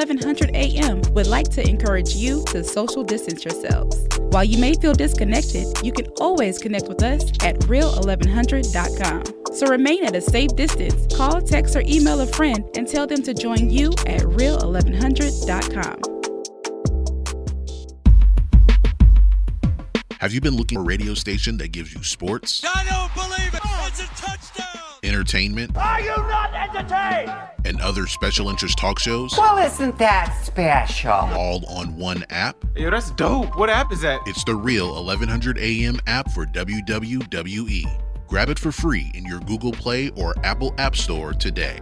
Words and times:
1100 0.00 0.56
AM 0.56 1.02
would 1.12 1.26
like 1.26 1.50
to 1.50 1.68
encourage 1.68 2.14
you 2.14 2.42
to 2.46 2.64
social 2.64 3.04
distance 3.04 3.44
yourselves. 3.44 4.08
While 4.30 4.44
you 4.44 4.56
may 4.56 4.72
feel 4.72 4.94
disconnected, 4.94 5.66
you 5.84 5.92
can 5.92 6.06
always 6.18 6.58
connect 6.58 6.88
with 6.88 7.02
us 7.02 7.30
at 7.42 7.58
real1100.com. 7.60 9.54
So 9.54 9.66
remain 9.66 10.04
at 10.06 10.16
a 10.16 10.22
safe 10.22 10.56
distance. 10.56 11.14
Call, 11.14 11.42
text, 11.42 11.76
or 11.76 11.82
email 11.84 12.20
a 12.20 12.26
friend 12.26 12.64
and 12.76 12.88
tell 12.88 13.06
them 13.06 13.22
to 13.24 13.34
join 13.34 13.68
you 13.68 13.90
at 14.06 14.22
real1100.com. 14.22 16.00
Have 20.20 20.32
you 20.32 20.40
been 20.40 20.56
looking 20.56 20.78
for 20.78 20.82
a 20.82 20.86
radio 20.86 21.12
station 21.14 21.58
that 21.58 21.72
gives 21.72 21.94
you 21.94 22.02
sports? 22.02 22.62
I 22.64 22.84
don't 22.88 23.14
believe 23.14 23.39
Entertainment? 25.10 25.76
Are 25.76 26.00
you 26.00 26.16
not 26.16 26.54
entertained? 26.54 27.32
And 27.64 27.80
other 27.80 28.06
special 28.06 28.48
interest 28.48 28.78
talk 28.78 29.00
shows? 29.00 29.34
Well, 29.36 29.58
isn't 29.58 29.98
that 29.98 30.40
special? 30.44 31.10
All 31.10 31.66
on 31.66 31.96
one 31.96 32.24
app? 32.30 32.56
Yo, 32.76 32.90
that's 32.90 33.10
dope. 33.10 33.56
What 33.58 33.68
app 33.68 33.90
is 33.90 34.02
that? 34.02 34.20
It's 34.26 34.44
the 34.44 34.54
Real 34.54 34.94
1100 34.94 35.58
AM 35.58 35.98
app 36.06 36.30
for 36.30 36.46
WWE. 36.46 38.02
Grab 38.28 38.50
it 38.50 38.58
for 38.60 38.70
free 38.70 39.10
in 39.14 39.24
your 39.26 39.40
Google 39.40 39.72
Play 39.72 40.10
or 40.10 40.32
Apple 40.44 40.72
App 40.78 40.94
Store 40.94 41.32
today. 41.32 41.80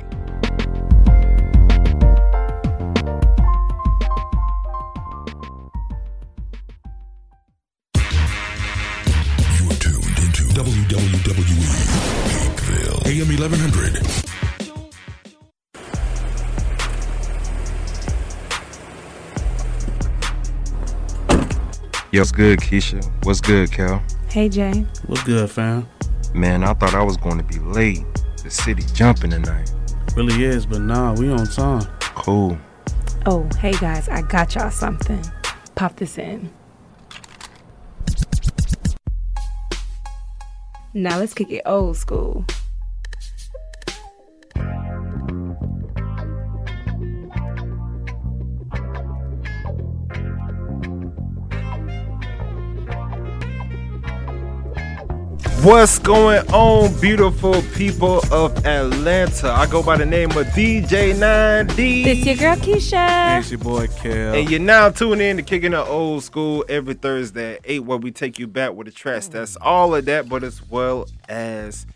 WWE 10.88 11.68
Peakville, 12.30 13.06
AM 13.06 13.28
1100. 13.28 14.28
Yo, 22.10 22.20
what's 22.20 22.32
good, 22.32 22.58
Keisha? 22.60 23.04
What's 23.26 23.42
good, 23.42 23.70
Cal? 23.70 24.02
Hey, 24.30 24.48
Jay. 24.48 24.86
What's 25.06 25.22
good, 25.24 25.50
fam? 25.50 25.86
Man, 26.32 26.64
I 26.64 26.72
thought 26.72 26.94
I 26.94 27.02
was 27.02 27.18
going 27.18 27.36
to 27.36 27.44
be 27.44 27.58
late. 27.58 28.02
The 28.42 28.50
city 28.50 28.82
jumping 28.94 29.32
tonight. 29.32 29.70
Really 30.16 30.42
is, 30.44 30.64
but 30.64 30.80
nah, 30.80 31.12
we 31.12 31.28
on 31.30 31.44
time. 31.48 31.86
Cool. 32.00 32.56
Oh, 33.26 33.46
hey 33.58 33.72
guys, 33.72 34.08
I 34.08 34.22
got 34.22 34.54
y'all 34.54 34.70
something. 34.70 35.22
Pop 35.74 35.96
this 35.96 36.16
in. 36.16 36.50
Now 40.94 41.18
let's 41.18 41.34
kick 41.34 41.50
it 41.50 41.62
old 41.66 41.96
school. 41.96 42.44
What's 55.62 55.98
going 55.98 56.46
on, 56.52 57.00
beautiful 57.00 57.60
people 57.74 58.20
of 58.32 58.64
Atlanta? 58.64 59.50
I 59.50 59.66
go 59.66 59.82
by 59.82 59.96
the 59.96 60.06
name 60.06 60.30
of 60.30 60.46
DJ 60.48 61.12
9D. 61.14 62.04
This 62.04 62.18
is 62.18 62.26
your 62.26 62.36
girl 62.36 62.56
Keisha. 62.56 63.40
It's 63.40 63.50
your 63.50 63.58
boy, 63.58 63.88
Kel. 63.88 64.36
And 64.36 64.48
you're 64.48 64.60
now 64.60 64.90
tuning 64.90 65.30
in 65.30 65.36
to 65.38 65.42
Kicking 65.42 65.72
the 65.72 65.84
Old 65.84 66.22
School 66.22 66.64
every 66.68 66.94
Thursday 66.94 67.54
at 67.54 67.62
8, 67.64 67.80
where 67.80 67.98
we 67.98 68.12
take 68.12 68.38
you 68.38 68.46
back 68.46 68.74
with 68.74 68.86
the 68.86 68.92
tracks. 68.92 69.26
That's 69.26 69.56
all 69.56 69.96
of 69.96 70.04
that, 70.04 70.28
but 70.28 70.44
as 70.44 70.62
well 70.70 71.08
as 71.28 71.86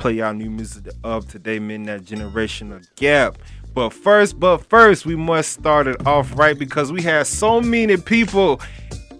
play 0.00 0.20
our 0.20 0.34
new 0.34 0.50
music 0.50 0.92
of 1.04 1.28
today, 1.28 1.60
men 1.60 1.84
that 1.84 2.02
generational 2.02 2.84
gap. 2.96 3.38
But 3.74 3.90
first, 3.90 4.40
but 4.40 4.58
first, 4.58 5.06
we 5.06 5.14
must 5.14 5.52
start 5.52 5.86
it 5.86 6.04
off 6.04 6.36
right 6.36 6.58
because 6.58 6.90
we 6.90 7.02
have 7.02 7.28
so 7.28 7.60
many 7.60 7.96
people 7.96 8.60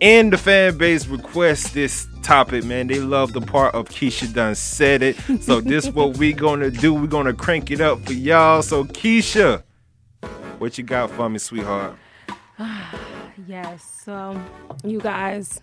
in 0.01 0.31
the 0.31 0.37
fan 0.37 0.77
base 0.79 1.07
request 1.07 1.75
this 1.75 2.09
topic, 2.25 2.65
man. 2.65 2.87
They 2.89 2.99
love 3.01 3.33
the 3.33 3.41
part 3.41 3.75
of 3.75 3.89
Keisha 3.89 4.33
done 4.33 4.55
said 4.55 5.03
it. 5.03 5.17
So 5.43 5.61
this 5.73 5.89
what 5.91 6.17
we 6.17 6.33
gonna 6.33 6.71
do. 6.71 6.93
We're 6.95 7.07
gonna 7.07 7.35
crank 7.35 7.71
it 7.71 7.81
up 7.81 8.05
for 8.07 8.13
y'all. 8.15 8.63
So 8.63 8.85
Keisha, 8.85 9.63
what 10.59 10.77
you 10.79 10.85
got 10.85 11.11
for 11.11 11.29
me, 11.29 11.39
sweetheart? 11.39 11.95
Yes, 13.49 14.01
so 14.05 14.41
you 14.85 15.01
guys, 15.01 15.61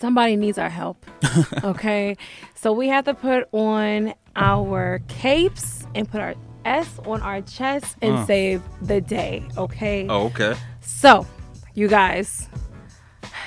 somebody 0.00 0.36
needs 0.36 0.56
our 0.58 0.70
help. 0.70 1.04
okay, 1.64 2.16
so 2.54 2.72
we 2.72 2.88
have 2.88 3.04
to 3.04 3.14
put 3.14 3.46
on 3.52 4.14
our 4.34 5.00
capes 5.06 5.86
and 5.94 6.08
put 6.10 6.20
our 6.22 6.34
S 6.64 6.98
on 7.06 7.20
our 7.20 7.42
chest 7.42 7.96
and 8.00 8.14
Uh. 8.16 8.26
save 8.26 8.62
the 8.80 9.00
day. 9.02 9.44
Okay. 9.58 10.06
Oh, 10.08 10.26
okay. 10.26 10.56
So, 10.80 11.26
you 11.74 11.88
guys, 11.88 12.48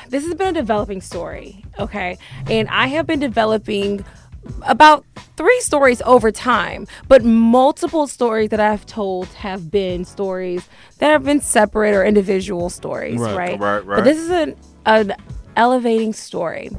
this 0.10 0.26
has 0.26 0.34
been 0.36 0.48
a 0.50 0.54
developing 0.54 1.02
story, 1.02 1.64
okay? 1.80 2.18
And 2.50 2.68
I 2.70 2.88
have 2.88 3.08
been 3.08 3.20
developing 3.20 4.06
about 4.64 5.06
three 5.38 5.60
stories 5.62 6.02
over 6.04 6.32
time, 6.32 6.88
but 7.08 7.24
multiple 7.24 8.08
stories 8.08 8.50
that 8.50 8.60
I've 8.60 8.86
told 8.86 9.28
have 9.30 9.72
been 9.72 10.06
stories 10.06 10.68
that 11.00 11.10
have 11.10 11.24
been 11.24 11.42
separate 11.42 11.94
or 11.94 12.06
individual 12.06 12.70
stories, 12.70 13.20
Right, 13.20 13.36
right? 13.36 13.60
right, 13.60 13.86
right. 13.86 13.98
But 13.98 14.04
this 14.04 14.18
is 14.18 14.30
an, 14.30 14.56
an 14.86 15.14
elevating 15.56 16.14
story. 16.14 16.70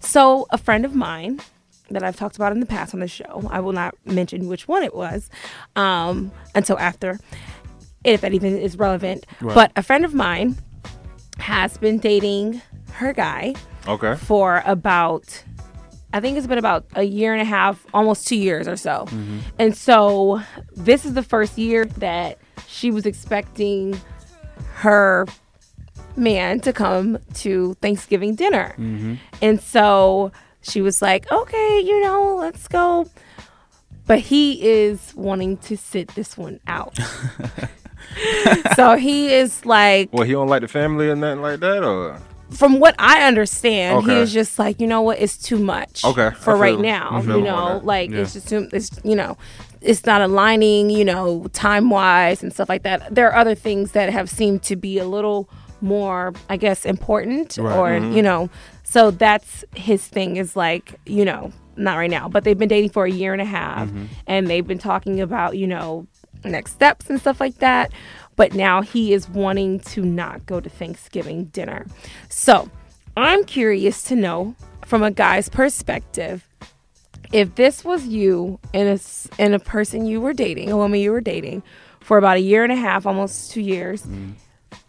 So, 0.00 0.46
a 0.50 0.58
friend 0.58 0.84
of 0.84 0.94
mine 0.94 1.40
that 1.90 2.02
I've 2.02 2.16
talked 2.16 2.36
about 2.36 2.52
in 2.52 2.60
the 2.60 2.66
past 2.66 2.92
on 2.94 3.00
the 3.00 3.08
show, 3.08 3.48
I 3.50 3.60
will 3.60 3.72
not 3.72 3.94
mention 4.04 4.48
which 4.48 4.68
one 4.68 4.82
it 4.82 4.94
was 4.94 5.30
um, 5.74 6.30
until 6.54 6.78
after, 6.78 7.18
if 8.04 8.24
it 8.24 8.34
even 8.34 8.58
is 8.58 8.76
relevant. 8.76 9.24
Right. 9.40 9.54
But 9.54 9.72
a 9.76 9.82
friend 9.82 10.04
of 10.04 10.12
mine 10.14 10.56
has 11.38 11.76
been 11.76 11.98
dating 11.98 12.60
her 12.92 13.12
guy 13.12 13.54
Okay. 13.86 14.16
for 14.16 14.62
about 14.66 15.42
I 16.12 16.20
think 16.20 16.38
it's 16.38 16.46
been 16.46 16.56
about 16.58 16.86
a 16.94 17.02
year 17.02 17.32
and 17.34 17.42
a 17.42 17.44
half, 17.44 17.84
almost 17.92 18.26
two 18.26 18.36
years 18.36 18.66
or 18.66 18.76
so. 18.76 19.04
Mm-hmm. 19.08 19.38
And 19.58 19.76
so 19.76 20.40
this 20.74 21.04
is 21.04 21.12
the 21.12 21.22
first 21.22 21.58
year 21.58 21.84
that 21.84 22.38
she 22.66 22.90
was 22.90 23.04
expecting 23.04 24.00
her 24.76 25.26
man 26.16 26.60
to 26.60 26.72
come 26.72 27.18
to 27.34 27.74
Thanksgiving 27.82 28.34
dinner. 28.34 28.74
Mm-hmm. 28.78 29.14
And 29.42 29.60
so 29.60 30.32
she 30.62 30.80
was 30.80 31.02
like, 31.02 31.30
okay, 31.30 31.80
you 31.80 32.00
know, 32.02 32.36
let's 32.36 32.66
go. 32.66 33.10
But 34.06 34.20
he 34.20 34.62
is 34.66 35.12
wanting 35.14 35.58
to 35.58 35.76
sit 35.76 36.08
this 36.14 36.38
one 36.38 36.60
out. 36.66 36.98
so 38.76 38.96
he 38.96 39.32
is 39.32 39.64
like, 39.64 40.12
Well, 40.12 40.24
he 40.24 40.32
don't 40.32 40.48
like 40.48 40.62
the 40.62 40.68
family 40.68 41.08
or 41.08 41.16
nothing 41.16 41.42
like 41.42 41.60
that, 41.60 41.82
or 41.84 42.18
from 42.50 42.78
what 42.78 42.94
I 42.98 43.26
understand, 43.26 44.04
he 44.04 44.10
Okay. 44.12 44.20
is 44.22 44.32
just 44.32 44.58
like, 44.58 44.80
you 44.80 44.86
know 44.86 45.02
what, 45.02 45.18
it's 45.20 45.36
too 45.36 45.58
much. 45.58 46.04
Okay, 46.04 46.30
For 46.30 46.52
feel- 46.52 46.58
right 46.58 46.78
now, 46.78 47.20
you 47.20 47.40
know, 47.42 47.80
like 47.82 48.10
Yeah. 48.10 48.20
it's 48.20 48.34
just 48.34 48.48
too, 48.48 48.68
it's 48.72 48.90
you 49.04 49.16
know, 49.16 49.36
it's 49.80 50.06
not 50.06 50.20
aligning, 50.22 50.88
you 50.90 51.04
know, 51.04 51.46
time 51.52 51.90
wise 51.90 52.42
and 52.42 52.52
stuff 52.52 52.68
like 52.68 52.84
that. 52.84 53.12
There 53.14 53.28
are 53.30 53.34
other 53.36 53.54
things 53.56 53.92
that 53.92 54.10
have 54.10 54.30
seemed 54.30 54.62
to 54.64 54.76
be 54.76 54.98
a 54.98 55.04
little 55.04 55.48
more, 55.80 56.32
I 56.48 56.56
guess, 56.56 56.84
important, 56.86 57.58
Right. 57.58 57.76
or 57.76 57.88
Mm-hmm. 58.00 58.12
you 58.16 58.22
know, 58.22 58.48
so 58.84 59.10
that's 59.10 59.64
his 59.74 60.06
thing 60.06 60.36
is 60.36 60.54
like, 60.56 60.94
you 61.04 61.24
know, 61.24 61.50
not 61.76 61.96
right 61.96 62.10
now, 62.10 62.28
but 62.28 62.44
they've 62.44 62.56
been 62.56 62.68
dating 62.68 62.90
for 62.90 63.04
a 63.04 63.10
year 63.10 63.32
and 63.32 63.42
a 63.42 63.44
half, 63.44 63.88
Mm-hmm. 63.88 64.04
and 64.28 64.46
they've 64.46 64.66
been 64.66 64.78
talking 64.78 65.20
about, 65.20 65.56
you 65.58 65.66
know, 65.66 66.06
next 66.44 66.72
steps 66.72 67.10
and 67.10 67.20
stuff 67.20 67.40
like 67.40 67.58
that. 67.58 67.92
But 68.36 68.54
now 68.54 68.82
he 68.82 69.12
is 69.12 69.28
wanting 69.28 69.80
to 69.80 70.02
not 70.04 70.44
go 70.46 70.60
to 70.60 70.68
Thanksgiving 70.68 71.46
dinner. 71.46 71.86
So 72.28 72.70
I'm 73.16 73.44
curious 73.44 74.02
to 74.04 74.16
know 74.16 74.54
from 74.84 75.02
a 75.02 75.10
guy's 75.10 75.48
perspective 75.48 76.46
if 77.32 77.54
this 77.56 77.84
was 77.84 78.06
you 78.06 78.58
and 78.72 78.88
a, 78.88 79.42
and 79.42 79.54
a 79.54 79.58
person 79.58 80.06
you 80.06 80.20
were 80.20 80.32
dating, 80.32 80.70
a 80.70 80.76
woman 80.76 81.00
you 81.00 81.10
were 81.10 81.20
dating 81.20 81.62
for 82.00 82.18
about 82.18 82.36
a 82.36 82.40
year 82.40 82.62
and 82.62 82.72
a 82.72 82.76
half, 82.76 83.06
almost 83.06 83.50
two 83.50 83.60
years, 83.60 84.06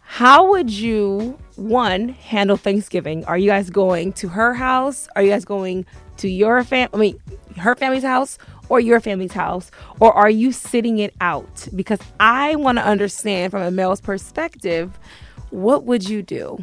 how 0.00 0.50
would 0.50 0.70
you, 0.70 1.38
one, 1.56 2.10
handle 2.10 2.56
Thanksgiving? 2.56 3.24
Are 3.24 3.36
you 3.36 3.50
guys 3.50 3.70
going 3.70 4.12
to 4.14 4.28
her 4.28 4.54
house? 4.54 5.08
Are 5.16 5.22
you 5.22 5.30
guys 5.30 5.44
going 5.44 5.84
to 6.18 6.28
your 6.28 6.62
fam? 6.64 6.88
I 6.92 6.96
mean, 6.96 7.18
her 7.56 7.74
family's 7.74 8.02
house 8.04 8.38
or 8.68 8.80
your 8.80 9.00
family's 9.00 9.32
house? 9.32 9.70
Or 10.00 10.12
are 10.12 10.30
you 10.30 10.52
sitting 10.52 10.98
it 10.98 11.14
out? 11.20 11.68
Because 11.74 12.00
I 12.20 12.54
want 12.56 12.78
to 12.78 12.84
understand 12.84 13.50
from 13.50 13.62
a 13.62 13.70
male's 13.70 14.00
perspective, 14.00 14.98
what 15.50 15.84
would 15.84 16.08
you 16.08 16.22
do? 16.22 16.62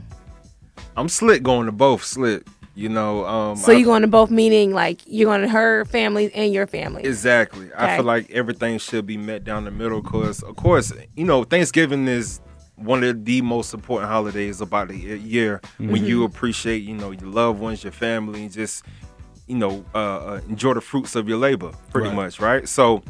I'm 0.97 1.09
slick 1.09 1.43
going 1.43 1.65
to 1.65 1.71
both 1.71 2.03
slick. 2.03 2.43
You 2.77 2.89
know, 2.89 3.25
um, 3.25 3.55
So 3.55 3.71
you're 3.71 3.85
going 3.85 4.01
to 4.01 4.07
both, 4.09 4.29
meaning 4.29 4.73
like 4.73 4.99
you're 5.05 5.29
going 5.29 5.41
to 5.41 5.47
her 5.47 5.85
family 5.85 6.29
and 6.33 6.53
your 6.53 6.67
family. 6.67 7.03
Exactly. 7.05 7.69
I 7.77 7.95
feel 7.95 8.03
like 8.03 8.29
everything 8.31 8.79
should 8.79 9.05
be 9.05 9.15
met 9.15 9.45
down 9.45 9.63
the 9.63 9.71
middle 9.71 10.01
because, 10.01 10.43
of 10.43 10.57
course, 10.57 10.91
you 11.15 11.23
know, 11.23 11.45
Thanksgiving 11.45 12.05
is 12.09 12.41
one 12.75 13.01
of 13.05 13.23
the 13.23 13.41
most 13.41 13.73
important 13.73 14.11
holidays 14.11 14.59
about 14.59 14.89
the 14.89 14.97
ye- 14.97 15.15
year 15.15 15.61
when 15.77 16.03
you 16.03 16.17
Mm-hmm. 16.17 16.25
appreciate, 16.35 16.83
you 16.83 16.95
know, 16.95 17.11
your 17.11 17.29
loved 17.29 17.61
ones, 17.61 17.81
your 17.81 17.93
family, 17.93 18.41
and 18.43 18.51
just, 18.51 18.83
you 19.47 19.55
know, 19.55 19.85
uh, 19.93 19.97
uh, 19.97 20.41
enjoy 20.49 20.73
the 20.73 20.81
fruits 20.81 21.15
of 21.15 21.27
your 21.29 21.37
labor, 21.37 21.71
pretty 21.91 22.07
Right. 22.09 22.15
much, 22.15 22.39
right? 22.39 22.67
So 22.67 23.03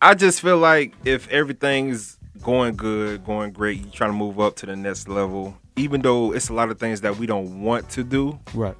I 0.00 0.14
just 0.14 0.40
feel 0.40 0.58
like 0.58 0.94
if 1.04 1.28
everything's 1.28 2.18
going 2.42 2.74
good, 2.74 3.24
going 3.24 3.52
great. 3.52 3.78
You 3.84 3.90
trying 3.92 4.10
to 4.10 4.16
move 4.16 4.40
up 4.40 4.56
to 4.56 4.66
the 4.66 4.74
next 4.74 5.08
level. 5.08 5.56
Even 5.76 6.02
though 6.02 6.32
it's 6.32 6.48
a 6.48 6.52
lot 6.52 6.70
of 6.70 6.78
things 6.78 7.00
that 7.02 7.16
we 7.16 7.26
don't 7.26 7.62
want 7.62 7.88
to 7.90 8.02
do, 8.02 8.38
Right. 8.52 8.74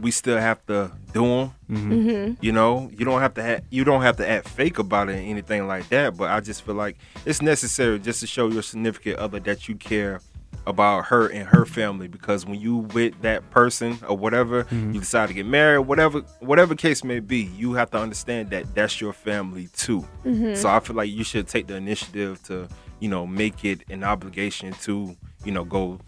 we 0.00 0.10
still 0.10 0.38
have 0.38 0.64
to 0.66 0.92
do 1.12 1.20
them. 1.26 1.50
Mm-hmm. 1.70 2.34
You 2.44 2.52
know, 2.52 2.90
you 2.96 3.04
don't 3.06 3.20
have 3.20 3.34
to 3.34 3.42
ha- 3.42 3.62
you 3.70 3.84
don't 3.84 4.02
have 4.02 4.16
to 4.18 4.28
act 4.28 4.48
fake 4.48 4.78
about 4.78 5.08
it 5.08 5.14
or 5.14 5.16
anything 5.16 5.66
like 5.66 5.88
that. 5.88 6.16
But 6.16 6.30
I 6.30 6.40
just 6.40 6.62
feel 6.62 6.74
like 6.74 6.98
it's 7.24 7.40
necessary 7.40 7.98
just 7.98 8.20
to 8.20 8.26
show 8.26 8.48
your 8.48 8.62
significant 8.62 9.18
other 9.18 9.40
that 9.40 9.66
you 9.68 9.76
care 9.76 10.20
about 10.66 11.06
her 11.06 11.28
and 11.28 11.48
her 11.48 11.64
family. 11.64 12.08
Because 12.08 12.46
when 12.46 12.60
you 12.60 12.76
with 12.76 13.20
that 13.22 13.48
person 13.50 13.98
or 14.08 14.16
whatever, 14.16 14.64
mm-hmm. 14.64 14.92
you 14.92 15.00
decide 15.00 15.28
to 15.28 15.34
get 15.34 15.46
married, 15.46 15.80
whatever 15.80 16.20
whatever 16.40 16.74
case 16.74 17.04
may 17.04 17.20
be, 17.20 17.42
you 17.56 17.74
have 17.74 17.90
to 17.90 17.98
understand 17.98 18.50
that 18.50 18.74
that's 18.74 19.00
your 19.00 19.12
family 19.12 19.68
too. 19.76 20.06
Mm-hmm. 20.24 20.54
So 20.54 20.68
I 20.68 20.80
feel 20.80 20.96
like 20.96 21.10
you 21.10 21.24
should 21.24 21.48
take 21.48 21.66
the 21.66 21.76
initiative 21.76 22.42
to 22.44 22.68
you 23.00 23.08
know 23.08 23.26
make 23.26 23.64
it 23.64 23.82
an 23.90 24.04
obligation 24.04 24.72
to 24.82 25.16
you 25.44 25.52
know 25.52 25.64
go 25.64 25.98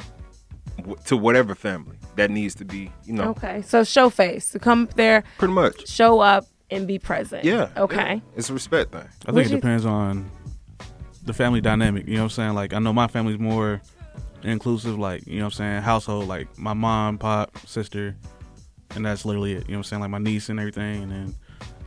w- 0.78 0.96
to 1.06 1.16
whatever 1.16 1.54
family 1.54 1.96
that 2.16 2.30
needs 2.30 2.54
to 2.56 2.64
be 2.64 2.92
you 3.04 3.14
know 3.14 3.30
Okay. 3.30 3.62
So 3.62 3.84
show 3.84 4.10
face. 4.10 4.50
To 4.52 4.58
come 4.58 4.88
there, 4.96 5.24
pretty 5.38 5.54
much. 5.54 5.88
show 5.88 6.20
up, 6.20 6.46
and 6.70 6.86
be 6.86 6.98
present. 6.98 7.44
Yeah. 7.44 7.68
Okay. 7.76 8.14
yeah. 8.14 8.20
It's 8.36 8.50
a 8.50 8.54
respect 8.54 8.92
thing. 8.92 9.08
I 9.26 9.32
Would 9.32 9.34
think 9.34 9.46
it 9.46 9.50
you- 9.50 9.56
depends 9.60 9.86
on 9.86 10.30
the 11.24 11.32
family 11.32 11.60
dynamic. 11.60 12.06
You 12.06 12.14
know 12.14 12.20
what 12.20 12.24
I'm 12.24 12.30
saying? 12.30 12.54
Like 12.54 12.72
I 12.74 12.78
know 12.78 12.92
my 12.92 13.06
family's 13.06 13.38
more 13.38 13.80
inclusive. 14.44 14.98
Like 14.98 15.26
you 15.26 15.38
know 15.38 15.46
what 15.46 15.54
I'm 15.54 15.56
saying? 15.56 15.82
Household. 15.82 16.28
Like 16.28 16.58
my 16.58 16.74
mom, 16.74 17.18
pop, 17.18 17.56
sister, 17.66 18.16
and 18.94 19.04
that's 19.04 19.24
literally 19.24 19.52
it. 19.52 19.66
You 19.66 19.72
know 19.72 19.78
what 19.78 19.78
I'm 19.78 19.84
saying? 19.84 20.00
Like 20.00 20.10
my 20.10 20.18
niece 20.18 20.48
and 20.48 20.58
everything, 20.58 21.02
and 21.04 21.12
then 21.12 21.34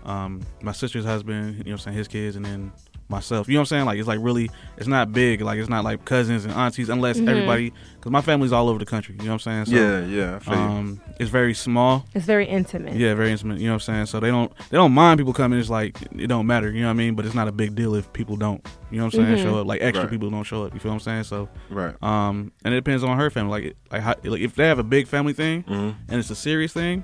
um, 0.06 0.42
my 0.62 0.72
sister's 0.72 1.06
husband. 1.06 1.58
You 1.58 1.64
know 1.64 1.72
what 1.72 1.72
I'm 1.74 1.78
saying? 1.80 1.98
His 1.98 2.08
kids, 2.08 2.36
and 2.36 2.46
then 2.46 2.72
myself. 3.08 3.48
You 3.48 3.54
know 3.54 3.60
what 3.60 3.62
I'm 3.64 3.66
saying? 3.68 3.86
Like 3.86 4.00
it's 4.00 4.08
like 4.08 4.20
really, 4.22 4.50
it's 4.78 4.88
not 4.88 5.12
big. 5.12 5.42
Like 5.42 5.60
it's 5.60 5.70
not 5.70 5.84
like 5.84 6.06
cousins 6.06 6.44
and 6.46 6.54
aunties, 6.54 6.90
unless 6.90 7.18
Mm-hmm. 7.18 7.30
everybody. 7.30 7.74
Because 7.96 8.12
my 8.12 8.22
family's 8.22 8.52
all 8.52 8.68
over 8.70 8.78
the 8.80 8.86
country. 8.86 9.16
You 9.20 9.26
know 9.26 9.34
what 9.34 9.48
I'm 9.48 9.66
saying? 9.66 9.66
So, 9.66 9.76
yeah, 9.76 10.06
yeah. 10.06 10.36
I 10.36 10.40
feel 10.40 10.54
you. 10.56 10.60
Um, 10.60 11.02
it's 11.20 11.30
very 11.30 11.54
small. 11.54 12.06
It's 12.14 12.26
very 12.26 12.46
intimate. 12.48 12.94
Yeah, 12.96 13.14
very 13.16 13.32
intimate. 13.32 13.60
You 13.60 13.66
know 13.68 13.74
what 13.74 13.88
I'm 13.88 13.94
saying? 13.96 14.06
So 14.08 14.20
they 14.20 14.30
don't 14.30 14.52
they 14.70 14.78
don't 14.78 14.92
mind 14.92 15.20
people 15.20 15.34
coming. 15.34 15.60
It's 15.60 15.70
like 15.70 16.00
it 16.16 16.28
don't 16.28 16.46
matter. 16.48 16.70
You 16.72 16.82
know 16.82 16.88
what 16.88 16.92
I 16.92 16.96
mean? 16.96 17.16
But 17.16 17.26
it's 17.26 17.36
not 17.36 17.48
a 17.48 17.52
big 17.52 17.76
deal 17.76 17.96
if 17.96 18.12
people 18.14 18.36
don't. 18.36 18.66
You 18.92 18.98
know 19.00 19.06
what 19.06 19.14
I'm 19.16 19.26
saying? 19.26 19.44
Show 19.46 19.60
up 19.60 19.68
like 19.68 19.82
extra 19.82 20.04
Right. 20.04 20.10
people 20.12 20.30
don't 20.30 20.44
show 20.44 20.64
up. 20.64 20.74
You 20.74 20.80
feel 20.80 20.92
what 20.92 20.96
I'm 20.96 21.00
saying? 21.02 21.24
So 21.24 21.48
right. 21.70 21.96
um, 22.04 22.52
and 22.64 22.74
it 22.74 22.78
depends 22.78 23.04
on 23.04 23.18
her 23.18 23.30
family. 23.30 23.52
Like 23.52 23.64
it- 23.72 23.78
like 23.92 24.02
how, 24.02 24.16
like 24.24 24.42
if 24.42 24.56
they 24.56 24.68
have 24.68 24.80
a 24.80 24.84
big 24.84 25.08
family 25.08 25.34
thing 25.34 25.64
Mhm. 25.64 25.96
and 26.10 26.20
it's 26.20 26.30
a 26.30 26.36
serious 26.36 26.74
thing, 26.74 27.04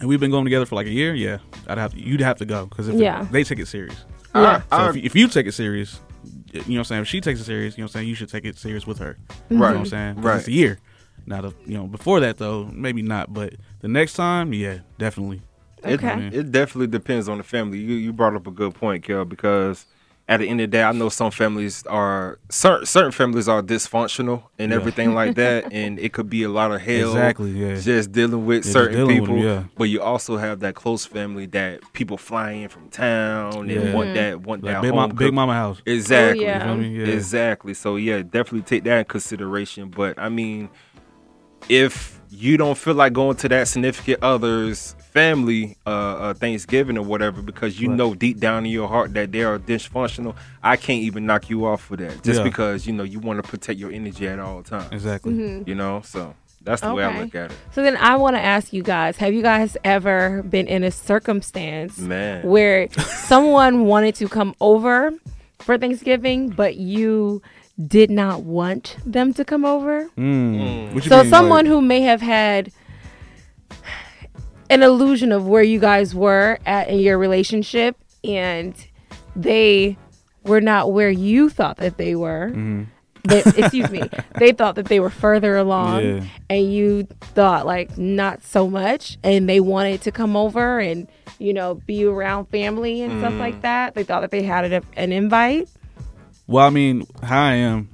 and 0.00 0.08
we've 0.08 0.20
been 0.20 0.30
going 0.30 0.44
together 0.44 0.66
for 0.66 0.74
like 0.76 0.86
a 0.86 0.90
year, 0.92 1.14
yeah, 1.14 1.38
I'd 1.66 1.78
have 1.78 1.92
to, 1.94 2.00
you'd 2.00 2.20
have 2.20 2.36
to 2.38 2.44
go 2.46 2.66
because 2.66 2.88
if 2.88 2.94
it- 2.94 3.00
Yeah. 3.00 3.26
they 3.30 3.44
take 3.44 3.58
it 3.58 3.66
serious. 3.68 4.04
Yeah. 4.34 4.62
I- 4.70 4.76
So 4.76 4.84
if, 4.84 4.90
uh, 4.90 4.92
you- 4.98 5.02
if 5.04 5.14
you 5.14 5.28
take 5.28 5.46
it 5.46 5.52
serious, 5.52 6.00
you 6.52 6.60
know 6.60 6.64
what 6.66 6.76
I'm 6.78 6.84
saying. 6.84 7.02
If 7.02 7.08
she 7.08 7.20
takes 7.20 7.40
it 7.40 7.44
serious, 7.44 7.76
you 7.76 7.82
know 7.82 7.86
what 7.86 7.90
I'm 7.90 8.00
saying. 8.00 8.08
You 8.08 8.14
should 8.14 8.28
take 8.28 8.44
it 8.44 8.56
serious 8.58 8.86
with 8.86 8.98
her. 8.98 9.16
You 9.50 9.56
know 9.56 9.62
Right. 9.64 9.70
what 9.72 9.80
I'm 9.80 9.86
saying? 9.86 10.14
'Cause 10.16 10.24
Right. 10.24 10.38
It's 10.38 10.48
a 10.48 10.52
year. 10.52 10.78
Now, 11.26 11.42
the, 11.42 11.52
you 11.66 11.74
know, 11.76 11.86
before 11.86 12.20
that 12.20 12.38
though, 12.38 12.70
maybe 12.72 13.02
not. 13.02 13.32
But 13.34 13.54
the 13.80 13.88
next 13.88 14.14
time, 14.14 14.52
yeah, 14.54 14.78
definitely. 14.98 15.42
It, 15.84 16.02
Okay. 16.02 16.30
it 16.32 16.50
definitely 16.50 16.86
depends 16.88 17.28
on 17.28 17.38
the 17.38 17.44
family. 17.44 17.78
You 17.78 17.94
you 17.96 18.12
brought 18.12 18.34
up 18.34 18.46
a 18.46 18.50
good 18.50 18.74
point, 18.74 19.04
Kel, 19.04 19.24
because 19.24 19.84
at 20.28 20.40
the 20.40 20.48
end 20.48 20.60
of 20.60 20.70
the 20.70 20.76
day, 20.76 20.82
I 20.82 20.92
know 20.92 21.08
some 21.08 21.30
families 21.30 21.84
are 21.86 22.38
certain 22.50 22.84
certain 22.84 23.12
families 23.12 23.48
are 23.48 23.62
dysfunctional 23.62 24.42
and 24.58 24.70
Yeah. 24.70 24.76
everything 24.76 25.14
like 25.14 25.36
that, 25.36 25.72
and 25.72 25.98
it 25.98 26.12
could 26.12 26.28
be 26.28 26.42
a 26.42 26.50
lot 26.50 26.70
of 26.70 26.82
hell. 26.82 27.08
Exactly, 27.12 27.52
yeah. 27.52 27.76
Just 27.76 28.12
dealing 28.12 28.44
with 28.44 28.62
just 28.64 28.74
certain 28.74 28.98
dealing 28.98 29.20
with 29.20 29.28
people, 29.30 29.36
them, 29.36 29.44
yeah. 29.44 29.64
but 29.78 29.84
you 29.84 30.02
also 30.02 30.36
have 30.36 30.60
that 30.60 30.74
close 30.74 31.06
family 31.06 31.46
that 31.46 31.80
people 31.94 32.18
fly 32.18 32.50
in 32.50 32.68
from 32.68 32.90
town 32.90 33.70
and 33.70 33.70
Yeah. 33.70 33.94
want 33.94 34.12
that 34.14 34.34
mm-hmm. 34.34 34.44
want 34.44 34.62
Like 34.64 34.74
that 34.74 34.82
big, 34.82 34.90
home 34.90 34.98
mom, 34.98 35.16
big 35.16 35.32
mama 35.32 35.54
house. 35.54 35.80
Exactly. 35.86 36.44
Oh, 36.44 36.48
yeah. 36.48 36.58
You 36.58 36.64
feel 36.64 36.90
me? 36.90 36.98
Yeah. 36.98 37.14
Exactly. 37.14 37.72
So 37.72 37.96
yeah, 37.96 38.18
definitely 38.20 38.62
take 38.62 38.84
that 38.84 38.98
in 38.98 39.04
consideration. 39.06 39.88
But 39.88 40.18
I 40.18 40.28
mean, 40.28 40.68
if 41.70 42.20
you 42.30 42.58
don't 42.58 42.76
feel 42.76 42.94
like 42.94 43.14
going 43.14 43.36
to 43.36 43.48
that 43.48 43.66
significant 43.68 44.22
other's 44.22 44.94
family 45.18 45.76
uh, 45.86 45.90
uh 46.24 46.34
Thanksgiving 46.34 46.96
or 47.00 47.04
whatever 47.12 47.42
because 47.42 47.80
you 47.80 47.88
Right. 47.88 47.96
know 47.98 48.14
deep 48.14 48.38
down 48.38 48.64
in 48.66 48.72
your 48.72 48.88
heart 48.94 49.08
that 49.14 49.32
they 49.32 49.42
are 49.42 49.58
dysfunctional, 49.58 50.34
I 50.62 50.76
can't 50.76 51.02
even 51.08 51.26
knock 51.26 51.50
you 51.50 51.66
off 51.66 51.80
for 51.88 51.96
that. 51.96 52.22
Just 52.22 52.38
Yeah. 52.38 52.44
because 52.50 52.86
you 52.86 52.92
know 52.92 53.02
you 53.14 53.18
want 53.28 53.42
to 53.42 53.48
protect 53.52 53.78
your 53.82 53.90
energy 54.00 54.26
at 54.28 54.38
all 54.38 54.62
times. 54.62 54.92
Exactly. 54.92 55.32
You 55.66 55.74
know, 55.74 56.02
so 56.04 56.34
that's 56.62 56.82
the 56.82 56.94
way 56.94 57.04
I 57.04 57.20
look 57.22 57.34
at 57.34 57.50
it. 57.50 57.56
So 57.74 57.82
then 57.82 57.96
I 57.96 58.14
want 58.16 58.36
to 58.36 58.42
ask 58.54 58.72
you 58.72 58.82
guys, 58.82 59.16
have 59.18 59.32
you 59.34 59.42
guys 59.42 59.76
ever 59.84 60.42
been 60.42 60.66
in 60.68 60.84
a 60.84 60.90
circumstance 60.90 61.98
Man. 61.98 62.42
where 62.46 62.88
someone 63.32 63.74
wanted 63.86 64.14
to 64.16 64.28
come 64.28 64.54
over 64.60 65.12
for 65.60 65.78
Thanksgiving, 65.78 66.50
but 66.50 66.76
you 66.76 67.40
did 67.96 68.10
not 68.10 68.42
want 68.42 68.96
them 69.06 69.32
to 69.34 69.44
come 69.44 69.64
over? 69.64 70.08
Mm. 70.18 70.92
What 70.94 71.04
you 71.04 71.08
So 71.10 71.22
mean, 71.22 71.30
someone 71.30 71.64
like- 71.64 71.72
who 71.72 71.80
may 71.80 72.02
have 72.02 72.20
had 72.20 72.70
an 74.70 74.82
illusion 74.82 75.32
of 75.32 75.46
where 75.46 75.62
you 75.62 75.78
guys 75.80 76.14
were 76.14 76.58
at 76.66 76.88
in 76.88 76.98
your 77.00 77.18
relationship 77.18 77.96
and 78.24 78.74
they 79.36 79.96
were 80.44 80.60
not 80.60 80.92
where 80.92 81.10
you 81.10 81.48
thought 81.48 81.76
that 81.78 81.96
they 81.98 82.14
were. 82.14 82.48
Mm-hmm. 82.50 82.84
They, 83.24 83.42
excuse 83.56 83.90
me. 83.90 84.02
They 84.38 84.52
thought 84.52 84.76
that 84.76 84.86
they 84.86 85.00
were 85.00 85.10
further 85.10 85.56
along 85.56 86.04
Yeah. 86.04 86.24
and 86.48 86.72
you 86.72 87.02
thought 87.34 87.66
like 87.66 87.98
not 87.98 88.42
so 88.44 88.68
much 88.70 89.18
and 89.24 89.48
they 89.48 89.60
wanted 89.60 90.02
to 90.02 90.12
come 90.12 90.36
over 90.36 90.78
and 90.78 91.08
you 91.38 91.52
know 91.52 91.74
be 91.74 92.04
around 92.04 92.46
family 92.46 93.02
and 93.02 93.20
stuff 93.20 93.32
Mm. 93.34 93.38
like 93.40 93.62
that. 93.62 93.94
They 93.94 94.04
thought 94.04 94.20
that 94.22 94.30
they 94.30 94.42
had 94.42 94.72
an, 94.72 94.84
an 94.96 95.12
invite. 95.12 95.68
Well, 96.46 96.64
I 96.66 96.70
mean, 96.70 97.06
how 97.22 97.42
I 97.42 97.54
am, 97.54 97.90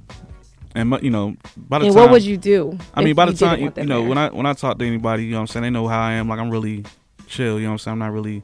and 0.75 0.97
you 1.01 1.09
know, 1.09 1.35
by 1.57 1.79
the 1.79 1.85
And 1.85 1.95
time 1.95 2.03
what 2.03 2.11
would 2.11 2.23
you 2.23 2.37
do? 2.37 2.77
I 2.93 3.03
mean, 3.03 3.15
by 3.15 3.25
the 3.25 3.33
time 3.33 3.59
you, 3.59 3.71
you 3.75 3.83
know, 3.85 4.01
there? 4.01 4.09
when 4.09 4.17
I 4.17 4.29
when 4.29 4.45
I 4.45 4.53
talk 4.53 4.77
to 4.77 4.85
anybody, 4.85 5.23
you 5.25 5.31
know, 5.31 5.37
what 5.37 5.41
I'm 5.41 5.47
saying 5.47 5.63
they 5.63 5.69
know 5.69 5.87
how 5.87 5.99
I 6.01 6.13
am. 6.13 6.27
Like 6.29 6.39
I'm 6.39 6.49
really 6.51 6.83
chill. 7.27 7.57
You 7.57 7.63
know, 7.65 7.69
what 7.69 7.73
I'm 7.73 7.77
saying 7.79 7.93
I'm 7.93 7.99
not 7.99 8.11
really. 8.11 8.43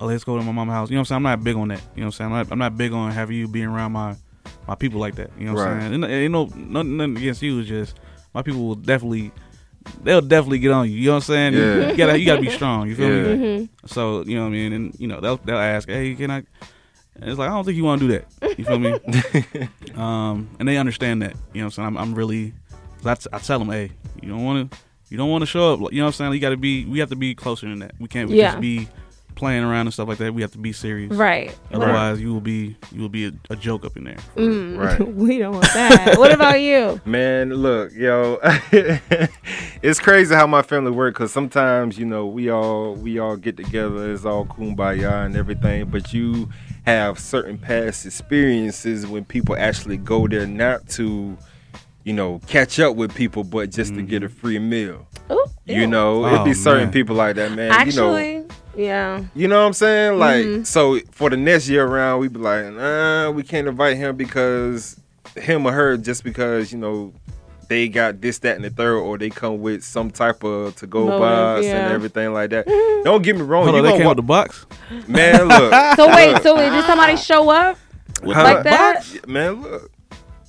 Oh, 0.00 0.06
let's 0.06 0.24
go 0.24 0.36
to 0.38 0.42
my 0.42 0.50
mama's 0.52 0.72
house. 0.72 0.90
You 0.90 0.94
know, 0.96 1.00
what 1.00 1.02
I'm 1.02 1.04
saying 1.06 1.16
I'm 1.18 1.22
not 1.24 1.44
big 1.44 1.56
on 1.56 1.68
that. 1.68 1.82
You 1.94 2.00
know, 2.00 2.06
what 2.06 2.06
I'm 2.06 2.12
saying 2.12 2.32
I'm 2.32 2.36
not, 2.38 2.52
I'm 2.52 2.58
not 2.58 2.76
big 2.78 2.92
on 2.92 3.10
having 3.12 3.36
you 3.36 3.46
being 3.46 3.66
around 3.66 3.92
my 3.92 4.16
my 4.66 4.74
people 4.74 4.98
like 4.98 5.16
that. 5.16 5.30
You 5.38 5.46
know, 5.46 5.54
what 5.54 5.64
Right. 5.66 5.72
I'm 5.74 5.80
saying 5.80 5.94
and, 5.94 6.04
ain't 6.06 6.32
no 6.32 6.46
nothing, 6.56 6.96
nothing 6.96 7.16
against 7.18 7.42
you. 7.42 7.58
It's 7.60 7.68
just 7.68 8.00
my 8.34 8.42
people 8.42 8.66
will 8.66 8.74
definitely. 8.76 9.30
They'll 10.02 10.20
definitely 10.20 10.58
get 10.58 10.72
on 10.72 10.90
you. 10.90 10.96
You 10.96 11.06
know 11.06 11.12
what 11.12 11.16
I'm 11.16 11.22
saying? 11.22 11.54
Yeah. 11.54 11.90
You 11.90 11.96
gotta, 11.96 12.18
you 12.18 12.26
gotta 12.26 12.40
be 12.42 12.50
strong. 12.50 12.88
You 12.88 12.94
feel 12.96 13.08
Yeah. 13.08 13.34
me? 13.34 13.58
Mm-hmm. 13.58 13.86
So 13.86 14.22
you 14.24 14.36
know 14.36 14.42
what 14.42 14.48
I 14.48 14.50
mean, 14.50 14.72
and 14.72 14.94
you 15.00 15.06
know 15.08 15.20
they'll 15.20 15.38
they'll 15.38 15.56
ask, 15.56 15.88
hey, 15.88 16.14
can 16.14 16.30
I? 16.30 16.42
And 17.20 17.28
it's 17.30 17.38
like 17.38 17.48
I 17.50 17.52
don't 17.52 17.64
think 17.64 17.76
you 17.76 17.84
want 17.84 18.00
to 18.00 18.08
do 18.08 18.12
that. 18.40 18.58
You 18.58 18.64
feel 18.64 18.78
me? 18.78 18.92
um, 19.94 20.48
and 20.58 20.66
they 20.68 20.76
understand 20.78 21.22
that. 21.22 21.34
You 21.52 21.60
know 21.60 21.66
what 21.66 21.66
I'm 21.66 21.70
saying? 21.72 21.86
I'm, 21.88 21.98
I'm 21.98 22.14
really. 22.14 22.54
I, 23.04 23.14
t- 23.14 23.28
I 23.32 23.38
tell 23.38 23.58
them, 23.58 23.70
hey, 23.70 23.92
you 24.22 24.28
don't 24.28 24.44
want 24.44 24.70
to, 24.70 24.78
you 25.08 25.16
don't 25.16 25.30
want 25.30 25.42
to 25.42 25.46
show 25.46 25.72
up. 25.74 25.92
You 25.92 25.98
know 25.98 26.04
what 26.04 26.08
I'm 26.08 26.12
saying? 26.12 26.32
You 26.34 26.40
got 26.40 26.50
to 26.50 26.56
be. 26.56 26.84
We 26.84 26.98
have 27.00 27.10
to 27.10 27.16
be 27.16 27.34
closer 27.34 27.68
than 27.68 27.78
that. 27.80 27.92
We 27.98 28.08
can't 28.08 28.30
Yeah. 28.30 28.50
just 28.52 28.60
be 28.60 28.88
playing 29.36 29.64
around 29.64 29.86
and 29.86 29.92
stuff 29.94 30.06
like 30.06 30.18
that. 30.18 30.34
We 30.34 30.42
have 30.42 30.52
to 30.52 30.58
be 30.58 30.72
serious. 30.72 31.12
right. 31.12 31.56
Otherwise, 31.72 32.20
you 32.20 32.32
will 32.32 32.40
be 32.42 32.76
you 32.92 33.00
will 33.00 33.08
be 33.08 33.26
a, 33.26 33.32
a 33.48 33.56
joke 33.56 33.84
up 33.86 33.96
in 33.96 34.04
there. 34.04 34.18
Mm, 34.36 34.76
Right. 34.78 35.14
we 35.14 35.38
don't 35.38 35.52
want 35.54 35.64
that. 35.72 36.18
what 36.18 36.32
about 36.32 36.60
you? 36.60 37.00
Man, 37.06 37.50
look, 37.50 37.92
yo, 37.94 38.38
it's 39.82 39.98
crazy 40.00 40.34
how 40.34 40.46
my 40.46 40.62
family 40.62 40.90
work 40.90 41.14
because 41.14 41.32
sometimes 41.32 41.98
you 41.98 42.04
know 42.06 42.26
we 42.26 42.50
all 42.50 42.94
we 42.94 43.18
all 43.18 43.36
get 43.36 43.56
together, 43.56 44.12
it's 44.12 44.24
all 44.24 44.44
kumbaya 44.44 45.24
and 45.26 45.36
everything, 45.36 45.86
but 45.86 46.12
you 46.12 46.48
have 46.86 47.18
certain 47.18 47.58
past 47.58 48.06
experiences 48.06 49.06
when 49.06 49.24
people 49.24 49.56
actually 49.56 49.96
go 49.96 50.26
there 50.26 50.46
not 50.46 50.88
to, 50.90 51.36
you 52.04 52.12
know, 52.12 52.40
catch 52.46 52.80
up 52.80 52.96
with 52.96 53.14
people, 53.14 53.44
but 53.44 53.70
just 53.70 53.94
to 53.94 54.02
get 54.02 54.22
a 54.22 54.28
free 54.28 54.58
meal. 54.58 55.06
Ooh, 55.30 55.44
You 55.66 55.82
ew. 55.82 55.86
know, 55.86 56.24
Oh, 56.24 56.34
it'd 56.34 56.44
be 56.44 56.54
certain 56.54 56.84
man. 56.84 56.92
people 56.92 57.16
like 57.16 57.36
that, 57.36 57.52
man. 57.52 57.70
Actually, 57.70 58.32
you 58.34 58.40
know, 58.40 58.46
yeah. 58.76 59.24
you 59.34 59.46
know 59.48 59.60
what 59.60 59.66
I'm 59.66 59.72
saying? 59.74 60.18
Like, 60.18 60.44
Mhm. 60.44 60.66
so 60.66 60.98
for 61.12 61.30
the 61.30 61.36
next 61.36 61.68
year 61.68 61.84
around, 61.86 62.20
we'd 62.20 62.32
be 62.32 62.38
like, 62.38 62.72
nah, 62.72 63.30
we 63.30 63.42
can't 63.42 63.68
invite 63.68 63.96
him 63.96 64.16
because 64.16 64.96
him 65.36 65.64
or 65.66 65.72
her 65.72 65.96
just 65.96 66.24
because 66.24 66.72
you 66.72 66.78
know 66.78 67.12
they 67.70 67.88
got 67.88 68.20
this, 68.20 68.38
that, 68.40 68.56
and 68.56 68.64
the 68.64 68.68
third, 68.70 68.98
or 68.98 69.16
they 69.16 69.30
come 69.30 69.60
with 69.60 69.82
some 69.84 70.10
type 70.10 70.42
of 70.44 70.74
to 70.76 70.86
go 70.88 71.06
Motive, 71.06 71.20
box 71.20 71.64
yeah. 71.66 71.84
and 71.84 71.92
everything 71.94 72.32
like 72.34 72.50
that. 72.50 72.66
Don't 73.04 73.22
get 73.22 73.36
me 73.36 73.42
wrong, 73.42 73.62
Hold 73.64 73.76
you 73.76 73.78
on, 73.78 73.84
they 73.84 73.90
gonna 73.90 73.98
came 73.98 74.06
wa- 74.06 74.10
with 74.10 74.16
the 74.16 74.22
box. 74.22 74.66
man. 75.08 75.46
Look, 75.48 75.72
So 75.96 76.08
wait, 76.08 76.42
so 76.42 76.56
wait, 76.56 76.70
did 76.70 76.84
somebody 76.84 77.16
show 77.16 77.48
up? 77.48 77.78
with 78.22 78.36
like 78.36 78.58
the- 78.58 78.62
that? 78.64 79.28
man. 79.28 79.62
Look, 79.62 79.90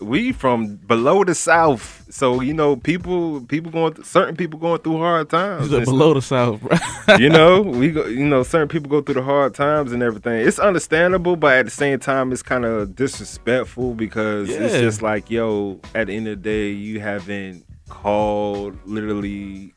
we 0.01 0.31
from 0.31 0.75
below 0.77 1.24
the 1.24 1.36
south, 1.36 2.05
so 2.10 2.41
you 2.41 2.53
know 2.53 2.75
people, 2.75 3.41
people 3.41 3.72
going, 3.72 3.93
th- 3.93 4.05
certain 4.08 4.36
people 4.36 4.60
going 4.60 4.79
through 4.81 4.98
hard 4.98 5.29
times. 5.29 5.70
Below 5.70 6.13
the 6.15 6.22
south, 6.22 6.60
bro. 6.62 7.15
you 7.17 7.29
know, 7.29 7.62
we 7.62 7.91
go, 7.91 8.05
you 8.05 8.25
know, 8.25 8.43
certain 8.43 8.67
people 8.67 8.89
go 8.89 9.01
through 9.01 9.15
the 9.15 9.22
hard 9.22 9.53
times 9.53 9.91
and 9.91 10.01
everything. 10.03 10.46
It's 10.46 10.60
understandable, 10.60 11.36
but 11.36 11.55
at 11.58 11.65
the 11.65 11.72
same 11.72 12.00
time, 12.00 12.31
it's 12.31 12.41
kind 12.43 12.65
of 12.65 12.96
disrespectful 12.96 13.93
because 13.93 14.50
it's 14.50 14.74
just 14.74 15.01
like, 15.01 15.29
yo, 15.29 15.79
at 15.96 16.08
the 16.08 16.15
end 16.15 16.27
of 16.27 16.41
the 16.41 16.50
day, 16.50 16.70
you 16.72 17.00
haven't 17.00 17.65
called 17.89 18.75
literally 18.86 19.74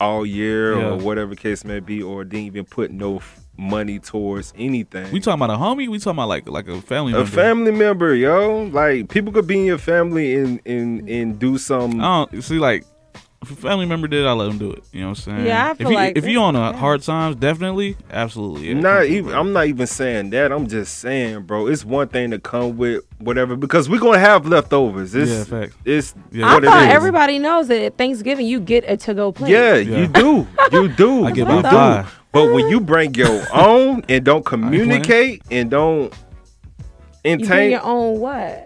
all 0.00 0.24
year 0.26 0.78
Yeah. 0.78 0.88
or 0.90 0.96
whatever 0.98 1.34
case 1.34 1.64
may 1.64 1.80
be, 1.80 2.02
or 2.02 2.24
didn't 2.24 2.46
even 2.46 2.64
put 2.64 2.90
no 2.90 3.16
f- 3.16 3.40
money 3.58 3.98
towards 3.98 4.52
anything. 4.56 5.10
We 5.12 5.20
talking 5.20 5.42
about 5.42 5.54
a 5.54 5.58
homie? 5.58 5.88
We 5.88 5.98
talking 5.98 6.18
about 6.18 6.28
like 6.28 6.48
like 6.48 6.68
a 6.68 6.80
family 6.80 7.12
a 7.12 7.16
member? 7.16 7.30
family 7.30 7.72
member, 7.72 8.14
yo. 8.14 8.64
Like 8.64 9.08
people 9.08 9.32
could 9.32 9.46
be 9.46 9.58
in 9.60 9.64
your 9.64 9.78
family 9.78 10.34
and 10.34 10.60
and 10.66 11.08
and 11.08 11.38
do 11.38 11.58
some. 11.58 12.00
I 12.00 12.26
don't 12.30 12.42
see 12.42 12.58
like 12.58 12.84
if 13.42 13.52
a 13.52 13.56
family 13.56 13.86
member 13.86 14.08
did, 14.08 14.26
I 14.26 14.32
let 14.32 14.46
them 14.46 14.58
do 14.58 14.72
it. 14.72 14.82
You 14.92 15.02
know 15.02 15.08
what 15.10 15.18
I'm 15.18 15.36
saying? 15.36 15.46
Yeah, 15.46 15.68
I 15.68 15.70
if 15.72 15.80
you, 15.80 15.90
like 15.94 16.16
if 16.16 16.26
you 16.26 16.40
on 16.40 16.56
a 16.56 16.70
yeah. 16.70 16.72
hard 16.76 17.02
times, 17.02 17.36
definitely, 17.36 17.96
absolutely. 18.10 18.68
Yeah, 18.68 18.74
not 18.74 19.04
even. 19.04 19.30
through, 19.30 19.38
I'm 19.38 19.52
not 19.52 19.66
even 19.66 19.86
saying 19.86 20.30
that. 20.30 20.50
I'm 20.52 20.66
just 20.66 20.98
saying, 20.98 21.42
bro. 21.42 21.66
It's 21.68 21.84
one 21.84 22.08
thing 22.08 22.30
to 22.32 22.38
come 22.38 22.76
with 22.76 23.04
whatever 23.18 23.54
because 23.54 23.88
we're 23.88 24.00
gonna 24.00 24.18
have 24.18 24.46
leftovers. 24.46 25.14
It's, 25.14 25.30
Yeah, 25.30 25.44
fact. 25.44 25.74
It's 25.84 26.14
Yeah. 26.32 26.46
I 26.46 26.54
what 26.54 26.64
it 26.64 26.66
thought 26.66 26.88
is. 26.88 26.94
everybody 26.94 27.38
knows 27.38 27.68
that 27.68 27.82
at 27.82 27.96
Thanksgiving 27.98 28.46
you 28.46 28.58
get 28.58 28.84
a 28.88 28.96
to 28.96 29.14
go 29.14 29.30
plate. 29.32 29.52
Yeah, 29.52 29.76
Yeah. 29.76 29.98
you 29.98 30.06
do. 30.08 30.46
You 30.72 30.88
do. 30.96 31.24
I 31.26 31.30
get 31.30 31.48
you 31.48 31.56
do. 31.56 31.62
five. 31.62 32.20
But 32.36 32.52
when 32.52 32.68
you 32.68 32.80
bring 32.80 33.14
your 33.14 33.46
own 33.54 34.04
and 34.10 34.22
don't 34.22 34.44
communicate 34.44 35.40
and 35.50 35.70
don't 35.70 36.12
You 37.24 37.38
bring 37.38 37.40
intake 37.40 37.70
your 37.70 37.82
own 37.82 38.20
what? 38.20 38.65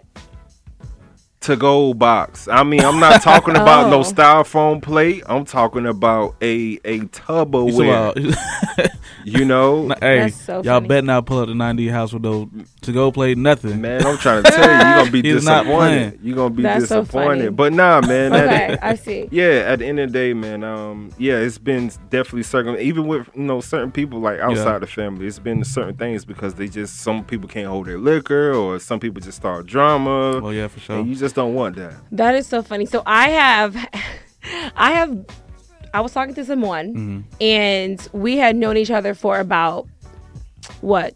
To 1.41 1.57
go 1.57 1.95
box. 1.95 2.49
I 2.49 2.63
mean, 2.65 2.81
I'm 2.85 3.01
not 3.01 3.23
talking 3.23 3.57
about 3.57 3.89
no 3.91 4.01
Oh. 4.01 4.03
styrofoam 4.03 4.83
plate. 4.83 5.23
I'm 5.27 5.45
talking 5.47 5.87
about 5.87 6.37
a 6.43 6.79
a 6.85 6.95
You 6.97 7.09
Tupperware. 7.09 8.15
talking 8.15 8.27
about- 8.33 8.91
You 9.23 9.45
know, 9.45 9.89
hey, 10.01 10.21
That's 10.21 10.37
so 10.41 10.55
y'all 10.63 10.77
funny. 10.77 10.89
better 10.89 11.07
not 11.07 11.27
pull 11.27 11.41
up 11.41 11.49
the 11.49 11.55
90 11.55 11.89
house 11.89 12.11
with 12.15 12.23
no 12.23 12.49
to 12.81 12.93
go 12.93 13.13
play 13.13 13.35
nothing. 13.35 13.79
man, 13.83 14.05
I'm 14.07 14.17
trying 14.17 14.43
to 14.45 14.51
tell 14.51 14.65
you, 14.65 14.77
you're 14.77 14.97
gonna 14.97 15.11
be 15.11 15.23
He's 15.29 15.35
disappointed. 15.45 16.19
You're 16.23 16.37
gonna 16.37 16.55
be 16.55 16.63
That's 16.63 16.81
disappointed. 16.85 17.39
funny. 17.39 17.49
but 17.51 17.73
nah, 17.75 18.01
man. 18.01 18.33
that- 18.33 18.45
Okay, 18.71 18.79
I 18.81 18.95
see. 18.95 19.29
yeah, 19.31 19.65
at 19.67 19.81
the 19.81 19.87
end 19.87 20.01
of 20.01 20.11
the 20.11 20.19
day, 20.19 20.33
man, 20.33 20.65
um, 20.65 21.11
yeah, 21.19 21.35
it's 21.35 21.59
been 21.59 21.89
definitely 22.09 22.45
certain 22.45 22.79
even 22.79 23.07
with 23.07 23.29
you 23.35 23.43
know 23.43 23.61
certain 23.61 23.91
people 23.93 24.21
like 24.21 24.41
outside 24.41 24.65
Yeah. 24.73 24.79
the 24.79 24.87
family, 24.87 25.27
it's 25.27 25.39
been 25.39 25.65
certain 25.65 25.97
things 25.97 26.25
because 26.25 26.55
they 26.55 26.69
just 26.69 27.01
some 27.01 27.23
people 27.23 27.47
can't 27.49 27.69
hold 27.69 27.89
their 27.89 27.99
liquor 27.99 28.53
or 28.55 28.79
some 28.79 29.01
people 29.01 29.21
just 29.21 29.37
start 29.37 29.67
drama. 29.67 30.41
Well, 30.41 30.55
yeah, 30.55 30.69
for 30.69 30.81
sure. 30.81 30.97
And 30.97 31.09
you 31.09 31.15
just 31.15 31.30
don't 31.35 31.55
want 31.55 31.77
that. 31.77 31.95
That 32.13 32.35
is 32.35 32.47
so 32.47 32.63
funny. 32.63 32.87
So 32.87 33.03
I 33.07 33.31
have, 33.31 33.77
I 34.77 34.93
have, 34.93 35.25
I 35.95 36.01
was 36.01 36.13
talking 36.13 36.35
to 36.35 36.45
someone, 36.45 36.95
Mm-hmm. 36.95 37.21
and 37.41 38.09
we 38.13 38.37
had 38.37 38.57
known 38.57 38.77
each 38.77 38.91
other 38.91 39.15
for 39.15 39.39
about 39.41 39.87
what 40.81 41.15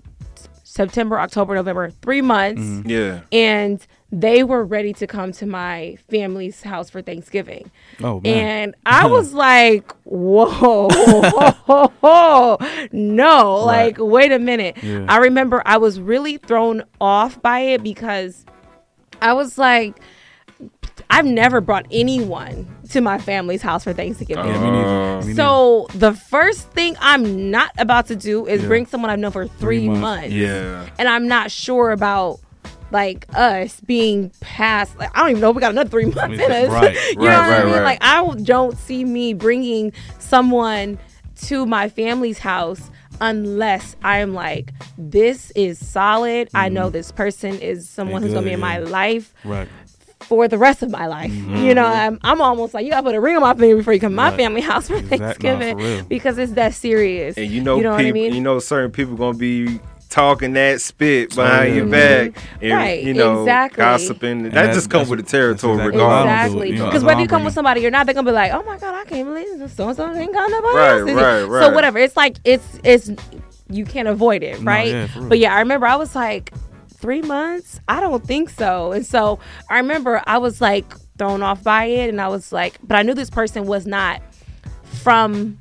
September, 0.64 1.20
October, 1.20 1.54
November, 1.54 1.90
three 1.90 2.20
months, 2.20 2.60
Mm-hmm. 2.62 2.90
Yeah. 2.90 3.20
and 3.32 3.86
they 4.10 4.44
were 4.44 4.64
ready 4.64 4.92
to 4.92 5.06
come 5.08 5.32
to 5.32 5.46
my 5.46 5.96
family's 6.08 6.62
house 6.62 6.88
for 6.88 7.02
Thanksgiving. 7.02 7.70
oh 8.00 8.20
man, 8.20 8.34
And 8.62 8.74
I 8.86 9.06
was 9.08 9.32
like, 9.34 9.92
whoa, 10.04 10.88
whoa, 10.88 11.88
whoa, 12.00 12.58
no, 12.92 13.56
like, 13.64 13.96
wait 13.98 14.30
a 14.32 14.38
minute. 14.38 14.76
Yeah. 14.82 15.06
I 15.08 15.16
remember 15.18 15.62
I 15.66 15.78
was 15.78 16.00
really 16.00 16.36
thrown 16.36 16.84
off 17.00 17.40
by 17.42 17.60
it 17.60 17.82
because 17.82 18.44
I 19.24 19.32
was 19.32 19.56
like, 19.58 19.98
I've 21.10 21.24
never 21.24 21.60
brought 21.60 21.86
anyone 21.90 22.68
to 22.90 23.00
my 23.00 23.18
family's 23.18 23.62
house 23.62 23.84
for 23.84 23.92
Thanksgiving. 23.92 24.44
yeah, 24.44 24.60
me 24.62 24.70
neither. 24.70 24.86
Me 25.20 25.26
neither. 25.28 25.34
So 25.34 25.86
the 25.94 26.12
first 26.14 26.70
thing 26.72 26.96
I'm 27.00 27.50
not 27.50 27.72
about 27.78 28.06
to 28.08 28.16
do 28.16 28.46
is 28.46 28.62
Yeah. 28.62 28.68
bring 28.68 28.86
someone 28.86 29.10
I've 29.10 29.18
known 29.18 29.32
for 29.32 29.46
three, 29.46 29.88
months. 29.88 30.00
months. 30.00 30.28
Yeah. 30.34 30.88
And 30.98 31.08
I'm 31.08 31.26
not 31.26 31.50
sure 31.50 31.90
about 31.90 32.40
like 32.90 33.26
us 33.34 33.80
being 33.80 34.30
past 34.40 34.96
like 34.98 35.10
I 35.16 35.20
don't 35.20 35.30
even 35.30 35.40
know 35.40 35.50
if 35.50 35.56
we 35.56 35.60
got 35.60 35.72
another 35.72 35.88
three 35.90 36.04
months 36.18 36.38
in 36.40 36.52
us. 36.52 36.68
Right, 36.68 36.94
you 37.10 37.16
know 37.16 37.26
right, 37.26 37.48
what 37.48 37.60
I 37.60 37.64
mean? 37.64 37.72
right. 37.74 37.82
Like 37.82 37.98
I 38.02 38.34
don't 38.42 38.76
see 38.78 39.04
me 39.04 39.32
bringing 39.34 39.92
someone 40.18 40.98
to 41.46 41.66
my 41.66 41.88
family's 41.88 42.38
house 42.38 42.90
unless 43.20 43.96
I'm 44.02 44.34
like 44.34 44.72
this 44.98 45.50
is 45.52 45.84
solid. 45.84 46.48
I 46.54 46.68
know 46.68 46.90
this 46.90 47.10
person 47.12 47.58
is 47.60 47.88
someone 47.88 48.22
who's 48.22 48.32
going 48.32 48.44
to 48.44 48.48
be 48.50 48.54
in 48.54 48.60
Mm-hmm. 48.60 48.84
my 48.84 48.90
life 48.90 49.34
right. 49.44 49.68
for 50.20 50.48
the 50.48 50.58
rest 50.58 50.82
of 50.82 50.90
my 50.90 51.06
life. 51.06 51.32
You 51.32 51.74
know, 51.74 51.84
I'm, 51.86 52.18
I'm 52.22 52.40
almost 52.40 52.74
like 52.74 52.84
you 52.84 52.90
got 52.90 52.98
to 53.00 53.02
put 53.04 53.14
a 53.14 53.20
ring 53.20 53.36
on 53.36 53.42
my 53.42 53.54
finger 53.54 53.76
before 53.76 53.92
you 53.92 54.00
come 54.00 54.12
to 54.12 54.16
my 54.16 54.28
Mm-hmm. 54.30 54.30
Right. 54.38 54.42
family 54.44 54.60
house 54.60 54.88
for 54.88 54.96
Exact- 54.96 55.20
nah, 55.20 55.26
Thanksgiving 55.28 55.78
for 56.02 56.08
because 56.08 56.38
it's 56.38 56.52
that 56.52 56.74
serious. 56.74 57.36
And 57.36 57.50
you 57.50 57.60
know, 57.60 57.76
you 57.76 57.82
know 57.82 57.96
people, 57.96 58.04
what 58.04 58.06
I 58.08 58.12
mean? 58.12 58.34
you 58.34 58.40
know, 58.40 58.58
certain 58.58 58.90
people 58.90 59.16
gonna 59.16 59.36
be 59.38 59.80
talking 60.14 60.52
that 60.52 60.80
spit 60.80 61.34
behind 61.34 61.70
yeah. 61.70 61.74
your 61.74 61.84
mm-hmm. 61.86 62.32
back, 62.32 62.44
and 62.62 62.72
Right, 62.72 63.02
you 63.02 63.14
know, 63.14 63.42
exactly. 63.42 63.76
gossiping. 63.82 64.42
That, 64.44 64.52
that- 64.52 64.74
just 64.74 64.88
comes 64.88 65.10
with 65.10 65.18
the 65.18 65.26
territory, 65.26 65.74
exactly 65.74 66.00
why 66.00 66.06
I 66.06 66.08
don't 66.08 66.26
regardless. 66.26 66.52
do 66.52 66.58
Exactly. 66.60 66.70
you 66.70 66.78
know, 66.78 66.84
Because 66.86 67.04
whether 67.04 67.20
you 67.20 67.26
come 67.26 67.44
with 67.44 67.46
bringing. 67.46 67.54
somebody 67.54 67.86
or 67.86 67.90
not, 67.90 68.06
they're 68.06 68.14
gonna 68.14 68.30
be 68.30 68.32
like, 68.32 68.52
"Oh 68.52 68.62
my 68.62 68.78
god, 68.78 68.94
I 68.94 69.04
can't 69.04 69.26
believe 69.28 69.58
this. 69.58 69.74
so 69.74 69.88
and 69.88 69.96
so 69.96 70.12
ain't 70.14 70.32
got 70.32 70.50
nobody 70.50 70.76
Right, 70.76 71.00
else." 71.00 71.10
is 71.10 71.16
right, 71.16 71.42
right. 71.44 71.62
So 71.66 71.74
whatever. 71.74 71.98
It's 71.98 72.16
like 72.16 72.36
it's 72.44 72.80
it's 72.84 73.10
you 73.68 73.84
can't 73.84 74.08
avoid 74.08 74.42
it, 74.42 74.60
No, 74.60 74.70
right? 74.70 74.88
yeah, 74.88 75.08
but 75.28 75.38
yeah, 75.38 75.54
I 75.54 75.58
remember 75.60 75.86
I 75.86 75.96
was 75.96 76.14
like, 76.14 76.52
three 76.94 77.22
months? 77.22 77.80
I 77.88 78.00
don't 78.00 78.24
think 78.24 78.50
so. 78.50 78.92
And 78.92 79.04
so 79.04 79.38
I 79.68 79.78
remember 79.78 80.22
I 80.26 80.38
was 80.38 80.60
like 80.60 80.94
thrown 81.18 81.42
off 81.42 81.62
by 81.64 81.86
it, 81.86 82.08
and 82.08 82.20
I 82.20 82.28
was 82.28 82.52
like, 82.52 82.78
but 82.82 82.96
I 82.96 83.02
knew 83.02 83.14
this 83.14 83.30
person 83.30 83.66
was 83.66 83.86
not 83.86 84.22
from 85.02 85.58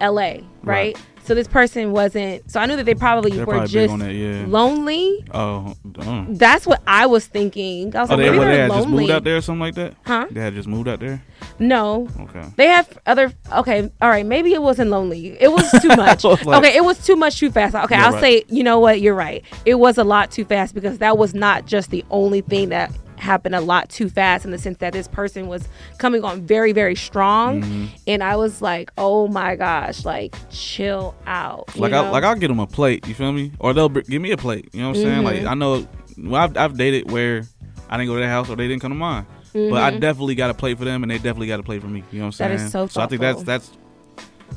L.A. 0.00 0.44
Right. 0.62 0.96
So 1.26 1.34
this 1.34 1.48
person 1.48 1.90
wasn't. 1.90 2.48
So 2.50 2.60
I 2.60 2.66
knew 2.66 2.76
that 2.76 2.84
they 2.86 2.94
probably 2.94 3.32
They're 3.32 3.40
were 3.44 3.54
probably 3.54 3.68
just 3.68 3.98
that, 3.98 4.12
yeah. 4.14 4.44
lonely. 4.46 5.24
Oh. 5.34 5.74
That's 6.28 6.64
what 6.66 6.82
I 6.86 7.06
was 7.06 7.26
thinking. 7.26 7.94
I 7.96 8.02
was 8.02 8.10
Oh, 8.10 8.14
like, 8.14 8.22
they, 8.22 8.30
maybe 8.30 8.38
what, 8.38 8.44
they 8.46 8.56
just 8.68 8.70
lonely. 8.70 8.98
moved 9.00 9.10
out 9.10 9.24
there 9.24 9.36
or 9.36 9.40
something 9.40 9.60
like 9.60 9.74
that? 9.74 9.94
Huh? 10.06 10.26
They 10.30 10.40
had 10.40 10.54
just 10.54 10.68
moved 10.68 10.86
out 10.88 11.00
there? 11.00 11.20
No. 11.58 12.08
Okay. 12.20 12.44
They 12.56 12.66
have 12.68 12.96
other. 13.06 13.32
Okay, 13.52 13.90
all 14.00 14.08
right. 14.08 14.24
Maybe 14.24 14.52
it 14.54 14.62
wasn't 14.62 14.90
lonely. 14.90 15.36
It 15.40 15.50
was 15.50 15.68
too 15.82 15.88
much. 15.96 16.22
Was 16.22 16.44
like- 16.44 16.58
okay, 16.64 16.76
it 16.76 16.84
was 16.84 17.04
too 17.04 17.16
much 17.16 17.38
too 17.40 17.50
fast. 17.50 17.74
Okay, 17.74 17.96
I'll 17.96 18.12
right. 18.12 18.20
say. 18.20 18.44
You 18.48 18.62
know 18.62 18.78
what? 18.78 19.00
You're 19.00 19.14
right. 19.14 19.44
It 19.64 19.74
was 19.76 19.98
a 19.98 20.04
lot 20.04 20.30
too 20.30 20.44
fast 20.44 20.74
because 20.74 20.98
that 20.98 21.18
was 21.18 21.34
not 21.34 21.66
just 21.66 21.90
the 21.90 22.04
only 22.10 22.40
thing 22.40 22.68
that 22.68 22.92
happened 23.18 23.54
a 23.54 23.60
lot 23.60 23.88
too 23.88 24.08
fast 24.08 24.44
in 24.44 24.50
the 24.50 24.58
sense 24.58 24.78
that 24.78 24.92
this 24.92 25.08
person 25.08 25.46
was 25.48 25.68
coming 25.98 26.22
on 26.24 26.42
very 26.46 26.72
very 26.72 26.94
strong 26.94 27.62
Mm-hmm. 27.62 27.86
and 28.06 28.22
i 28.22 28.36
was 28.36 28.60
like 28.62 28.90
oh 28.98 29.26
my 29.28 29.56
gosh 29.56 30.04
like 30.04 30.34
chill 30.50 31.14
out 31.26 31.74
Like 31.76 31.92
know? 31.92 32.04
I 32.04 32.10
like 32.10 32.24
I'll 32.24 32.34
get 32.36 32.48
them 32.48 32.60
a 32.60 32.66
plate. 32.66 33.06
You 33.06 33.14
feel 33.14 33.32
me? 33.32 33.52
Or 33.58 33.72
they'll 33.72 33.88
br- 33.88 34.00
give 34.00 34.20
me 34.22 34.30
a 34.32 34.36
plate. 34.36 34.68
You 34.72 34.80
know 34.82 34.88
what 34.88 34.96
I'm 34.98 35.02
saying? 35.02 35.22
Like 35.24 35.36
Mm-hmm. 35.40 35.48
I 35.48 35.54
know 35.54 35.88
well, 36.18 36.42
I've, 36.42 36.56
I've 36.56 36.76
dated 36.76 37.10
where 37.10 37.42
I 37.90 37.96
didn't 37.96 38.08
go 38.08 38.14
to 38.14 38.20
their 38.20 38.28
house 38.30 38.48
or 38.50 38.56
they 38.56 38.66
didn't 38.68 38.80
come 38.82 38.90
to 38.92 38.96
mine. 38.96 39.26
But 39.52 39.74
I 39.82 39.90
definitely 39.98 40.34
got 40.34 40.50
a 40.50 40.54
plate 40.54 40.76
for 40.78 40.84
them 40.84 41.02
and 41.02 41.10
they 41.10 41.16
definitely 41.16 41.46
got 41.46 41.60
a 41.60 41.62
plate 41.62 41.80
for 41.82 41.88
me. 41.88 42.04
You 42.12 42.20
know 42.20 42.26
what 42.26 42.40
I'm 42.40 42.50
Mm-hmm. 42.50 42.56
Saying? 42.58 42.66
is 42.66 42.72
so 42.72 42.86
So 42.86 43.00
I 43.00 43.06
think 43.06 43.20
that's 43.22 43.42
that's 43.42 43.70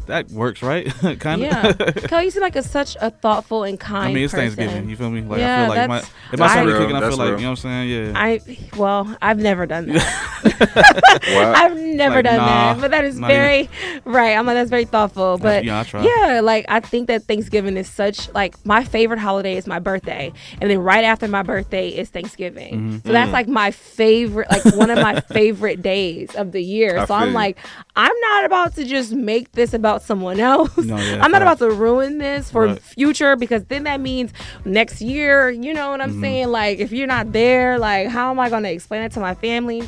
that 0.08 0.30
works, 0.32 0.62
right? 0.64 0.88
kind 1.20 1.42
of. 1.44 1.52
yeah 1.52 1.72
Kelly, 2.08 2.26
you 2.26 2.32
seem 2.32 2.42
like 2.42 2.56
a, 2.56 2.64
such 2.64 2.98
a 3.00 3.12
thoughtful 3.12 3.64
and 3.64 3.80
kind 3.80 4.10
I 4.10 4.14
mean, 4.14 4.24
it's 4.24 4.34
person. 4.34 4.56
Thanksgiving. 4.56 4.90
You 4.90 4.96
feel 4.96 5.10
me? 5.12 5.22
Like 5.22 5.40
Yeah, 5.40 5.64
I 5.64 5.66
feel 5.68 5.70
like 5.76 5.90
my 5.90 5.96
that's- 5.98 6.14
if 6.34 6.40
my 6.40 6.46
I- 6.46 6.50
stomach 6.52 6.68
Real, 6.74 6.80
kicking, 6.82 6.96
I 6.96 7.00
that's 7.00 7.16
feel 7.16 7.26
like 7.26 7.40
you 7.40 7.44
know 7.44 7.50
what 7.52 7.66
I'm 7.66 7.88
saying. 7.88 7.90
Yeah. 7.90 8.14
I 8.16 8.40
well, 8.78 9.18
I've 9.22 9.38
never 9.40 9.66
done 9.66 9.88
that. 9.88 10.40
I've 11.56 11.78
never 11.78 12.16
Like, 12.16 12.26
done 12.26 12.38
nah, 12.38 12.74
that, 12.74 12.82
but 12.82 12.92
that 12.92 13.06
is 13.06 13.20
not 13.20 13.28
very 13.28 13.70
right. 14.06 14.36
I'm 14.38 14.46
like 14.46 14.56
that's 14.56 14.70
very 14.70 14.86
thoughtful, 14.86 15.38
but 15.38 15.64
yeah, 15.64 15.80
I 15.80 15.84
try. 15.84 16.04
yeah, 16.06 16.42
like 16.42 16.66
I 16.70 16.80
think 16.80 17.08
that 17.08 17.24
Thanksgiving 17.24 17.78
is 17.78 17.90
such 17.90 18.32
like 18.34 18.56
my 18.66 18.84
favorite 18.84 19.20
holiday 19.20 19.58
is 19.58 19.68
my 19.68 19.80
birthday, 19.80 20.32
and 20.62 20.70
then 20.70 20.80
right 20.80 21.04
after 21.04 21.28
my 21.28 21.44
birthday 21.44 21.90
is 21.90 22.10
Thanksgiving. 22.10 22.74
Mm-hmm. 22.74 23.08
So 23.08 23.12
that's 23.14 23.32
like 23.32 23.48
my 23.48 23.72
favorite, 23.72 24.50
like 24.50 24.66
one 24.76 24.90
of 24.90 25.00
my 25.00 25.20
favorite 25.22 25.82
days 25.82 26.34
of 26.36 26.52
the 26.52 26.62
year. 26.62 26.98
I 27.00 27.06
so 27.06 27.14
I'm 27.14 27.30
you. 27.30 27.34
like, 27.34 27.58
I'm 27.96 28.18
not 28.22 28.46
about 28.46 28.76
to 28.76 28.86
just 28.86 29.12
make 29.14 29.52
this 29.54 29.74
about 29.80 30.04
someone 30.04 30.40
else. 30.40 30.78
No, 30.78 30.98
yeah, 30.98 31.20
I'm 31.24 31.32
not 31.32 31.42
about 31.42 31.58
to 31.60 31.72
ruin 31.72 32.18
this 32.20 32.52
for 32.52 32.66
Right. 32.68 32.80
future 32.82 33.36
because 33.36 33.64
then 33.66 33.84
that 33.86 34.00
means 34.00 34.32
next 34.66 35.02
year. 35.02 35.50
You 35.50 35.74
know 35.74 35.90
what 35.90 36.02
I'm 36.02 36.12
Mm-hmm. 36.12 36.22
saying? 36.22 36.48
Like 36.50 36.80
if 36.80 36.92
you're 36.92 37.08
not 37.08 37.32
there, 37.32 37.80
like 37.80 38.08
how 38.10 38.30
am 38.32 38.40
I 38.40 38.50
going 38.50 38.64
to 38.64 38.72
explain 38.72 39.02
it 39.04 39.12
to 39.14 39.20
my 39.20 39.34
family? 39.36 39.82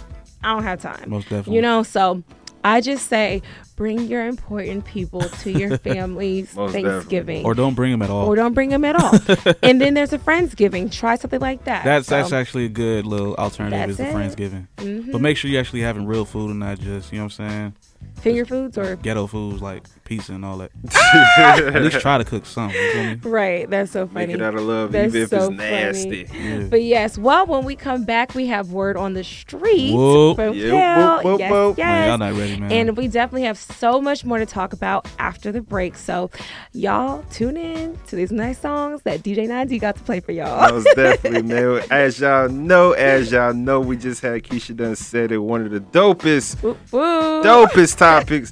I 0.43 0.53
don't 0.53 0.63
have 0.63 0.81
time. 0.81 1.10
Most 1.10 1.25
definitely. 1.29 1.55
You 1.55 1.62
know, 1.62 1.83
so 1.83 2.24
I 2.63 2.81
just 2.81 3.07
say 3.07 3.41
bring 3.75 4.00
your 4.07 4.27
important 4.27 4.86
people 4.86 5.21
to 5.21 5.51
your 5.51 5.75
family's 5.89 6.55
Most 6.55 6.74
Thanksgiving. 6.74 7.43
or 7.45 7.55
don't 7.55 7.74
bring 7.74 7.91
them 7.91 8.03
at 8.03 8.12
all. 8.12 8.27
Or 8.27 8.36
don't 8.36 8.53
bring 8.53 8.69
them 8.69 8.86
at 8.86 8.95
all. 8.95 9.12
and 9.63 9.81
then 9.81 9.95
there's 9.95 10.13
a 10.13 10.19
Friendsgiving. 10.19 10.91
Try 10.91 11.15
something 11.15 11.39
like 11.39 11.63
that. 11.63 11.83
That's 11.83 12.07
So, 12.07 12.17
that's 12.17 12.31
actually 12.31 12.65
a 12.65 12.69
good 12.69 13.07
little 13.07 13.33
alternative 13.36 13.89
is 13.89 13.98
the 13.98 14.10
it. 14.10 14.13
Friendsgiving. 14.15 14.67
Mhm. 14.77 15.12
But 15.12 15.21
make 15.21 15.38
sure 15.38 15.50
you're 15.50 15.60
actually 15.60 15.81
having 15.81 16.05
real 16.05 16.25
food 16.25 16.51
and 16.51 16.60
not 16.60 16.79
just, 16.79 17.12
you 17.12 17.17
know 17.17 17.25
what 17.25 17.39
I'm 17.39 17.50
saying, 17.50 17.74
finger 18.21 18.45
foods 18.45 18.77
or 18.77 18.95
ghetto 18.97 19.27
foods 19.27 19.61
like 19.61 19.83
pizza 20.05 20.33
and 20.33 20.43
all 20.45 20.57
that. 20.57 20.71
At 21.75 21.81
least 21.81 21.99
try 21.99 22.17
to 22.17 22.23
cook 22.25 22.45
something. 22.45 22.79
You 22.79 22.91
feel 22.91 23.03
me? 23.03 23.15
right. 23.23 23.69
That's 23.69 23.91
so 23.91 24.07
funny. 24.07 24.27
Make 24.27 24.35
it 24.37 24.41
out 24.41 24.55
of 24.55 24.61
love, 24.61 24.91
That's 24.91 25.09
even 25.09 25.21
if 25.23 25.29
so 25.29 25.35
it's 25.37 25.45
funny. 25.45 25.57
nasty. 25.57 26.27
Yeah. 26.33 26.63
But 26.69 26.83
yes, 26.83 27.17
well, 27.17 27.45
when 27.45 27.63
we 27.65 27.75
come 27.75 28.03
back, 28.05 28.35
we 28.35 28.47
have 28.47 28.71
word 28.71 28.97
on 28.97 29.13
the 29.13 29.23
street 29.23 29.93
Whoop. 29.95 30.35
from 30.37 30.53
Yep, 30.53 30.69
Kel. 30.71 31.15
whoop, 31.15 31.23
whoop, 31.25 31.39
yes, 31.39 31.51
whoop. 31.51 31.77
yes. 31.77 31.85
Man, 31.85 32.07
y'all 32.09 32.17
not 32.17 32.33
ready, 32.39 32.59
man. 32.59 32.71
And 32.71 32.97
we 32.97 33.07
definitely 33.07 33.43
have 33.43 33.57
so 33.57 34.01
much 34.01 34.25
more 34.25 34.37
to 34.39 34.45
talk 34.45 34.73
about 34.73 35.07
after 35.19 35.51
the 35.51 35.61
break. 35.61 35.95
So, 35.95 36.29
y'all 36.73 37.23
tune 37.31 37.57
in 37.57 37.97
to 38.07 38.15
these 38.15 38.31
nice 38.31 38.59
songs 38.59 39.01
that 39.03 39.21
DJ 39.23 39.47
9D 39.47 39.79
got 39.79 39.95
to 39.95 40.03
play 40.03 40.19
for 40.19 40.31
y'all. 40.31 40.71
Most 40.71 40.87
definitely, 40.95 41.41
man. 41.43 41.81
As 41.91 42.19
y'all 42.19 42.49
know, 42.49 42.91
as 42.93 43.31
y'all 43.31 43.53
know, 43.53 43.79
we 43.79 43.95
just 43.97 44.21
had 44.21 44.43
Keisha 44.43 44.75
done 44.75 44.95
said 44.95 45.31
it. 45.31 45.37
One 45.37 45.65
of 45.65 45.71
the 45.71 45.79
dopest, 45.79 46.61
Woo, 46.63 46.77
woo. 46.91 47.43
dopest 47.43 47.97
topics, 48.20 48.51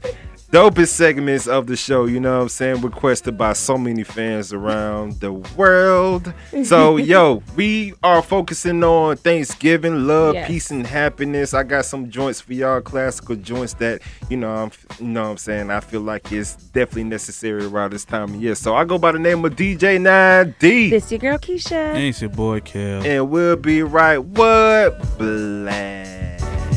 dopest 0.51 0.88
segments 0.88 1.48
of 1.48 1.68
the 1.68 1.75
show, 1.75 2.06
you 2.06 2.20
know 2.20 2.38
what 2.38 2.44
I'm 2.44 2.50
saying? 2.50 2.82
Requested 2.82 3.38
by 3.38 3.54
so 3.54 3.78
many 3.78 4.04
fans 4.04 4.54
around 4.54 5.20
the 5.20 5.34
world. 5.34 6.34
So, 6.63 6.98
yo, 7.12 7.44
we 7.56 7.94
are 8.01 8.22
focusing 8.22 8.84
on 8.84 9.18
Thanksgiving, 9.18 10.08
love, 10.08 10.36
yes. 10.36 10.48
peace, 10.48 10.72
and 10.72 10.88
happiness. 10.88 11.54
I 11.54 11.63
got 11.63 11.86
some 11.86 12.10
joints 12.10 12.42
for 12.42 12.54
y'all, 12.54 12.82
classical 12.82 13.36
joints 13.36 13.74
that, 13.75 14.01
you 14.30 14.38
know, 14.38 14.50
I'm, 14.50 14.72
you 15.00 15.08
know 15.08 15.24
what 15.24 15.30
I'm 15.32 15.38
saying? 15.38 15.72
I 15.72 15.82
feel 15.82 16.01
like 16.01 16.32
it's 16.32 16.56
definitely 16.56 17.06
necessary 17.06 17.66
around 17.66 17.92
this 17.92 18.06
time 18.06 18.34
of 18.34 18.42
year. 18.42 18.56
So, 18.56 18.75
I 18.75 18.86
go 18.86 18.98
by 18.98 19.12
the 19.12 19.20
name 19.20 19.44
of 19.44 19.56
DJ 19.56 20.00
9D. 20.00 20.89
This 20.89 21.12
your 21.12 21.20
girl, 21.20 21.38
Keisha. 21.38 21.72
And 21.72 22.04
it's 22.06 22.22
your 22.22 22.30
boy, 22.30 22.62
Kel. 22.62 23.06
And 23.06 23.30
we'll 23.30 23.58
be 23.58 23.84
right 23.84 24.20
what? 24.20 25.18
blast! 25.18 26.68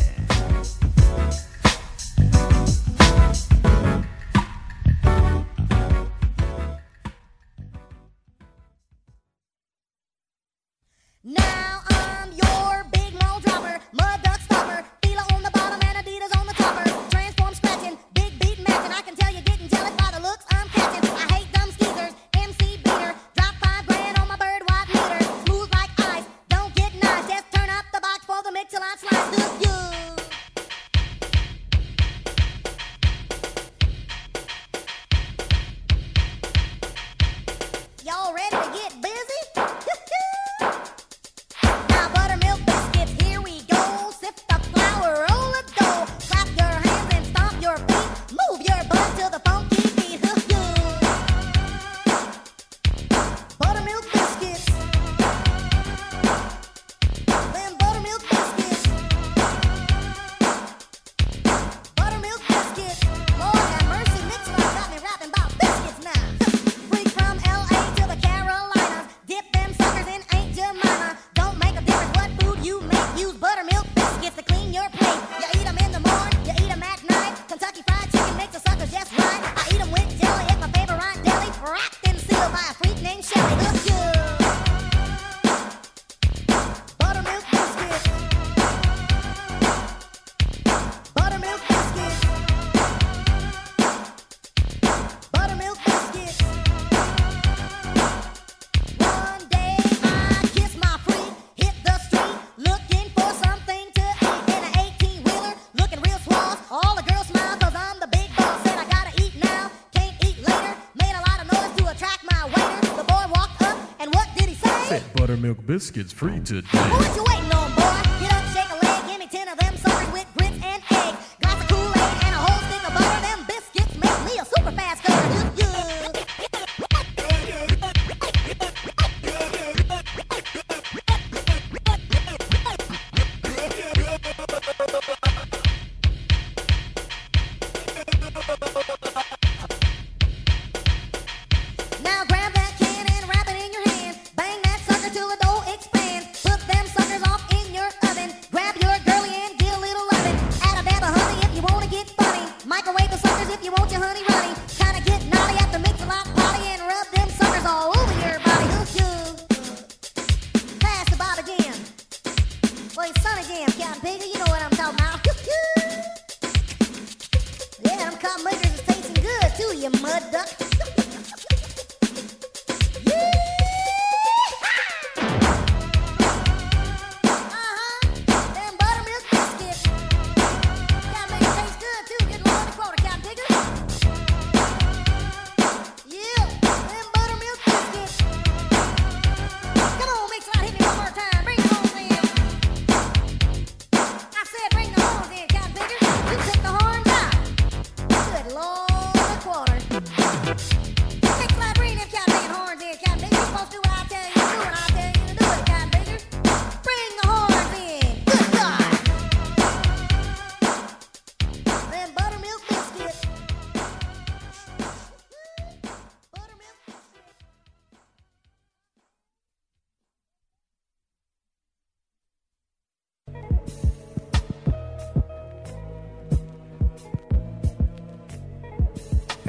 biscuits 115.83 116.13
free 116.13 116.39
today. 116.39 117.32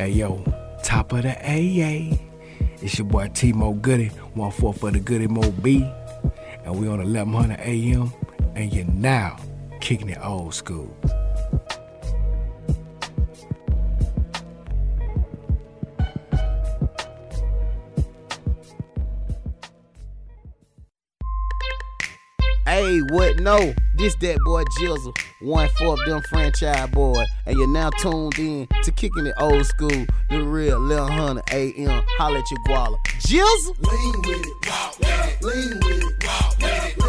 Hey 0.04 0.10
yo, 0.10 0.44
top 0.82 1.14
of 1.14 1.22
the 1.22 1.30
AA. 1.30 2.14
It's 2.82 2.98
your 2.98 3.06
boy 3.06 3.30
T-Mo 3.32 3.72
Goodie, 3.72 4.08
one 4.34 4.50
four 4.50 4.74
for 4.74 4.90
the 4.90 5.00
Goodie 5.00 5.28
Mob, 5.28 5.64
and 5.64 6.78
we 6.78 6.88
on 6.88 6.98
1100 6.98 7.58
AM, 7.58 8.12
and 8.54 8.70
you're 8.70 8.84
now 8.84 9.38
kicking 9.80 10.10
it 10.10 10.18
old 10.22 10.52
school. 10.52 10.94
What 23.14 23.38
No, 23.38 23.72
this 23.94 24.16
that 24.16 24.40
boy 24.44 24.64
Jizzle, 24.80 25.16
one 25.40 25.68
fourth 25.78 26.00
them 26.04 26.20
franchise 26.22 26.90
boy, 26.90 27.22
and 27.46 27.56
you're 27.56 27.68
now 27.68 27.90
tuned 27.90 28.36
in 28.40 28.66
to 28.82 28.90
kicking 28.90 29.28
it 29.28 29.34
old 29.38 29.64
school, 29.66 30.04
the 30.30 30.42
real 30.42 30.80
1100 30.80 31.44
AM. 31.52 32.02
Holla 32.18 32.40
at 32.40 32.50
your 32.50 32.58
guala, 32.66 32.96
Jizzle. 33.20 33.76
Lean 33.88 34.22
with 34.22 34.44
it, 34.44 34.68
walk 34.68 34.98
with 34.98 35.28
it, 35.28 35.44
lean 35.44 35.76
with 35.76 36.02
it, 36.02 36.24
walk 36.26 36.58
with 36.58 36.96
it. 36.98 37.03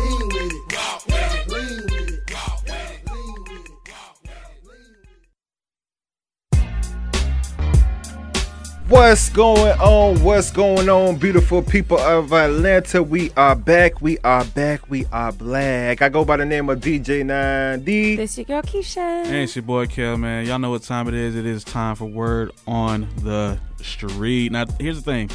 What's 8.88 9.30
going 9.30 9.80
on? 9.80 10.22
What's 10.24 10.52
going 10.52 10.90
on, 10.90 11.16
beautiful 11.18 11.64
people 11.64 11.98
of 11.98 12.32
Atlanta? 12.32 13.02
We 13.02 13.32
are 13.36 13.56
back. 13.56 14.00
We 14.00 14.20
are 14.20 14.46
back. 14.46 14.88
We 14.92 15.06
are 15.12 15.32
black. 15.32 16.04
I 16.04 16.10
go 16.10 16.24
by 16.24 16.38
the 16.38 16.46
name 16.46 16.70
of 16.70 16.82
DJ 16.82 17.24
9D. 17.24 18.16
This 18.18 18.38
your 18.38 18.46
girl 18.46 18.62
Keisha. 18.62 19.26
Hey, 19.26 19.44
it's 19.46 19.56
your 19.56 19.64
boy 19.64 19.88
Kel, 19.88 20.18
man. 20.18 20.46
Y'all 20.46 20.60
know 20.60 20.70
what 20.70 20.84
time 20.84 21.08
it 21.08 21.16
is. 21.16 21.36
It 21.36 21.48
is 21.48 21.64
time 21.64 21.96
for 21.96 22.06
Word 22.06 22.52
on 22.68 23.08
the 23.24 23.58
Street. 23.82 24.52
Now, 24.52 24.66
here's 24.80 24.98
the 24.98 25.12
thing. 25.12 25.32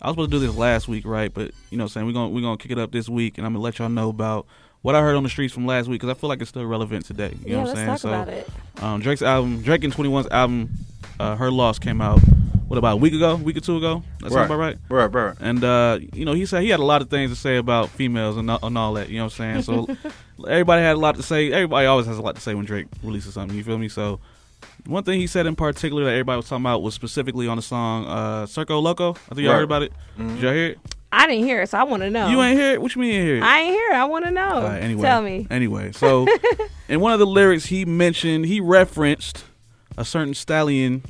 I 0.00 0.06
was 0.08 0.14
supposed 0.14 0.30
to 0.30 0.38
do 0.38 0.46
this 0.46 0.56
last 0.56 0.88
week, 0.88 1.04
right? 1.06 1.32
But 1.32 1.50
you 1.68 1.76
know, 1.76 1.84
what 1.84 1.88
I'm 1.90 1.92
saying 1.92 2.06
we're 2.06 2.12
gonna 2.14 2.30
we're 2.30 2.40
gonna 2.40 2.56
kick 2.56 2.70
it 2.70 2.78
up 2.78 2.92
this 2.92 3.10
week, 3.10 3.36
and 3.36 3.46
I'm 3.46 3.52
gonna 3.52 3.62
let 3.62 3.78
y'all 3.78 3.90
know 3.90 4.08
about 4.08 4.46
what 4.80 4.94
I 4.94 5.02
heard 5.02 5.16
on 5.16 5.22
the 5.22 5.28
streets 5.28 5.52
from 5.52 5.66
last 5.66 5.86
week 5.88 6.00
because 6.00 6.16
I 6.16 6.18
feel 6.18 6.28
like 6.30 6.40
it's 6.40 6.48
still 6.48 6.64
relevant 6.64 7.04
today. 7.04 7.34
You 7.44 7.50
Yeah, 7.50 7.52
know 7.56 7.60
what 7.64 7.68
I'm 7.70 7.76
saying? 7.76 7.86
talk 7.88 8.04
about 8.04 8.28
it. 8.28 8.48
Um, 8.82 9.00
Drake's 9.00 9.20
album, 9.22 9.60
Drake 9.60 9.84
and 9.84 9.92
21's 9.92 10.28
album, 10.28 10.70
uh, 11.20 11.36
Her 11.36 11.50
Loss 11.50 11.78
came 11.78 12.00
out. 12.00 12.20
What 12.68 12.78
about 12.78 12.94
a 12.94 12.96
week 12.96 13.14
ago? 13.14 13.36
Week 13.36 13.56
or 13.56 13.60
two 13.60 13.76
ago? 13.76 14.02
That 14.20 14.32
sound 14.32 14.34
Right. 14.34 14.44
about 14.46 14.58
right? 14.58 14.76
Right, 14.88 15.06
right. 15.26 15.36
And 15.40 15.62
uh, 15.62 15.98
you 16.12 16.24
know, 16.24 16.32
he 16.32 16.46
said 16.46 16.62
he 16.62 16.68
had 16.70 16.80
a 16.80 16.84
lot 16.84 17.00
of 17.00 17.08
things 17.08 17.30
to 17.30 17.36
say 17.36 17.56
about 17.58 17.90
females 17.90 18.36
and, 18.36 18.50
all- 18.50 18.58
and 18.62 18.76
all 18.76 18.94
that. 18.94 19.08
You 19.08 19.18
know 19.18 19.24
what 19.26 19.40
I'm 19.40 19.62
saying? 19.62 19.86
So 19.96 19.96
everybody 20.48 20.82
had 20.82 20.96
a 20.96 20.98
lot 20.98 21.14
to 21.16 21.22
say. 21.22 21.52
Everybody 21.52 21.86
always 21.86 22.06
has 22.06 22.18
a 22.18 22.22
lot 22.22 22.34
to 22.34 22.40
say 22.40 22.54
when 22.54 22.64
Drake 22.64 22.86
releases 23.04 23.34
something. 23.34 23.56
You 23.56 23.62
feel 23.62 23.78
me? 23.78 23.88
So 23.88 24.18
one 24.86 25.04
thing 25.04 25.20
he 25.20 25.28
said 25.28 25.46
in 25.46 25.54
particular 25.54 26.04
that 26.04 26.10
everybody 26.10 26.36
was 26.38 26.48
talking 26.48 26.64
about 26.64 26.82
was 26.82 26.94
specifically 26.94 27.46
on 27.46 27.56
the 27.56 27.62
song 27.62 28.04
uh, 28.06 28.46
"Circo 28.46 28.82
Loco." 28.82 29.10
I 29.12 29.14
think 29.34 29.38
y'all 29.40 29.50
Right. 29.50 29.54
heard 29.58 29.64
about 29.64 29.82
it. 29.84 29.92
Did 30.18 30.38
y'all 30.40 30.52
hear 30.52 30.66
it? 30.70 30.78
I 31.12 31.28
didn't 31.28 31.44
hear 31.44 31.62
it, 31.62 31.68
so 31.70 31.78
I 31.78 31.84
want 31.84 32.02
to 32.02 32.10
know. 32.10 32.28
You 32.28 32.42
ain't 32.42 32.58
hear 32.58 32.72
it? 32.72 32.82
What 32.82 32.94
you 32.96 33.00
mean 33.00 33.14
you 33.14 33.22
hear 33.22 33.36
it? 33.36 33.42
I 33.44 33.60
ain't 33.60 33.70
hear 33.74 33.90
it. 33.92 33.94
I 33.94 34.04
want 34.06 34.24
to 34.24 34.30
know. 34.32 34.54
All 34.56 34.62
right, 34.64 34.82
anyway, 34.82 35.02
Tell 35.02 35.22
me. 35.22 35.46
Anyway, 35.50 35.92
so 35.92 36.26
in 36.88 36.98
one 37.00 37.12
of 37.12 37.20
the 37.20 37.26
lyrics, 37.26 37.66
he 37.66 37.84
mentioned 37.84 38.44
he 38.46 38.60
referenced 38.60 39.44
a 39.96 40.04
certain 40.04 40.34
stallion 40.34 41.02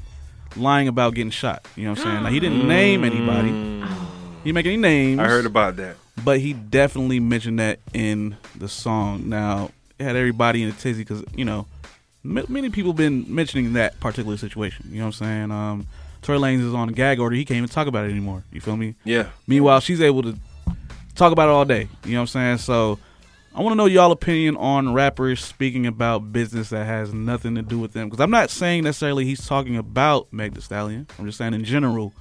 lying 0.57 0.89
about 0.89 1.15
getting 1.15 1.31
shot. 1.31 1.67
You 1.77 1.85
know 1.85 1.91
what 1.91 2.01
I'm 2.01 2.05
saying? 2.05 2.23
Now 2.25 2.31
he 2.31 2.41
didn't 2.41 2.67
name 2.67 3.05
anybody. 3.05 3.49
He 3.51 4.51
didn't 4.51 4.55
make 4.55 4.67
any 4.67 4.77
names. 4.77 5.19
Mm. 5.21 5.25
I 5.25 5.29
heard 5.29 5.47
about 5.47 5.77
that. 5.77 5.97
but 6.25 6.41
he 6.41 6.53
definitely 6.53 7.21
mentioned 7.21 7.59
that 7.59 7.79
in 7.93 8.37
the 8.57 8.69
song. 8.69 9.29
Now 9.29 9.71
it 9.99 10.05
had 10.05 10.17
everybody 10.17 10.63
in 10.63 10.69
a 10.69 10.73
tizzy 10.73 11.03
because 11.03 11.25
you 11.35 11.45
know 11.45 11.67
m- 12.25 12.45
many 12.49 12.71
people 12.71 12.93
been 12.93 13.25
mentioning 13.33 13.73
that 13.75 13.99
particular 14.01 14.37
situation. 14.37 14.87
You 14.91 14.99
know 14.99 15.07
what 15.07 15.21
I'm 15.21 15.27
saying? 15.27 15.51
Um, 15.51 15.87
Tory 16.23 16.39
Lanez 16.39 16.61
is 16.67 16.75
on 16.75 16.89
a 16.89 16.93
gag 16.93 17.21
order. 17.21 17.37
He 17.37 17.45
can't 17.45 17.59
even 17.59 17.69
talk 17.69 17.87
about 17.87 18.05
it 18.07 18.11
anymore. 18.11 18.43
You 18.53 18.61
feel 18.61 18.77
me? 18.77 18.95
Yeah. 19.05 19.29
Meanwhile, 19.47 19.81
she's 19.81 20.01
able 20.01 20.23
to 20.23 20.37
talk 21.15 21.33
about 21.33 21.49
it 21.49 21.53
all 21.53 21.65
day. 21.65 21.89
You 22.05 22.13
know 22.13 22.19
what 22.19 22.23
I'm 22.23 22.27
saying? 22.29 22.59
So 22.59 22.99
I 23.57 23.63
want 23.63 23.73
to 23.73 23.77
know 23.77 23.87
y'all 23.87 24.13
opinion 24.13 24.59
on 24.59 24.93
rappers 24.93 25.43
speaking 25.43 25.87
about 25.87 26.31
business 26.31 26.69
that 26.69 26.85
has 26.85 27.15
nothing 27.15 27.55
to 27.55 27.63
do 27.63 27.79
with 27.79 27.95
them. 27.95 28.11
Because 28.11 28.21
I'm 28.21 28.31
not 28.31 28.51
saying 28.51 28.85
necessarily 28.85 29.25
he's 29.25 29.47
talking 29.47 29.79
about 29.79 30.31
Meg 30.31 30.53
Thee 30.53 30.61
Stallion. 30.61 31.07
I'm 31.19 31.25
just 31.25 31.39
saying 31.39 31.55
in 31.55 31.65
general. 31.65 32.13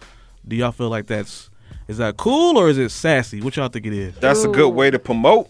Do 0.47 0.55
y'all 0.55 0.71
feel 0.71 0.87
like 0.87 1.07
that's 1.07 1.49
is 1.89 1.97
that 1.97 2.15
cool 2.15 2.57
or 2.57 2.69
is 2.69 2.77
it 2.77 2.89
sassy? 2.89 3.41
What 3.41 3.57
y'all 3.57 3.67
think 3.67 3.85
it 3.85 3.91
is? 3.91 4.15
That's 4.15 4.45
a 4.45 4.47
good 4.47 4.69
way 4.69 4.89
to 4.89 4.97
promote. 4.97 5.49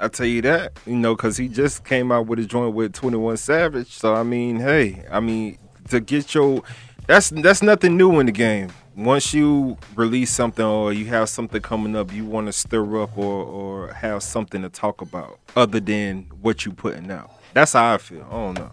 I 0.00 0.08
tell 0.08 0.26
you 0.26 0.42
that, 0.42 0.72
you 0.84 0.96
know, 0.96 1.14
because 1.14 1.36
he 1.36 1.46
just 1.46 1.84
came 1.84 2.10
out 2.10 2.26
with 2.26 2.40
a 2.40 2.44
joint 2.44 2.74
with 2.74 2.92
Twenty 2.92 3.16
One 3.16 3.36
Savage. 3.36 3.92
So 3.92 4.14
I 4.14 4.24
mean, 4.24 4.58
hey, 4.58 5.04
I 5.12 5.20
mean, 5.20 5.58
to 5.90 6.00
get 6.00 6.34
your 6.34 6.64
that's 7.06 7.30
that's 7.30 7.62
nothing 7.62 7.96
new 7.96 8.18
in 8.18 8.26
the 8.26 8.32
game. 8.32 8.72
Once 9.00 9.32
you 9.32 9.78
release 9.96 10.30
something 10.30 10.64
or 10.64 10.92
you 10.92 11.06
have 11.06 11.26
something 11.26 11.62
coming 11.62 11.96
up, 11.96 12.12
you 12.12 12.22
want 12.24 12.46
to 12.46 12.52
stir 12.52 13.02
up 13.02 13.16
or 13.16 13.44
or 13.44 13.92
have 13.94 14.22
something 14.22 14.60
to 14.60 14.68
talk 14.68 15.00
about 15.00 15.38
other 15.56 15.80
than 15.80 16.26
what 16.42 16.66
you 16.66 16.72
putting 16.72 17.10
out. 17.10 17.30
That's 17.54 17.72
how 17.72 17.94
I 17.94 17.98
feel. 17.98 18.26
I 18.28 18.32
don't 18.32 18.58
know. 18.58 18.70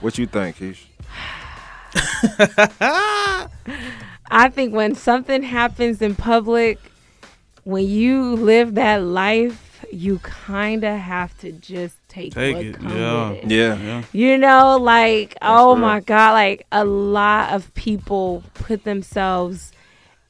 What 0.00 0.16
you 0.16 0.26
think, 0.26 0.58
Keish? 0.58 0.84
I 4.30 4.48
think 4.48 4.72
when 4.74 4.94
something 4.94 5.42
happens 5.42 6.00
in 6.00 6.14
public, 6.14 6.78
when 7.64 7.86
you 7.86 8.36
live 8.36 8.76
that 8.76 9.02
life, 9.02 9.84
you 9.92 10.20
kind 10.20 10.84
of 10.84 10.98
have 10.98 11.36
to 11.38 11.50
just 11.50 11.96
take, 12.12 12.34
Take 12.34 12.56
what 12.56 12.64
it. 12.66 12.74
come 12.78 12.88
Yeah. 12.96 13.30
with 13.30 13.44
it. 13.44 13.50
Yeah. 13.50 13.76
Yeah. 13.78 14.02
You 14.12 14.38
know, 14.38 14.76
like, 14.76 15.36
oh 15.42 15.68
real. 15.74 15.76
my 15.76 16.00
God, 16.00 16.32
like 16.32 16.66
a 16.70 16.84
lot 16.84 17.52
of 17.52 17.72
people 17.74 18.42
put 18.54 18.84
themselves 18.84 19.72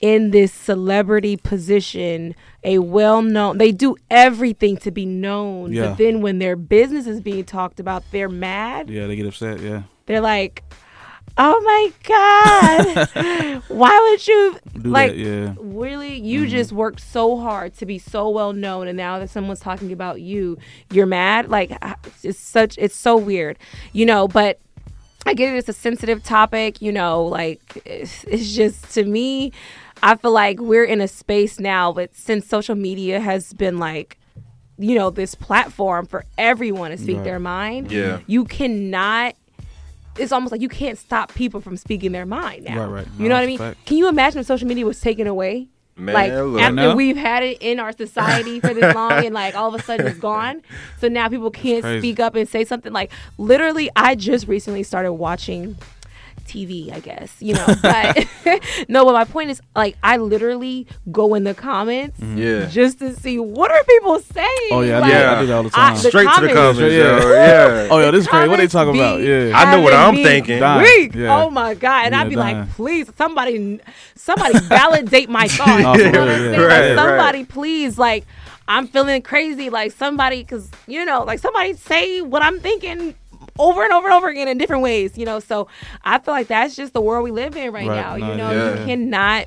in 0.01 0.33
this 0.33 0.53
celebrity 0.53 1.37
position, 1.37 2.35
a 2.65 2.79
well 2.79 3.23
known, 3.23 3.59
they 3.59 3.71
do 3.71 3.95
everything 4.11 4.77
to 4.79 4.91
be 4.91 5.07
known. 5.07 5.73
Yeah. 5.73 5.89
But 5.89 5.99
then 5.99 6.21
when 6.23 6.39
their 6.41 6.57
business 6.57 7.07
is 7.07 7.21
being 7.21 7.45
talked 7.45 7.79
about, 7.79 8.03
they're 8.11 8.29
mad. 8.29 8.91
Yeah, 8.91 9.07
they 9.07 9.15
get 9.17 9.27
upset. 9.27 9.61
Yeah. 9.61 9.83
They're 10.07 10.21
like, 10.21 10.65
oh 11.39 11.61
my 11.65 11.93
God, 12.05 13.63
why 13.69 14.09
would 14.11 14.27
you, 14.29 14.59
Do 14.83 14.91
like, 14.91 15.13
that, 15.13 15.19
yeah. 15.19 15.55
really 15.59 16.17
you 16.21 16.45
Mhm. 16.45 16.49
just 16.49 16.73
worked 16.73 17.01
so 17.01 17.39
hard 17.39 17.75
to 17.79 17.87
be 17.87 17.99
so 17.99 18.29
well 18.29 18.53
known 18.53 18.87
and 18.89 18.97
now 18.97 19.19
that 19.19 19.31
someone's 19.31 19.61
talking 19.61 19.93
about 19.93 20.21
you 20.21 20.59
you're 20.91 21.07
mad 21.07 21.49
like 21.49 21.73
it's 22.23 22.39
such 22.39 22.77
it's 22.79 22.95
so 22.95 23.17
weird 23.17 23.59
you 23.93 24.05
know 24.05 24.29
but 24.29 24.59
i 25.27 25.33
get 25.35 25.53
it 25.53 25.57
it's 25.57 25.69
a 25.69 25.73
sensitive 25.73 26.23
topic 26.23 26.83
you 26.83 26.93
know 26.93 27.25
like 27.25 27.81
it's, 27.87 28.25
it's 28.25 28.53
just 28.55 28.93
to 28.93 29.05
me 29.05 29.53
i 30.03 30.15
feel 30.17 30.33
like 30.33 30.61
we're 30.61 30.85
in 30.85 31.01
a 31.01 31.09
space 31.09 31.59
now 31.59 31.91
but 31.93 32.15
since 32.15 32.47
social 32.47 32.75
media 32.75 33.21
has 33.21 33.53
been 33.55 33.79
like 33.79 34.19
you 34.79 34.95
know 34.95 35.11
this 35.11 35.35
platform 35.35 36.07
for 36.07 36.25
everyone 36.37 36.91
to 36.91 36.99
speak 36.99 37.17
Right. 37.17 37.25
their 37.25 37.41
mind 37.41 37.91
Yeah. 37.91 38.19
you 38.27 38.45
cannot 38.45 39.35
it's 40.19 40.33
almost 40.33 40.53
like 40.53 40.61
you 40.61 40.69
can't 40.69 40.99
stop 40.99 41.35
people 41.35 41.61
from 41.61 41.77
speaking 41.77 42.13
their 42.13 42.27
mind 42.27 42.65
now. 42.65 42.81
Right, 42.81 42.91
right. 42.91 43.07
You 43.19 43.25
No, 43.25 43.29
know 43.31 43.35
what 43.37 43.43
I 43.43 43.47
mean? 43.47 43.59
fact. 43.59 43.85
Can 43.87 43.97
you 43.97 44.09
imagine 44.09 44.41
if 44.41 44.47
social 44.47 44.69
media 44.69 44.85
was 44.87 45.01
taken 45.01 45.27
away? 45.27 45.69
Man, 45.95 46.15
like 46.15 46.33
after 46.63 46.75
Now? 46.75 46.95
we've 46.97 47.17
had 47.19 47.43
it 47.43 47.59
in 47.61 47.79
our 47.79 47.93
society 47.93 48.61
for 48.61 48.73
this 48.73 48.95
long 48.95 49.13
and 49.27 49.35
like 49.35 49.55
all 49.55 49.75
of 49.75 49.79
a 49.81 49.85
sudden 49.85 50.07
it's 50.07 50.19
gone. 50.19 50.63
So 51.01 51.09
now 51.09 51.29
people 51.29 51.51
can't 51.51 51.85
speak 52.01 52.19
up 52.19 52.35
and 52.35 52.49
say 52.49 52.65
something 52.65 52.93
like 52.95 53.13
literally 53.37 53.91
I 53.95 54.15
just 54.15 54.49
recently 54.49 54.83
started 54.85 55.13
watching 55.13 55.77
TV, 56.45 56.93
I 56.93 57.01
guess, 57.01 57.35
you 57.41 57.55
know. 57.55 57.67
But 57.83 58.27
no, 58.89 59.05
but 59.05 59.13
my 59.13 59.25
point 59.25 59.51
is 59.51 59.61
like 59.75 59.97
I 60.03 60.17
literally 60.17 60.87
go 61.11 61.35
in 61.35 61.45
the 61.45 61.55
comments 61.55 62.19
mm-hmm. 62.19 62.39
Yeah. 62.39 62.67
just 62.67 62.99
to 63.01 63.15
see 63.15 63.39
what 63.39 63.71
are 63.71 63.83
people 63.85 64.19
saying. 64.21 64.69
Oh 64.71 64.81
yeah, 64.81 64.99
I, 64.99 65.01
Like, 65.01 65.11
do, 65.11 65.17
I 65.17 65.41
do 65.41 65.47
that 65.47 65.55
all 65.55 65.63
the 65.63 65.71
time. 65.71 65.97
Straight 65.97 66.29
to 66.35 66.41
the 66.41 66.53
comments, 66.53 66.81
oh, 66.83 66.87
yo. 66.87 67.33
Yeah. 67.33 67.89
Oh 67.91 67.99
yeah, 68.01 68.11
this 68.11 68.23
is 68.23 68.29
crazy. 68.29 68.49
What 68.49 68.59
are 68.59 68.63
they 68.63 68.69
talking 68.69 68.95
about? 68.95 69.21
Yeah. 69.21 69.53
I 69.55 69.75
know 69.75 69.83
what 69.83 69.95
I'm 69.95 70.15
thinking. 70.15 70.61
Weak. 70.83 71.15
Yeah. 71.15 71.43
Oh 71.43 71.51
my 71.51 71.75
god! 71.75 72.07
And 72.07 72.15
Yeah, 72.15 72.21
I'd 72.21 72.29
be 72.29 72.35
dying. 72.35 72.59
like, 72.59 72.71
please, 72.71 73.11
somebody, 73.17 73.81
somebody 74.15 74.59
validate 74.61 75.29
my 75.29 75.49
thoughts. 75.49 75.85
Oh, 75.85 75.97
you 75.97 76.05
for 76.05 76.13
know 76.13 76.21
what 76.21 76.29
I'm 76.29 76.45
yeah. 76.45 76.51
Right, 76.51 76.61
like, 76.61 76.69
right. 76.69 76.97
somebody, 76.97 77.45
please, 77.45 77.99
like, 77.99 78.25
I'm 78.69 78.87
feeling 78.87 79.23
crazy. 79.23 79.71
Like 79.71 79.93
somebody, 79.93 80.43
because 80.43 80.71
you 80.87 81.05
know, 81.05 81.25
like 81.25 81.39
somebody 81.39 81.75
say 81.75 82.21
what 82.23 82.43
I'm 82.43 82.61
thinking 82.61 83.15
over 83.59 83.83
and 83.85 83.93
over 83.93 84.07
and 84.09 84.15
over 84.15 84.29
again 84.29 84.49
in 84.49 84.59
different 84.59 84.83
ways. 84.83 85.17
You 85.19 85.27
know, 85.27 85.41
so 85.41 85.69
I 86.05 86.19
feel 86.19 86.35
like 86.35 86.49
that's 86.49 86.75
just 86.77 86.93
the 86.93 87.01
world 87.01 87.25
we 87.25 87.31
live 87.31 87.57
in 87.57 87.73
right, 87.73 87.87
Right. 87.87 88.01
now. 88.01 88.17
No, 88.17 88.31
you 88.31 88.37
know, 88.37 88.51
yeah. 88.51 88.81
you 88.81 88.87
cannot 88.87 89.47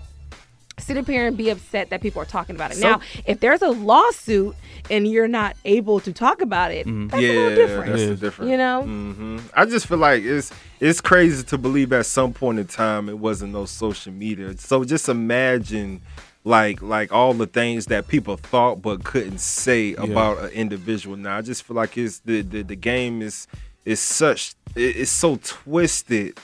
sit 0.77 0.97
up 0.97 1.07
here 1.07 1.25
and 1.25 1.37
be 1.37 1.49
upset 1.49 1.89
that 1.89 2.01
people 2.01 2.21
are 2.21 2.25
talking 2.25 2.53
about 2.55 2.71
it. 2.71 2.75
So- 2.75 2.89
now, 2.89 3.01
if 3.25 3.39
there's 3.39 3.61
a 3.61 3.69
lawsuit 3.69 4.55
and 4.91 5.07
you're 5.07 5.27
not 5.27 5.55
able 5.63 5.99
to 6.01 6.11
talk 6.11 6.41
about 6.41 6.71
it, 6.71 6.85
Mm-hmm. 6.85 7.07
that's 7.07 7.23
yeah, 7.23 7.29
a 7.29 7.33
little 7.33 7.55
different. 7.55 7.89
that's 7.91 8.01
It 8.01 8.05
the 8.07 8.13
is. 8.13 8.19
difference. 8.19 8.51
You 8.51 8.57
know? 8.57 8.81
hmm 8.83 9.37
I 9.53 9.65
just 9.65 9.87
feel 9.87 9.97
like 9.97 10.21
it's 10.23 10.51
it's 10.81 10.99
crazy 11.01 11.43
to 11.43 11.57
believe 11.57 11.93
at 11.93 12.05
some 12.05 12.33
point 12.33 12.59
in 12.59 12.67
time 12.67 13.07
it 13.09 13.17
wasn't 13.17 13.53
no 13.53 13.65
social 13.65 14.11
media. 14.11 14.55
So 14.57 14.83
just 14.83 15.07
imagine 15.09 16.01
like 16.43 16.81
like 16.81 17.11
all 17.11 17.33
the 17.33 17.47
things 17.47 17.85
that 17.87 18.07
people 18.09 18.35
thought 18.37 18.81
but 18.81 19.03
couldn't 19.05 19.39
say 19.39 19.93
about 19.95 20.39
an 20.43 20.49
individual. 20.49 21.15
Now 21.15 21.37
I 21.37 21.41
just 21.41 21.63
feel 21.63 21.75
like 21.77 21.97
it's 21.97 22.19
the 22.19 22.41
the, 22.41 22.61
the 22.63 22.75
game 22.75 23.21
is 23.21 23.47
is 23.85 23.99
such 23.99 24.55
it's 24.75 25.11
so 25.11 25.37
twisted 25.43 26.37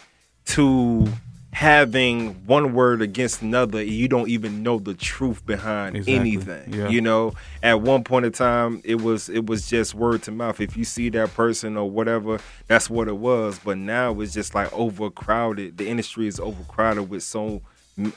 to 0.46 1.08
having 1.54 2.34
one 2.48 2.74
word 2.74 3.02
against 3.02 3.42
another 3.42 3.80
and 3.80 3.90
you 3.90 4.08
don't 4.08 4.30
even 4.30 4.64
know 4.64 4.80
the 4.80 4.94
truth 4.94 5.46
behind 5.46 5.98
Exactly. 5.98 6.16
anything 6.16 6.74
Yeah. 6.74 6.88
you 6.88 7.02
know 7.02 7.34
at 7.62 7.82
one 7.82 8.06
point 8.06 8.26
in 8.26 8.32
time 8.32 8.82
it 8.86 9.02
was 9.02 9.28
it 9.28 9.48
was 9.48 9.70
just 9.70 9.94
word 9.94 10.24
to 10.24 10.32
mouth 10.32 10.62
if 10.62 10.78
you 10.78 10.86
see 10.86 11.10
that 11.10 11.34
person 11.34 11.76
or 11.76 11.90
whatever 11.90 12.40
that's 12.68 12.90
what 12.90 13.10
it 13.10 13.18
was 13.18 13.60
but 13.60 13.78
now 13.78 14.18
it's 14.22 14.34
just 14.34 14.56
like 14.56 14.72
overcrowded 14.72 15.78
the 15.78 15.90
industry 15.90 16.26
is 16.28 16.40
overcrowded 16.40 17.10
with 17.10 17.22
so 17.22 17.62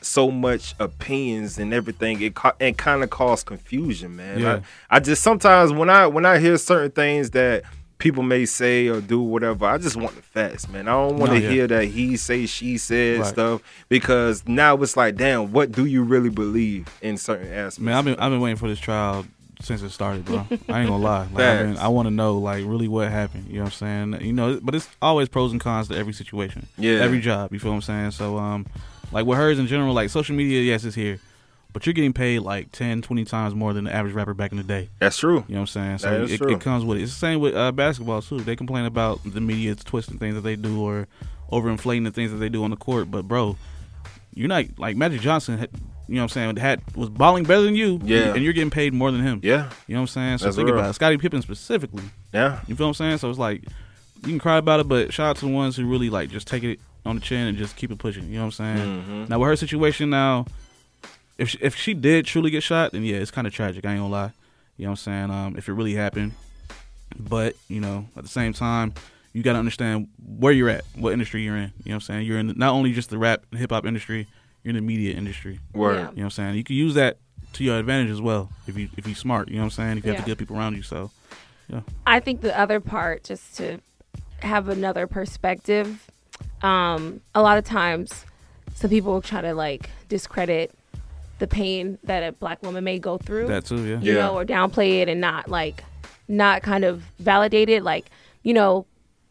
so 0.00 0.30
much 0.30 0.76
opinions 0.78 1.58
and 1.58 1.74
everything 1.74 2.22
it 2.22 2.36
ca- 2.36 2.54
it 2.60 2.78
kind 2.78 3.02
of 3.02 3.10
caused 3.10 3.46
confusion 3.46 4.14
man 4.14 4.38
Yeah. 4.38 4.60
I, 4.88 4.96
I 4.96 5.00
just 5.00 5.22
sometimes 5.22 5.72
when 5.72 5.90
i 5.90 6.06
when 6.06 6.24
i 6.24 6.38
hear 6.38 6.56
certain 6.56 6.92
things 6.92 7.30
that 7.30 7.64
people 7.98 8.22
may 8.22 8.44
say 8.44 8.88
or 8.88 9.00
do 9.00 9.20
whatever 9.20 9.64
i 9.66 9.78
just 9.78 9.96
want 9.96 10.14
the 10.16 10.22
facts 10.22 10.68
man 10.68 10.88
i 10.88 10.92
don't 10.92 11.16
want 11.16 11.32
to 11.32 11.38
hear 11.40 11.66
that 11.66 11.84
he 11.84 12.16
say 12.16 12.44
she 12.46 12.76
said 12.76 13.20
Right. 13.20 13.26
stuff 13.28 13.62
because 13.88 14.46
now 14.46 14.74
it's 14.82 14.96
like 14.96 15.16
damn 15.16 15.52
what 15.52 15.70
do 15.72 15.84
you 15.86 16.02
really 16.02 16.28
believe 16.30 16.88
in 17.02 17.16
certain 17.16 17.48
aspects 17.52 17.78
Man, 17.78 17.94
I've 17.94 18.04
been 18.04 18.16
I've 18.18 18.30
been 18.32 18.40
waiting 18.40 18.56
for 18.56 18.68
this 18.68 18.78
trial 18.80 19.24
since 19.60 19.80
it 19.82 19.90
started, 19.90 20.24
bro. 20.26 20.38
I 20.50 20.50
ain't 20.50 20.68
gonna 20.68 20.98
lie. 20.98 21.20
Like, 21.20 21.36
been, 21.36 21.68
Facts. 21.74 21.80
I 21.80 21.88
want 21.88 22.06
to 22.06 22.10
know 22.10 22.36
like 22.38 22.64
really 22.66 22.88
what 22.88 23.08
happened. 23.10 23.46
You 23.46 23.54
know 23.54 23.60
what 23.64 23.80
I'm 23.82 24.10
saying? 24.12 24.26
You 24.26 24.32
know, 24.32 24.58
but 24.60 24.74
it's 24.74 24.88
always 25.00 25.28
pros 25.28 25.52
and 25.52 25.60
cons 25.60 25.88
to 25.88 25.96
every 25.96 26.12
situation. 26.12 26.66
Yeah. 26.76 26.94
Every 26.98 27.20
job. 27.20 27.52
You 27.52 27.60
feel 27.60 27.70
what 27.70 27.76
I'm 27.76 27.82
saying? 27.82 28.10
So 28.10 28.36
um, 28.36 28.66
Like 29.12 29.24
with 29.24 29.38
hers 29.38 29.58
in 29.58 29.66
general, 29.68 29.94
like 29.94 30.10
social 30.10 30.34
media, 30.34 30.60
yes, 30.60 30.84
it's 30.84 30.96
here, 30.96 31.18
but 31.74 31.84
you're 31.84 31.92
getting 31.92 32.14
paid 32.14 32.38
like 32.38 32.72
10, 32.72 33.02
20 33.02 33.24
times 33.26 33.54
more 33.54 33.74
than 33.74 33.84
the 33.84 33.94
average 33.94 34.14
rapper 34.14 34.32
back 34.32 34.52
in 34.52 34.56
the 34.56 34.64
day. 34.64 34.88
That's 35.00 35.18
true. 35.18 35.44
You 35.48 35.56
know 35.56 35.60
what 35.60 35.76
I'm 35.76 35.98
saying? 35.98 35.98
So 35.98 36.24
it, 36.24 36.40
it 36.40 36.60
comes 36.62 36.84
with 36.84 36.98
it. 36.98 37.02
It's 37.02 37.12
the 37.12 37.18
same 37.18 37.40
with 37.40 37.54
uh, 37.54 37.70
basketball 37.72 38.22
too. 38.22 38.40
They 38.40 38.56
complain 38.56 38.86
about 38.86 39.20
the 39.24 39.42
media 39.42 39.74
twisting 39.74 40.18
things 40.18 40.34
that 40.36 40.40
they 40.40 40.56
do 40.56 40.80
or 40.82 41.06
overinflating 41.52 42.04
the 42.04 42.10
things 42.10 42.30
that 42.30 42.38
they 42.38 42.48
do 42.48 42.64
on 42.64 42.70
the 42.70 42.76
court. 42.76 43.10
But 43.10 43.28
bro, 43.28 43.56
you're 44.34 44.48
not 44.48 44.64
like 44.78 44.96
Magic 44.96 45.20
Johnson. 45.20 45.58
had- 45.58 45.70
You 46.08 46.16
know 46.16 46.20
what 46.22 46.36
I'm 46.36 46.54
saying? 46.54 46.56
Had 46.56 46.80
was 46.96 47.08
balling 47.08 47.44
better 47.44 47.62
than 47.62 47.74
you. 47.74 48.00
Yeah. 48.04 48.34
and 48.34 48.42
you're 48.44 48.52
getting 48.52 48.70
paid 48.70 48.92
more 48.94 49.10
than 49.10 49.22
him. 49.22 49.40
Yeah. 49.42 49.70
you 49.86 49.94
know 49.94 50.00
what 50.00 50.02
I'm 50.02 50.06
saying? 50.08 50.38
So 50.38 50.44
That's 50.46 50.56
think 50.56 50.66
real. 50.68 50.78
about 50.78 50.90
it. 50.90 50.92
Scottie 50.94 51.18
Pippen 51.18 51.42
specifically. 51.42 52.04
Yeah. 52.32 52.60
You 52.66 52.76
feel 52.76 52.86
what 52.86 52.90
I'm 52.90 52.94
saying? 52.94 53.18
So 53.18 53.30
it's 53.30 53.38
like 53.38 53.62
you 54.22 54.28
can 54.28 54.38
cry 54.38 54.56
about 54.58 54.80
it, 54.80 54.88
but 54.88 55.12
shout 55.12 55.28
out 55.28 55.36
to 55.36 55.46
the 55.46 55.52
ones 55.52 55.76
who 55.76 55.86
really 55.86 56.08
like 56.10 56.30
just 56.30 56.46
take 56.46 56.62
it 56.62 56.78
on 57.06 57.16
the 57.16 57.20
chin 57.20 57.46
and 57.46 57.58
just 57.58 57.76
keep 57.76 57.90
it 57.90 57.98
pushing. 57.98 58.24
You 58.28 58.36
know 58.38 58.46
what 58.46 58.58
I'm 58.60 58.76
saying? 58.76 59.04
Mhm. 59.08 59.28
Now 59.28 59.38
with 59.38 59.48
her 59.48 59.56
situation 59.56 60.08
now, 60.10 60.46
if 61.38 61.50
she, 61.50 61.58
if 61.60 61.74
she 61.76 61.94
did 61.94 62.26
truly 62.26 62.50
get 62.50 62.62
shot, 62.62 62.92
then 62.92 63.02
yeah, 63.04 63.16
it's 63.16 63.30
kind 63.30 63.46
of 63.46 63.52
tragic. 63.52 63.84
I 63.84 63.92
ain't 63.92 64.00
gonna 64.00 64.12
lie. 64.12 64.32
You 64.76 64.84
know 64.84 64.90
what 64.90 65.06
I'm 65.06 65.30
saying? 65.30 65.30
Um, 65.30 65.56
if 65.56 65.68
it 65.68 65.72
really 65.72 65.94
happened, 65.94 66.32
but 67.18 67.54
you 67.68 67.80
know, 67.80 68.06
at 68.16 68.22
the 68.22 68.28
same 68.28 68.52
time, 68.52 68.94
you 69.32 69.42
got 69.42 69.54
to 69.54 69.58
understand 69.58 70.08
where 70.24 70.52
you're 70.52 70.68
at, 70.68 70.84
what 70.96 71.12
industry 71.12 71.42
you're 71.42 71.56
in. 71.56 71.72
You 71.84 71.90
know 71.90 71.92
what 71.92 71.94
I'm 71.94 72.00
saying? 72.00 72.26
You're 72.26 72.38
in 72.38 72.54
not 72.56 72.70
only 72.72 72.92
just 72.92 73.10
the 73.10 73.18
rap 73.18 73.44
hip 73.52 73.70
hop 73.70 73.84
industry, 73.86 74.26
you're 74.62 74.70
in 74.70 74.76
the 74.76 74.82
media 74.82 75.14
industry. 75.14 75.60
Word. 75.74 75.94
Yeah. 75.94 75.98
You 75.98 76.04
know 76.04 76.10
what 76.12 76.24
I'm 76.24 76.30
saying? 76.30 76.54
You 76.56 76.64
can 76.64 76.76
use 76.76 76.94
that 76.94 77.18
to 77.54 77.64
your 77.64 77.78
advantage 77.78 78.10
as 78.10 78.20
well 78.20 78.50
if 78.66 78.76
you 78.76 78.88
if 78.96 79.06
you're 79.06 79.16
smart. 79.16 79.48
You 79.48 79.56
know 79.56 79.62
what 79.62 79.64
I'm 79.66 79.70
saying? 79.70 79.98
If 79.98 80.04
you 80.04 80.10
have 80.10 80.20
Yeah. 80.20 80.24
the 80.24 80.30
good 80.30 80.38
people 80.38 80.56
around 80.56 80.76
you. 80.76 80.82
So, 80.82 81.10
yeah. 81.68 81.80
I 82.06 82.20
think 82.20 82.40
the 82.40 82.58
other 82.58 82.80
part, 82.80 83.24
just 83.24 83.56
to 83.56 83.78
have 84.40 84.68
another 84.68 85.06
perspective, 85.06 86.08
um, 86.62 87.20
a 87.34 87.42
lot 87.42 87.58
of 87.58 87.64
times 87.64 88.24
some 88.74 88.90
people 88.90 89.20
try 89.22 89.40
to 89.40 89.54
like 89.54 89.90
discredit 90.08 90.72
the 91.38 91.46
pain 91.46 91.98
that 92.04 92.22
a 92.22 92.32
black 92.32 92.62
woman 92.62 92.84
may 92.84 92.98
go 92.98 93.18
through. 93.18 93.48
That 93.48 93.64
too, 93.64 93.84
yeah. 93.84 94.00
You 94.00 94.12
Yeah. 94.14 94.18
know, 94.26 94.34
or 94.36 94.44
downplay 94.44 95.00
it 95.02 95.08
and 95.08 95.20
not 95.20 95.48
like 95.48 95.82
not 96.28 96.62
kind 96.62 96.84
of 96.84 97.02
validate 97.18 97.68
it. 97.68 97.82
Like, 97.82 98.10
you 98.42 98.54
know, 98.54 98.86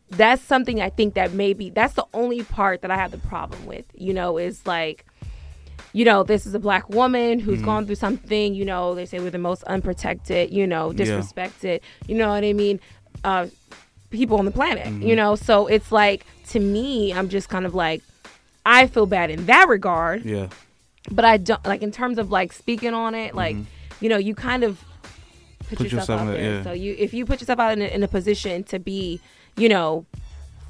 that's 0.10 0.42
something 0.44 0.80
I 0.82 0.89
think 0.89 1.16
that 1.16 1.34
maybe 1.34 1.70
that's 1.70 1.94
the 1.94 2.06
only 2.13 2.44
part 2.44 2.82
that 2.82 2.92
I 2.92 2.98
have 2.98 3.12
the 3.12 3.18
problem 3.18 3.66
with, 3.66 3.86
you 3.96 4.13
know, 4.13 4.38
is 4.38 4.66
like 4.68 5.06
you 5.96 6.06
know, 6.06 6.24
this 6.24 6.48
is 6.48 6.56
a 6.56 6.60
black 6.60 6.89
woman 6.89 7.38
who's 7.39 7.58
Mm-hmm. 7.58 7.66
gone 7.66 7.86
through 7.86 7.96
something, 7.96 8.56
you 8.56 8.66
know, 8.66 8.96
they 8.96 9.06
say 9.06 9.20
we're 9.20 9.30
the 9.30 9.38
most 9.38 9.62
unprotected, 9.66 10.52
you 10.52 10.66
know, 10.66 10.92
Yeah. 10.92 11.06
disrespected, 11.06 11.82
you 12.08 12.16
know 12.16 12.30
what 12.30 12.44
I 12.44 12.52
mean? 12.54 12.80
Uh, 13.24 13.48
people 14.10 14.39
on 14.39 14.46
the 14.46 14.52
planet, 14.52 14.88
Mm-hmm. 14.88 15.04
you 15.08 15.16
know? 15.16 15.36
So 15.36 15.68
it's 15.68 15.92
like, 15.92 16.26
to 16.50 16.60
me, 16.60 17.13
I'm 17.13 17.30
just 17.30 17.48
kind 17.48 17.63
of 17.63 17.76
like, 17.76 18.02
I 18.66 18.88
feel 18.88 19.06
bad 19.06 19.30
in 19.30 19.46
that 19.46 19.68
regard, 19.68 20.26
Yeah. 20.26 20.48
But 21.12 21.26
I 21.26 21.38
don't, 21.38 21.63
like, 21.66 21.82
in 21.82 21.92
terms 21.92 22.18
of 22.18 22.32
like 22.32 22.54
speaking 22.54 22.94
on 22.94 23.16
it, 23.16 23.36
like, 23.36 23.56
mm-hmm. 23.56 24.04
you 24.04 24.10
know, 24.10 24.18
you 24.18 24.36
kind 24.36 24.63
of 24.63 24.84
put, 25.68 25.78
Put 25.78 25.92
yourself, 25.92 26.02
yourself 26.02 26.22
out 26.22 26.34
there. 26.34 26.42
yeah. 26.42 26.63
So 26.63 26.72
you, 26.72 26.96
if 26.98 27.13
you 27.13 27.26
put 27.26 27.42
yourself 27.42 27.60
out 27.60 27.74
in 27.74 27.82
a, 27.82 27.86
in 27.86 28.04
a 28.04 28.08
position 28.08 28.63
to 28.66 28.80
be, 28.80 29.20
you 29.58 29.70
know, 29.70 30.06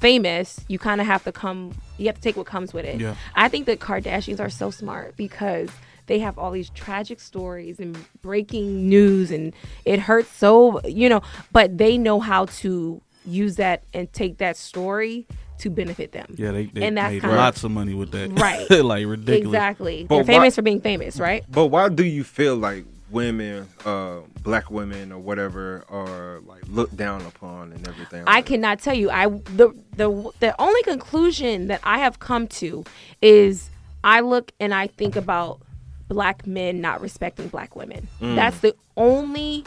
famous, 0.00 0.60
you 0.68 0.78
kind 0.78 1.00
of 1.00 1.06
have 1.06 1.24
to 1.24 1.32
come, 1.32 1.72
you 1.96 2.06
have 2.06 2.16
to 2.16 2.20
take 2.20 2.36
what 2.36 2.46
comes 2.46 2.72
with 2.72 2.84
it. 2.84 3.00
Yeah. 3.00 3.14
I 3.34 3.48
think 3.48 3.66
the 3.66 3.76
Kardashians 3.76 4.40
are 4.40 4.50
so 4.50 4.70
smart 4.70 5.16
because 5.16 5.70
they 6.06 6.18
have 6.18 6.38
all 6.38 6.50
these 6.50 6.68
tragic 6.70 7.20
stories 7.20 7.80
and 7.80 7.96
breaking 8.20 8.88
news, 8.88 9.30
and 9.30 9.54
it 9.86 10.00
hurts 10.00 10.30
so, 10.30 10.80
you 10.86 11.08
know, 11.08 11.22
but 11.52 11.78
they 11.78 11.96
know 11.96 12.20
how 12.20 12.44
to 12.46 13.00
use 13.24 13.56
that 13.56 13.84
and 13.94 14.12
take 14.12 14.36
that 14.38 14.56
story 14.56 15.26
to 15.58 15.70
benefit 15.70 16.12
them. 16.12 16.34
Yeah, 16.36 16.52
they, 16.52 16.66
they 16.66 16.86
and 16.86 16.96
that's 16.96 17.12
made 17.12 17.22
kind 17.22 17.36
lots 17.36 17.64
of 17.64 17.70
money 17.70 17.94
with 17.94 18.10
that. 18.12 18.38
Right. 18.38 18.68
like 18.84 19.06
ridiculous. 19.06 19.54
Exactly. 19.54 20.06
But 20.08 20.16
They're 20.16 20.24
famous 20.24 20.54
for 20.56 20.62
being 20.62 20.80
famous, 20.80 21.18
right? 21.18 21.44
But 21.48 21.66
why 21.66 21.88
do 21.88 22.04
you 22.04 22.24
feel 22.24 22.56
like 22.56 22.84
women, 23.10 23.68
uh, 23.84 24.20
black 24.42 24.70
women 24.70 25.12
or 25.12 25.18
whatever, 25.18 25.84
are 25.88 26.40
like 26.46 26.62
looked 26.68 26.96
down 26.96 27.22
upon 27.22 27.72
and 27.72 27.86
everything? 27.86 28.24
I 28.26 28.36
like 28.36 28.46
cannot 28.46 28.80
tell 28.80 28.94
you. 28.94 29.10
I 29.10 29.28
the 29.28 29.74
the 29.96 30.32
the 30.40 30.60
only 30.60 30.82
conclusion 30.82 31.68
that 31.68 31.80
I 31.84 31.98
have 31.98 32.18
come 32.18 32.48
to 32.48 32.84
is 33.22 33.70
I 34.02 34.20
look 34.20 34.52
and 34.60 34.74
I 34.74 34.88
think 34.88 35.16
about 35.16 35.60
black 36.08 36.46
men 36.46 36.80
not 36.80 37.00
respecting 37.00 37.48
black 37.48 37.76
women. 37.76 38.08
Mm. 38.20 38.34
That's 38.34 38.58
the 38.58 38.74
only 38.96 39.64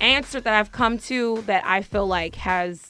answer 0.00 0.40
that 0.40 0.54
I've 0.54 0.72
come 0.72 0.98
to 0.98 1.42
that 1.46 1.64
I 1.64 1.82
feel 1.82 2.06
like 2.06 2.36
has 2.36 2.87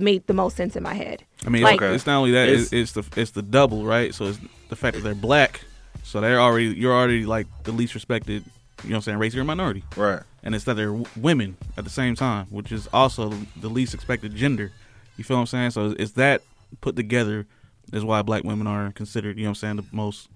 made 0.00 0.26
the 0.26 0.34
most 0.34 0.56
sense 0.56 0.76
in 0.76 0.82
my 0.82 0.94
head. 0.94 1.24
I 1.46 1.48
mean, 1.50 1.62
like 1.62 1.80
it's, 1.82 1.94
it's 1.96 2.06
not 2.06 2.18
only 2.18 2.32
that; 2.32 2.48
it's, 2.48 2.72
It's- 2.72 2.94
it's 2.96 3.08
the 3.12 3.20
it's 3.20 3.30
the 3.32 3.42
double, 3.42 3.84
right? 3.84 4.14
So 4.14 4.26
it's 4.26 4.38
the 4.68 4.76
fact 4.76 4.96
that 4.96 5.02
they're 5.02 5.14
black, 5.14 5.60
so 6.02 6.20
they're 6.20 6.40
already 6.40 6.66
you're 6.66 6.92
already 6.94 7.24
like 7.26 7.46
the 7.64 7.72
least 7.72 7.94
respected. 7.94 8.44
You 8.84 8.90
know 8.90 8.94
what 8.94 8.96
I'm 8.98 9.02
saying? 9.02 9.18
Race 9.18 9.34
or 9.34 9.42
minority, 9.42 9.82
Right. 9.96 10.22
and 10.44 10.54
it's 10.54 10.62
that 10.64 10.74
they're 10.74 10.86
w- 10.86 11.04
women 11.16 11.56
at 11.76 11.82
the 11.82 11.90
same 11.90 12.14
time, 12.14 12.46
which 12.50 12.70
is 12.70 12.86
also 12.92 13.30
the 13.56 13.68
least 13.68 13.92
expected 13.92 14.36
gender. 14.36 14.70
You 15.16 15.24
feel 15.24 15.36
what 15.38 15.40
I'm 15.40 15.46
saying? 15.46 15.70
So 15.72 15.96
it's 15.98 16.12
that 16.12 16.42
put 16.80 16.94
together 16.94 17.46
is 17.92 18.04
why 18.04 18.22
black 18.22 18.44
women 18.44 18.68
are 18.68 18.92
considered, 18.92 19.36
you 19.36 19.42
know 19.42 19.48
what 19.50 19.62
I'm 19.62 19.76
saying, 19.76 19.76
the 19.76 19.84
most 19.90 20.28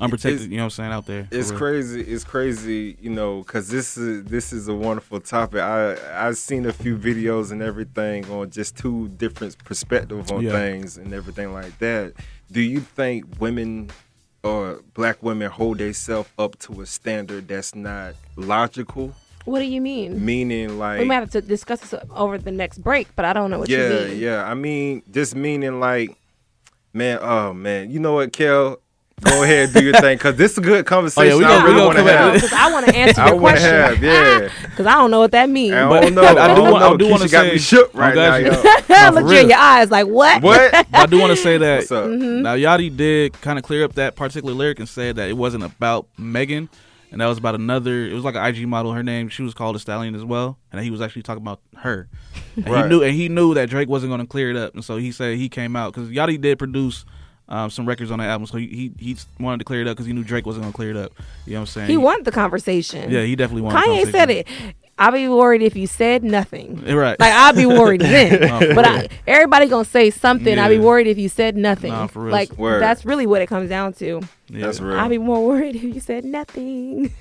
unprotected. 0.00 0.34
It's- 0.34 0.48
you 0.50 0.56
know 0.56 0.64
what 0.64 0.66
I'm 0.66 0.70
saying 0.70 0.92
out 0.92 1.06
there. 1.06 1.28
It's 1.30 1.50
crazy. 1.50 2.00
It's 2.02 2.24
crazy, 2.24 2.96
you 3.00 3.10
know, 3.10 3.38
because 3.42 3.68
this 3.68 3.96
is 3.96 4.24
this 4.24 4.52
is 4.52 4.68
a 4.68 4.74
wonderful 4.74 5.20
topic. 5.20 5.60
I 5.60 5.96
I've 6.26 6.36
seen 6.36 6.66
a 6.66 6.72
few 6.72 6.96
videos 6.96 7.50
and 7.52 7.62
everything 7.62 8.28
on 8.30 8.50
just 8.50 8.76
two 8.76 9.08
different 9.08 9.56
perspectives 9.64 10.30
on 10.30 10.42
Yeah. 10.42 10.52
things 10.52 10.96
and 10.96 11.12
everything 11.14 11.52
like 11.52 11.78
that. 11.78 12.12
Do 12.50 12.60
you 12.60 12.80
think 12.80 13.24
women 13.40 13.90
or 14.42 14.80
black 14.94 15.22
women 15.22 15.50
hold 15.50 15.78
themselves 15.78 16.28
up 16.38 16.58
to 16.60 16.82
a 16.82 16.86
standard 16.86 17.48
that's 17.48 17.74
not 17.74 18.14
logical? 18.36 19.14
What 19.46 19.58
do 19.58 19.66
you 19.66 19.80
mean? 19.80 20.24
Meaning, 20.24 20.78
like, 20.78 21.00
we 21.00 21.04
might 21.04 21.16
have 21.16 21.30
to 21.32 21.40
discuss 21.42 21.80
this 21.80 21.94
over 22.10 22.38
the 22.38 22.50
next 22.50 22.78
break, 22.78 23.08
but 23.14 23.24
I 23.26 23.32
don't 23.34 23.50
know 23.50 23.58
what 23.58 23.68
yeah, 23.68 23.88
you 24.00 24.08
mean. 24.08 24.18
yeah. 24.18 24.44
I 24.44 24.54
mean, 24.54 25.02
just 25.10 25.34
meaning 25.36 25.80
like, 25.80 26.16
man, 26.94 27.18
oh 27.20 27.52
man, 27.52 27.90
you 27.90 28.00
know 28.00 28.14
what, 28.14 28.32
Kel? 28.32 28.78
Go 29.22 29.42
ahead, 29.42 29.72
do 29.72 29.82
your 29.82 29.94
thing, 29.94 30.18
cause 30.18 30.34
this 30.36 30.52
is 30.52 30.58
a 30.58 30.60
good 30.60 30.84
conversation. 30.86 31.32
Oh, 31.34 31.38
yeah, 31.38 31.38
we 31.38 31.44
I 31.44 31.48
gonna- 31.56 31.64
we 31.68 31.74
really 31.74 31.86
want 31.86 31.98
to 31.98 32.04
have. 32.04 32.34
to 32.34 32.40
Because 32.40 32.52
I 32.52 32.72
want 32.72 32.86
to 32.86 32.94
answer 32.96 33.20
I 33.22 33.26
your 33.28 33.36
wanna 33.36 33.56
question. 33.58 33.70
have, 33.74 34.02
yeah. 34.02 34.48
Because 34.70 34.86
I 34.86 34.92
don't 34.94 35.10
know 35.12 35.20
what 35.20 35.30
that 35.30 35.48
means. 35.48 35.72
I 35.72 36.00
don't 36.00 36.14
know. 36.14 36.22
I 36.24 36.26
I, 36.44 36.48
do 36.48 36.54
don't 36.60 36.70
want- 36.72 36.80
know. 36.84 36.94
I 36.94 36.96
do 36.96 37.08
wanna 37.08 37.24
Keisha 37.24 37.30
got 37.32 37.44
say- 37.46 37.52
me 37.52 37.58
shook 37.58 37.94
right 37.94 38.14
now, 38.14 38.30
got 38.30 38.40
you. 38.40 38.46
yo. 38.96 39.10
Look 39.12 39.14
you 39.14 39.20
in 39.20 39.26
real. 39.26 39.48
your 39.50 39.58
eyes 39.58 39.90
like, 39.90 40.06
what? 40.08 40.42
What? 40.42 40.86
I 40.92 41.06
do 41.06 41.20
want 41.20 41.30
to 41.30 41.36
say 41.36 41.56
that 41.58 41.76
What's 41.78 41.92
up? 41.92 42.06
Mm-hmm. 42.06 42.42
now 42.42 42.54
Yachty 42.56 42.94
did 42.94 43.40
kind 43.40 43.58
of 43.58 43.64
clear 43.64 43.84
up 43.84 43.94
that 43.94 44.16
particular 44.16 44.52
lyric 44.52 44.78
and 44.80 44.88
said 44.88 45.16
that 45.16 45.28
it 45.30 45.36
wasn't 45.36 45.62
about 45.62 46.06
Megan, 46.18 46.68
and 47.12 47.20
that 47.20 47.26
was 47.26 47.38
about 47.38 47.54
another. 47.54 48.06
It 48.06 48.14
was 48.14 48.24
like 48.24 48.34
an 48.34 48.44
IG 48.44 48.66
model. 48.66 48.92
Her 48.92 49.04
name, 49.04 49.28
she 49.28 49.42
was 49.42 49.54
called 49.54 49.76
a 49.76 49.78
stallion 49.78 50.14
as 50.16 50.24
well, 50.24 50.58
and 50.72 50.82
he 50.82 50.90
was 50.90 51.00
actually 51.00 51.22
talking 51.22 51.42
about 51.42 51.60
her. 51.78 52.08
And 52.56 52.68
Right. 52.68 52.82
He 52.84 52.88
knew, 52.90 53.02
and 53.02 53.14
he 53.14 53.28
knew 53.28 53.54
that 53.54 53.70
Drake 53.70 53.88
wasn't 53.88 54.10
going 54.10 54.20
to 54.20 54.26
clear 54.26 54.50
it 54.50 54.56
up, 54.56 54.74
and 54.74 54.84
so 54.84 54.96
he 54.96 55.12
said 55.12 55.38
he 55.38 55.48
came 55.48 55.76
out 55.76 55.94
because 55.94 56.10
Yachty 56.10 56.38
did 56.40 56.58
produce. 56.58 57.04
Um, 57.46 57.68
some 57.68 57.86
records 57.86 58.10
on 58.10 58.20
the 58.20 58.24
album, 58.24 58.46
so 58.46 58.56
he 58.56 58.66
he, 58.66 58.92
he 58.98 59.16
wanted 59.38 59.58
to 59.58 59.64
clear 59.64 59.82
it 59.82 59.86
up 59.86 59.96
because 59.96 60.06
he 60.06 60.14
knew 60.14 60.24
Drake 60.24 60.46
wasn't 60.46 60.64
gonna 60.64 60.72
clear 60.72 60.90
it 60.90 60.96
up. 60.96 61.12
You 61.44 61.52
know 61.52 61.58
what 61.58 61.62
I'm 61.62 61.66
saying? 61.66 61.90
He 61.90 61.98
wanted 61.98 62.24
the 62.24 62.32
conversation. 62.32 63.10
Yeah, 63.10 63.22
he 63.22 63.36
definitely 63.36 63.62
wanted. 63.62 63.82
the 63.82 63.86
Kanye 63.86 64.10
said 64.10 64.30
it. 64.30 64.48
I'll 64.96 65.12
be 65.12 65.28
worried 65.28 65.60
if 65.62 65.74
you 65.76 65.86
said 65.86 66.22
nothing. 66.22 66.76
Right. 66.84 67.18
Like 67.18 67.32
I'll 67.32 67.52
be 67.52 67.66
worried 67.66 68.00
then. 68.02 68.44
Oh, 68.44 68.60
for 68.60 68.74
but 68.74 68.86
real. 68.86 68.96
I, 68.98 69.08
everybody 69.26 69.66
gonna 69.66 69.84
say 69.84 70.10
something. 70.10 70.58
I'll 70.58 70.68
be 70.70 70.78
worried 70.78 71.06
if 71.06 71.18
you 71.18 71.28
said 71.28 71.56
nothing. 71.56 71.90
Nah, 71.90 72.06
for 72.06 72.22
real. 72.22 72.32
Like 72.32 72.52
Word. 72.56 72.80
that's 72.80 73.04
really 73.04 73.26
what 73.26 73.42
it 73.42 73.46
comes 73.48 73.68
down 73.68 73.92
to. 73.94 74.22
Yeah. 74.48 74.66
That's 74.66 74.80
real. 74.80 74.98
I'll 74.98 75.08
be 75.08 75.18
more 75.18 75.44
worried 75.44 75.74
if 75.76 75.82
you 75.82 76.00
said 76.00 76.24
nothing. 76.24 77.12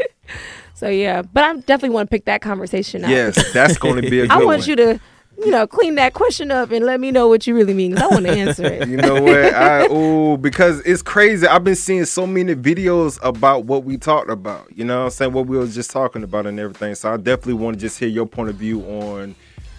so 0.74 0.88
yeah, 0.88 1.22
but 1.22 1.44
I 1.44 1.54
definitely 1.54 1.90
want 1.90 2.10
to 2.10 2.14
pick 2.14 2.26
that 2.26 2.42
conversation 2.42 3.04
up. 3.04 3.10
Yes, 3.10 3.52
that's 3.52 3.78
going 3.78 4.02
to 4.02 4.10
be 4.10 4.20
a 4.20 4.22
good 4.28 4.30
I 4.30 4.36
want 4.44 4.60
one. 4.60 4.68
you 4.68 4.76
to, 4.76 5.00
you 5.38 5.50
know, 5.50 5.66
clean 5.66 5.94
that 5.96 6.14
question 6.14 6.50
up 6.50 6.70
and 6.72 6.84
let 6.84 6.98
me 7.00 7.10
know 7.10 7.28
what 7.28 7.46
you 7.46 7.54
really 7.54 7.74
mean. 7.74 7.94
'cause 7.94 8.02
I 8.02 8.06
want 8.08 8.26
to 8.26 8.32
answer 8.32 8.66
it. 8.66 8.88
You 8.88 8.96
know 8.96 9.22
what? 9.22 9.54
I 9.54 9.86
ooh, 9.86 10.36
because 10.36 10.80
it's 10.80 11.02
crazy. 11.02 11.46
I've 11.46 11.64
been 11.64 11.76
seeing 11.76 12.04
so 12.04 12.26
many 12.26 12.54
videos 12.54 13.18
about 13.22 13.64
what 13.64 13.84
we 13.84 13.96
talked 13.96 14.30
about. 14.30 14.66
You 14.74 14.84
know 14.84 14.98
what 14.98 15.04
I'm 15.04 15.10
saying? 15.10 15.32
What 15.32 15.46
we 15.46 15.56
was 15.56 15.74
just 15.74 15.90
talking 15.90 16.22
about 16.24 16.46
and 16.46 16.58
everything. 16.58 16.94
So 16.96 17.12
I 17.12 17.16
definitely 17.16 17.54
want 17.54 17.76
to 17.76 17.80
just 17.80 17.98
hear 17.98 18.08
your 18.08 18.26
point 18.26 18.50
of 18.50 18.56
view 18.56 18.82
on 18.82 19.34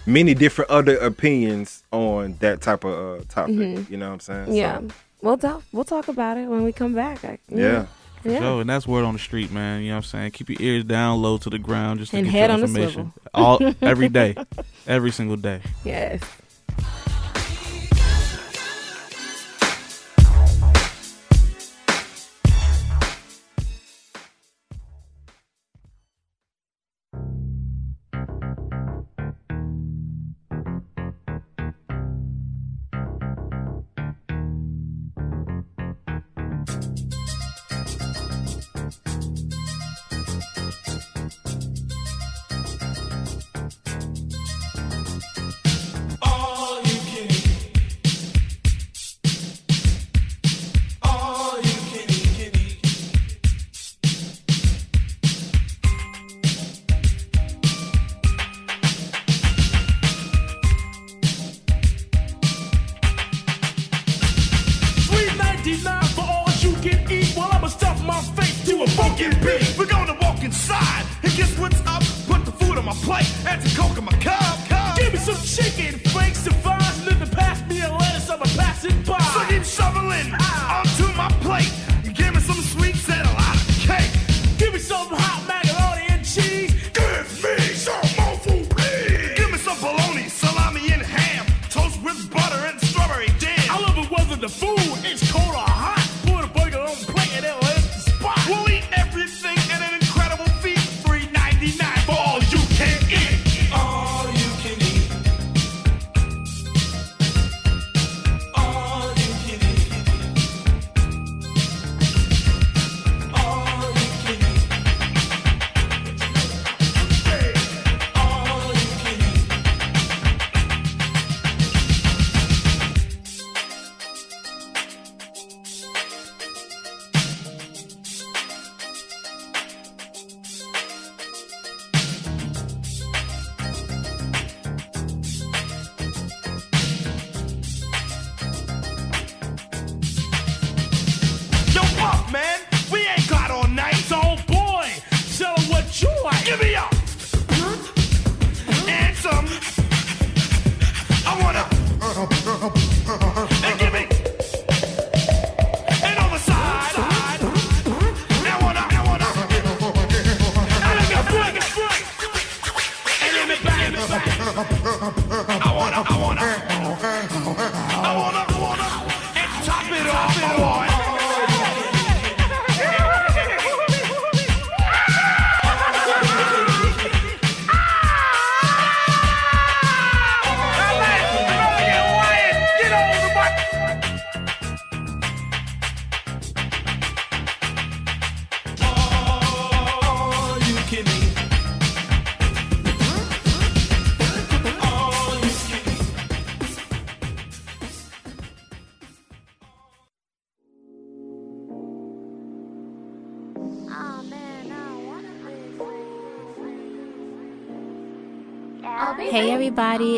many 0.06 0.32
different 0.34 0.70
other 0.70 0.96
opinions 0.96 1.84
on 1.92 2.36
that 2.40 2.60
type 2.62 2.84
of 2.84 3.20
uh, 3.20 3.24
topic. 3.28 3.90
You 3.90 3.96
know 3.98 4.08
what 4.08 4.14
I'm 4.14 4.20
saying? 4.20 4.44
So, 4.46 4.50
Mm-hmm. 4.52 4.56
Yeah, 4.56 4.80
we'll 5.20 5.36
talk. 5.38 5.62
We'll 5.72 5.84
talk 5.84 6.08
about 6.08 6.38
it 6.38 6.46
when 6.48 6.64
we 6.64 6.72
come 6.72 6.94
back. 6.94 7.22
I, 7.24 7.38
yeah. 7.48 7.86
yeah. 8.24 8.40
Yo, 8.40 8.60
and 8.60 8.68
that's 8.68 8.86
word 8.86 9.04
on 9.04 9.12
the 9.14 9.18
street, 9.18 9.50
man. 9.50 9.80
You 9.82 9.88
know 9.88 9.94
what 9.96 10.04
I'm 10.04 10.10
saying? 10.10 10.30
Keep 10.32 10.50
your 10.50 10.58
ears 10.60 10.84
down 10.84 11.20
low 11.22 11.36
to 11.38 11.48
the 11.50 11.58
ground 11.58 12.00
just 12.00 12.10
to 12.12 12.18
And 12.18 12.26
get 12.26 12.32
head 12.32 12.40
your 12.46 12.52
on 12.54 12.60
the 12.60 12.66
information. 12.66 13.12
swivel. 13.12 13.30
All 13.34 13.74
every 13.82 14.08
day. 14.08 14.34
Every 14.86 15.10
single 15.10 15.36
day. 15.36 15.60
Yes. 15.84 16.20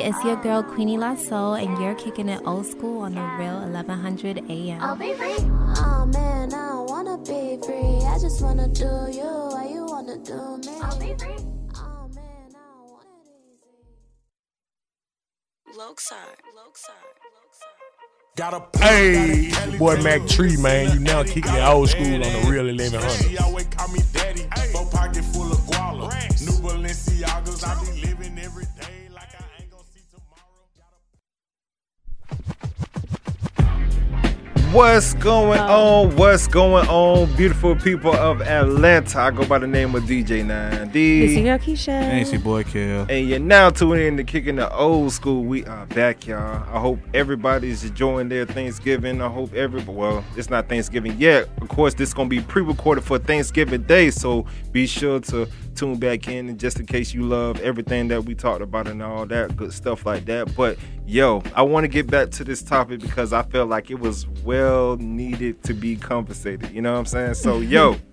It's 0.03 0.25
your 0.25 0.37
girl 0.37 0.62
Queenie 0.62 0.99
Lasso, 0.99 1.55
and 1.55 1.79
you're 1.79 1.95
kicking 1.95 2.29
it 2.29 2.43
old 2.45 2.67
school 2.67 3.03
on 3.03 3.15
the 3.15 3.23
real 3.38 3.61
1100 3.61 4.51
AM. 4.51 4.81
I'll 4.81 4.97
be 4.97 5.12
free. 5.15 5.37
Oh 5.38 6.11
man, 6.12 6.53
I 6.53 6.69
don't 6.71 6.91
wanna 6.91 7.19
be 7.19 7.59
free. 7.65 8.05
I 8.07 8.19
just 8.21 8.43
wanna 8.43 8.69
do 8.69 9.09
you. 9.12 9.23
Why 9.23 9.69
you 9.73 9.85
wanna 9.87 10.19
do 10.19 10.59
me? 10.59 10.81
I'll 10.83 10.99
be 10.99 11.15
free. 11.15 11.37
Oh 11.77 12.09
man, 12.15 12.51
I 12.51 12.62
don't 12.75 12.91
want 12.91 13.07
it 15.67 15.77
Lokeside. 15.79 16.38
Lokeside. 16.59 17.12
Got 18.35 18.55
a 18.55 18.79
hey, 18.79 19.53
boy 19.79 20.01
Mac 20.03 20.27
Tree, 20.27 20.57
man. 20.57 20.95
You 20.95 21.01
now 21.01 21.23
kicking 21.23 21.55
it 21.55 21.62
old 21.62 21.91
school 21.91 22.15
on 22.15 22.21
the 22.23 22.47
real 22.51 22.65
1100. 22.65 23.38
What's 34.72 35.12
going 35.14 35.61
Oh. 35.61 36.04
on? 36.08 36.16
What's 36.16 36.46
going 36.48 36.88
on, 36.88 37.30
beautiful 37.37 37.76
people 37.76 38.14
of 38.14 38.40
Atlanta? 38.40 39.20
I 39.20 39.30
go 39.30 39.44
by 39.44 39.58
the 39.58 39.66
name 39.66 39.94
of 39.94 40.04
DJ 40.04 40.42
9D. 40.42 41.24
It's 41.24 41.35
your 41.35 41.58
Keisha. 41.58 41.88
And 41.88 42.20
it's 42.20 42.32
your 42.32 42.40
boy 42.40 42.64
Kel. 42.64 43.04
And 43.11 43.28
you're 43.28 43.38
now 43.38 43.68
tuning 43.68 44.06
in 44.06 44.16
to 44.16 44.24
Kicking 44.24 44.56
the 44.56 44.74
Old 44.74 45.12
School. 45.12 45.44
We 45.44 45.66
are 45.66 45.85
back, 45.87 46.26
y'all. 46.26 46.62
I 46.72 46.78
hope 46.80 47.00
everybody's 47.12 47.85
enjoying 47.85 48.30
their 48.30 48.46
Thanksgiving. 48.46 49.20
I 49.20 49.28
hope 49.28 49.52
every 49.52 49.82
well, 49.82 50.24
it's 50.38 50.48
not 50.48 50.70
Thanksgiving 50.70 51.16
yet. 51.18 51.50
Of 51.61 51.68
course, 51.68 51.92
this 51.92 52.08
is 52.08 52.14
gonna 52.14 52.30
be 52.30 52.40
pre-recorded 52.40 53.04
for 53.04 53.18
Thanksgiving 53.18 53.82
Day, 53.82 54.08
so 54.11 54.46
be 54.72 54.87
sure 54.87 55.20
to 55.20 55.46
tune 55.74 55.96
back 55.98 56.28
in 56.28 56.48
and 56.50 56.58
just 56.61 56.78
in 56.78 56.85
case 56.87 57.12
you 57.14 57.22
love 57.22 57.58
everything 57.61 58.08
that 58.08 58.24
we 58.24 58.35
talked 58.35 58.61
about 58.62 58.87
and 58.88 59.02
all 59.02 59.24
that 59.26 59.54
good 59.56 59.72
stuff 59.72 60.04
like 60.06 60.26
that. 60.26 60.54
But 60.54 60.76
yo, 61.06 61.42
I 61.54 61.62
want 61.62 61.85
to 61.85 61.88
get 61.88 62.06
back 62.11 62.30
to 62.32 62.44
this 62.44 62.62
topic 62.62 63.00
because 63.00 63.32
I 63.32 63.42
felt 63.42 63.70
like 63.70 63.90
it 63.90 63.98
was 63.98 64.26
well 64.44 64.62
needed 64.98 65.62
to 65.64 65.75
be 65.75 65.96
compensated. 65.96 66.70
You 66.70 66.83
know 66.83 66.92
what 66.92 66.98
I'm 66.98 67.07
saying? 67.07 67.35
So 67.35 67.61
yo. 67.61 67.96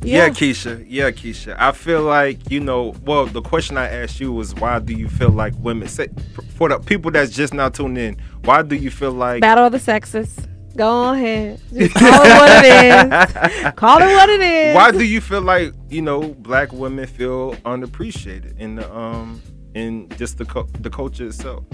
Yeah. 0.00 0.26
Yeah. 0.26 0.28
Keisha. 0.28 0.84
Yeah, 0.88 1.10
Keisha. 1.10 1.56
I 1.58 1.72
feel 1.72 2.02
like 2.02 2.50
you 2.50 2.60
know. 2.60 2.94
Well, 3.04 3.26
the 3.26 3.42
question 3.42 3.76
I 3.76 3.88
asked 3.88 4.20
you 4.20 4.32
was, 4.32 4.54
why 4.54 4.78
do 4.78 4.92
you 4.92 5.08
feel 5.08 5.30
like 5.30 5.54
women? 5.58 5.88
Say, 5.88 6.08
for 6.54 6.68
the 6.68 6.78
people 6.78 7.10
that's 7.10 7.32
just 7.32 7.52
now 7.52 7.68
tuned 7.68 7.98
in, 7.98 8.16
why 8.44 8.62
do 8.62 8.76
you 8.76 8.90
feel 8.92 9.10
like? 9.10 9.40
Battle 9.40 9.66
of 9.66 9.72
the 9.72 9.78
sexes. 9.80 10.38
Go 10.76 11.12
ahead. 11.12 11.60
Just 11.74 11.94
call 11.96 12.22
it 12.22 12.28
what 12.28 12.64
it 12.64 13.64
is. 13.64 13.72
Call 13.72 13.98
it 14.00 14.14
what 14.14 14.28
it 14.28 14.40
is. 14.40 14.76
Why 14.76 14.92
do 14.92 15.02
you 15.02 15.20
feel 15.20 15.42
like 15.42 15.74
you 15.90 16.02
know 16.02 16.28
black 16.38 16.72
women 16.72 17.04
feel 17.08 17.56
unappreciated 17.64 18.54
in 18.60 18.76
the 18.76 18.96
um 18.96 19.42
in 19.74 20.08
just 20.10 20.38
the 20.38 20.44
co- 20.44 20.68
the 20.78 20.90
culture 20.90 21.26
itself? 21.26 21.64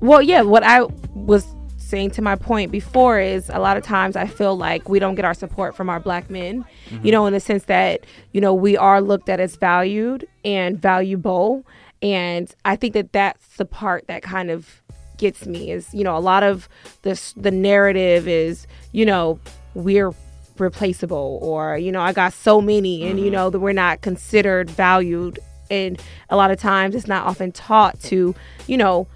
Well, 0.00 0.22
yeah, 0.22 0.40
what 0.40 0.62
I 0.62 0.84
was 1.12 1.44
saying 1.88 2.10
to 2.10 2.22
my 2.22 2.36
point 2.36 2.70
before 2.70 3.18
is 3.18 3.48
a 3.48 3.58
lot 3.58 3.76
of 3.76 3.82
times 3.82 4.14
I 4.14 4.26
feel 4.26 4.56
like 4.56 4.88
we 4.88 4.98
don't 4.98 5.14
get 5.14 5.24
our 5.24 5.34
support 5.34 5.74
from 5.74 5.88
our 5.88 5.98
black 5.98 6.28
men, 6.28 6.64
you 6.90 6.96
mm-hmm. 6.98 7.08
know, 7.08 7.26
in 7.26 7.32
the 7.32 7.40
sense 7.40 7.64
that, 7.64 8.04
you 8.32 8.40
know, 8.40 8.52
we 8.52 8.76
are 8.76 9.00
looked 9.00 9.28
at 9.28 9.40
as 9.40 9.56
valued 9.56 10.28
and 10.44 10.80
valuable. 10.80 11.64
And 12.02 12.54
I 12.64 12.76
think 12.76 12.94
that 12.94 13.12
that's 13.12 13.56
the 13.56 13.64
part 13.64 14.06
that 14.06 14.22
kind 14.22 14.50
of 14.50 14.82
gets 15.16 15.46
me 15.46 15.70
is, 15.70 15.92
you 15.94 16.04
know, 16.04 16.16
a 16.16 16.20
lot 16.20 16.42
of 16.42 16.68
this, 17.02 17.32
the 17.32 17.50
narrative 17.50 18.28
is, 18.28 18.66
you 18.92 19.06
know, 19.06 19.40
we're 19.74 20.12
replaceable 20.58 21.38
or, 21.42 21.78
you 21.78 21.90
know, 21.90 22.02
I 22.02 22.12
got 22.12 22.32
so 22.34 22.60
many 22.60 23.06
and, 23.06 23.18
you 23.18 23.26
mm-hmm. 23.26 23.34
know, 23.34 23.50
that 23.50 23.60
we're 23.60 23.72
not 23.72 24.02
considered 24.02 24.68
valued. 24.70 25.38
And 25.70 26.00
a 26.28 26.36
lot 26.36 26.50
of 26.50 26.60
times 26.60 26.94
it's 26.94 27.06
not 27.06 27.26
often 27.26 27.50
taught 27.50 27.98
to, 28.04 28.34
you 28.66 28.76
know, 28.76 29.06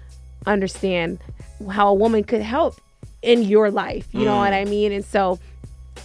understand 0.45 1.19
how 1.67 1.87
a 1.89 1.93
woman 1.93 2.23
could 2.23 2.41
help 2.41 2.79
in 3.21 3.43
your 3.43 3.71
life. 3.71 4.07
You 4.11 4.25
know 4.25 4.33
Mm. 4.35 4.39
what 4.39 4.53
I 4.53 4.65
mean? 4.65 4.91
And 4.91 5.03
so 5.05 5.39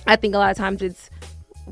I 0.07 0.17
think 0.17 0.35
a 0.35 0.39
lot 0.39 0.51
of 0.51 0.57
times 0.57 0.83
it's 0.83 1.11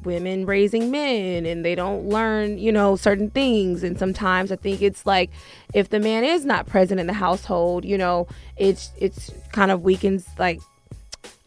women 0.04 0.44
raising 0.44 0.90
men 0.90 1.46
and 1.46 1.64
they 1.64 1.74
don't 1.74 2.08
learn, 2.08 2.58
you 2.58 2.70
know, 2.70 2.96
certain 2.96 3.30
things. 3.30 3.82
And 3.82 3.98
sometimes 3.98 4.52
I 4.52 4.56
think 4.56 4.82
it's 4.82 5.06
like 5.06 5.30
if 5.72 5.88
the 5.90 6.00
man 6.00 6.22
is 6.24 6.44
not 6.44 6.66
present 6.66 7.00
in 7.00 7.06
the 7.06 7.12
household, 7.14 7.84
you 7.84 7.96
know, 7.96 8.26
it's 8.56 8.90
it's 8.98 9.30
kind 9.52 9.70
of 9.70 9.82
weakens 9.82 10.26
like 10.38 10.60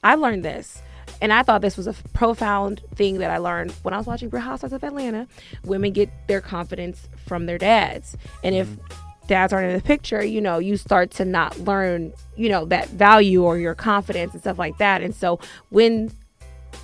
I 0.03 0.15
learned 0.15 0.43
this. 0.45 0.81
And 1.21 1.33
I 1.33 1.43
thought 1.43 1.61
this 1.61 1.75
was 1.75 1.85
a 1.85 1.93
profound 2.13 2.81
thing 2.95 3.17
that 3.17 3.29
I 3.29 3.37
learned 3.39 3.71
when 3.83 3.93
I 3.93 3.97
was 3.97 4.07
watching 4.07 4.29
Real 4.29 4.41
Housewives 4.41 4.71
of 4.71 4.83
Atlanta. 4.85 5.27
Women 5.65 5.91
get 5.91 6.09
their 6.27 6.39
confidence 6.39 7.09
from 7.27 7.45
their 7.45 7.57
dads. 7.57 8.15
And 8.41 8.55
if 8.55 8.69
dads 9.29 9.53
aren't 9.53 9.69
in 9.69 9.75
the 9.77 9.81
picture, 9.83 10.21
you 10.23 10.41
know, 10.41 10.57
you 10.57 10.75
start 10.75 11.11
to 11.11 11.23
not 11.23 11.57
learn, 11.59 12.11
you 12.35 12.49
know, 12.49 12.65
that 12.65 12.89
value 12.89 13.43
or 13.43 13.57
your 13.57 13.75
confidence 13.75 14.33
and 14.33 14.41
stuff 14.41 14.57
like 14.59 14.77
that. 14.79 15.01
And 15.01 15.15
so 15.15 15.39
when 15.69 16.11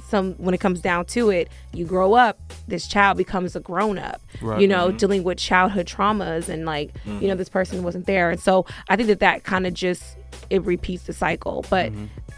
some 0.07 0.33
when 0.35 0.53
it 0.53 0.59
comes 0.59 0.79
down 0.79 1.05
to 1.05 1.31
it, 1.31 1.49
you 1.73 1.85
grow 1.85 2.13
up, 2.13 2.39
this 2.67 2.87
child 2.87 3.17
becomes 3.17 3.55
a 3.55 3.59
grown 3.59 3.97
up. 3.97 4.21
Right. 4.41 4.61
You 4.61 4.67
know, 4.67 4.89
Mhm. 4.91 4.97
dealing 4.97 5.23
with 5.23 5.37
childhood 5.39 5.87
traumas 5.87 6.47
and 6.47 6.65
like, 6.65 6.93
you 7.05 7.27
know, 7.27 7.33
Mhm. 7.33 7.37
this 7.37 7.49
person 7.49 7.83
wasn't 7.83 8.05
there. 8.05 8.29
And 8.29 8.39
so 8.39 8.65
I 8.87 8.95
think 8.95 9.07
that 9.07 9.19
that 9.19 9.43
kind 9.43 9.65
of 9.67 9.73
just 9.73 10.03
it 10.51 10.63
repeats 10.63 11.03
the 11.03 11.13
cycle. 11.13 11.65
But 11.71 11.91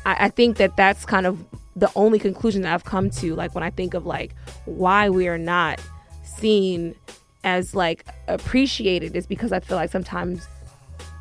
I, 0.06 0.26
I 0.26 0.30
think 0.30 0.56
that 0.58 0.78
that's 0.78 1.06
kind 1.06 1.26
of 1.26 1.44
the 1.76 1.92
only 1.96 2.18
conclusion 2.20 2.62
that 2.62 2.74
I've 2.74 2.86
come 2.86 3.10
to. 3.22 3.36
Like 3.36 3.54
when 3.54 3.64
I 3.64 3.70
think 3.72 3.94
of 3.94 4.06
like 4.06 4.34
why 4.66 5.10
we 5.10 5.28
are 5.28 5.38
not 5.38 5.82
seen 6.24 6.96
as 7.48 7.74
like 7.74 8.06
appreciated 8.28 9.16
is 9.16 9.26
because 9.26 9.54
I 9.54 9.62
feel 9.62 9.78
like 9.78 9.90
sometimes 9.90 10.46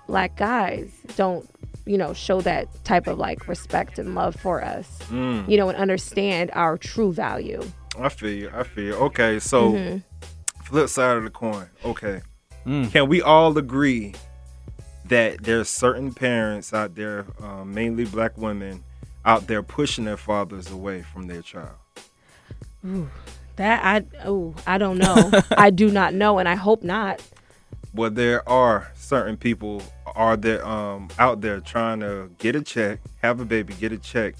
black 0.09 0.37
guys 0.37 0.91
don't 1.17 1.49
you 1.85 1.97
know 1.97 2.13
show 2.13 2.41
that 2.41 2.67
type 2.85 3.07
of 3.07 3.17
like 3.17 3.47
respect 3.47 3.97
and 4.01 4.15
love 4.17 4.35
for 4.35 4.63
us 4.63 4.99
Mm. 5.09 5.49
you 5.49 5.57
know 5.57 5.69
and 5.69 5.79
understand 5.79 6.51
our 6.53 6.77
true 6.77 7.13
value 7.13 7.63
I 7.99 8.09
feel 8.11 8.31
you. 8.31 8.51
I 8.55 8.63
feel 8.65 8.85
you. 8.85 8.95
Okay, 9.09 9.39
so 9.39 9.73
Mhm. 9.73 10.03
flip 10.65 10.89
side 10.91 11.17
of 11.17 11.23
the 11.25 11.31
coin. 11.31 11.67
Okay, 11.85 12.21
Mm. 12.67 12.91
can 12.93 13.09
we 13.09 13.23
all 13.23 13.57
agree 13.57 14.15
that 15.07 15.43
there's 15.45 15.71
certain 15.71 16.13
parents 16.13 16.75
out 16.75 16.95
there, 16.97 17.25
um, 17.41 17.73
mainly 17.73 18.05
black 18.05 18.37
women, 18.37 18.83
out 19.25 19.47
there 19.47 19.63
pushing 19.63 20.05
their 20.05 20.17
fathers 20.19 20.71
away 20.71 21.03
from 21.11 21.27
their 21.29 21.41
child? 21.41 21.79
Ooh, 22.85 23.09
that 23.57 23.85
i 23.85 24.05
oh 24.25 24.55
i 24.67 24.79
don't 24.79 24.99
know 24.99 25.31
i 25.57 25.71
do 25.71 25.91
not 25.91 26.15
know 26.15 26.39
and 26.39 26.49
i 26.49 26.55
hope 26.55 26.83
not 26.83 27.21
Well, 27.95 28.11
there 28.11 28.47
are 28.47 28.93
certain 28.95 29.39
people 29.39 29.83
are 30.15 30.37
there 30.37 30.63
um, 30.67 31.09
out 31.19 31.41
there 31.41 31.61
trying 31.61 32.01
to 32.01 32.31
get 32.37 32.55
a 32.55 32.61
check, 32.63 33.01
have 33.23 33.41
a 33.41 33.47
baby, 33.47 33.73
get 33.73 33.91
a 33.91 33.97
check, 33.97 34.35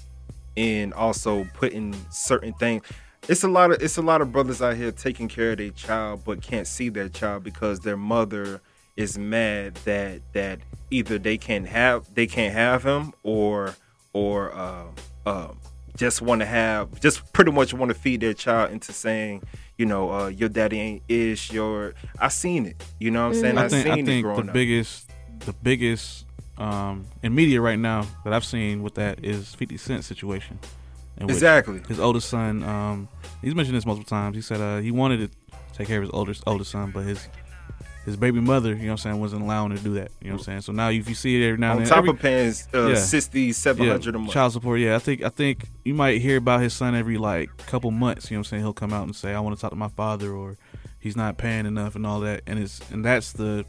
and 0.55 0.93
also 0.93 1.47
putting 1.55 1.95
certain 2.11 2.53
things. 2.53 2.83
It's 3.27 3.43
a 3.43 3.47
lot 3.47 3.71
of 3.71 3.81
it's 3.81 3.97
a 3.97 4.03
lot 4.03 4.21
of 4.21 4.31
brothers 4.31 4.61
out 4.61 4.75
here 4.75 4.91
taking 4.91 5.27
care 5.27 5.51
of 5.53 5.57
their 5.57 5.71
child, 5.71 6.21
but 6.23 6.41
can't 6.43 6.67
see 6.67 6.89
their 6.89 7.09
child 7.09 7.43
because 7.43 7.79
their 7.79 7.97
mother 7.97 8.61
is 8.95 9.17
mad 9.17 9.73
that 9.85 10.21
that 10.33 10.59
either 10.91 11.17
they 11.17 11.37
can't 11.37 11.67
have 11.67 12.13
they 12.13 12.27
can't 12.27 12.53
have 12.53 12.83
him 12.83 13.11
or 13.23 13.75
or 14.13 14.53
uh, 14.53 14.85
uh, 15.25 15.47
just 15.97 16.21
want 16.21 16.39
to 16.41 16.45
have 16.45 16.99
just 17.01 17.33
pretty 17.33 17.51
much 17.51 17.73
want 17.73 17.89
to 17.89 17.95
feed 17.95 18.21
their 18.21 18.33
child 18.33 18.71
into 18.71 18.93
saying 18.93 19.43
you 19.77 19.85
know 19.85 20.11
uh, 20.11 20.27
your 20.27 20.47
daddy 20.47 20.79
ain't 20.79 21.03
ish 21.09 21.51
your 21.51 21.93
I 22.19 22.29
seen 22.29 22.65
it 22.67 22.81
you 22.99 23.11
know 23.11 23.27
what 23.27 23.35
I'm 23.35 23.41
saying 23.41 23.57
I 23.57 23.65
I, 23.65 23.67
think, 23.67 23.83
seen 23.83 23.91
I 23.91 23.97
it 23.97 24.05
think 24.05 24.23
growing 24.23 24.41
the 24.43 24.47
up. 24.47 24.53
biggest, 24.53 25.09
the 25.39 25.53
biggest 25.53 26.25
um, 26.57 27.05
in 27.23 27.35
media 27.35 27.59
right 27.61 27.79
now 27.79 28.05
that 28.23 28.31
I've 28.31 28.45
seen 28.45 28.83
with 28.83 28.95
that 28.95 29.25
is 29.25 29.53
Fifty 29.55 29.77
Cent 29.77 30.05
situation. 30.05 30.59
Exactly. 31.19 31.81
His 31.87 31.99
oldest 31.99 32.29
son, 32.29 32.61
um, 32.63 33.09
he's 33.41 33.55
mentioned 33.55 33.75
this 33.75 33.87
multiple 33.87 34.07
times. 34.07 34.35
He 34.35 34.41
said 34.41 34.61
uh, 34.61 34.77
he 34.77 34.91
wanted 34.91 35.31
to 35.31 35.57
take 35.73 35.87
care 35.87 35.97
of 35.97 36.03
his 36.03 36.11
oldest 36.13 36.43
oldest 36.45 36.71
son, 36.71 36.91
but 36.91 37.05
his 37.05 37.27
his 38.07 38.15
baby 38.15 38.39
mother, 38.39 38.69
you 38.69 38.75
know 38.75 38.85
what 38.85 38.91
I'm 38.91 38.97
saying, 38.99 39.19
wasn't 39.19 39.41
allowing 39.43 39.71
him 39.71 39.77
to 39.79 39.83
do 39.83 39.93
that. 39.95 40.11
You 40.21 40.29
know 40.29 40.35
what 40.35 40.39
I'm 40.39 40.45
saying? 40.45 40.61
So 40.61 40.71
now 40.71 40.89
if 40.89 41.09
you 41.09 41.13
see 41.13 41.39
it 41.43 41.45
every 41.45 41.57
now 41.59 41.71
On 41.71 41.77
and 41.77 41.85
then, 41.85 41.89
top 41.89 41.97
every- 41.99 42.09
of 42.11 42.19
paying, 42.19 42.53
uh, 42.73 42.95
60, 42.95 43.51
700 43.51 44.15
a 44.15 44.17
month. 44.17 44.31
Child 44.31 44.53
support, 44.53 44.79
yeah. 44.79 44.95
I 44.95 44.99
think 44.99 45.23
I 45.23 45.29
think 45.29 45.67
you 45.83 45.93
might 45.93 46.21
hear 46.21 46.37
about 46.37 46.61
his 46.61 46.73
son 46.73 46.95
every 46.95 47.17
like 47.17 47.49
couple 47.67 47.91
months, 47.91 48.31
you 48.31 48.35
know 48.35 48.39
what 48.39 48.47
I'm 48.47 48.49
saying? 48.51 48.63
He'll 48.63 48.73
come 48.73 48.93
out 48.93 49.03
and 49.03 49.13
say, 49.15 49.33
I 49.33 49.39
want 49.41 49.57
to 49.57 49.61
talk 49.61 49.71
to 49.71 49.75
my 49.75 49.89
father 49.89 50.31
or 50.31 50.57
he's 50.99 51.17
not 51.17 51.37
paying 51.37 51.65
enough 51.65 51.95
and 51.95 52.07
all 52.07 52.21
that. 52.21 52.43
And 52.47 52.57
it's 52.59 52.79
and 52.91 53.03
that's 53.03 53.33
the 53.33 53.65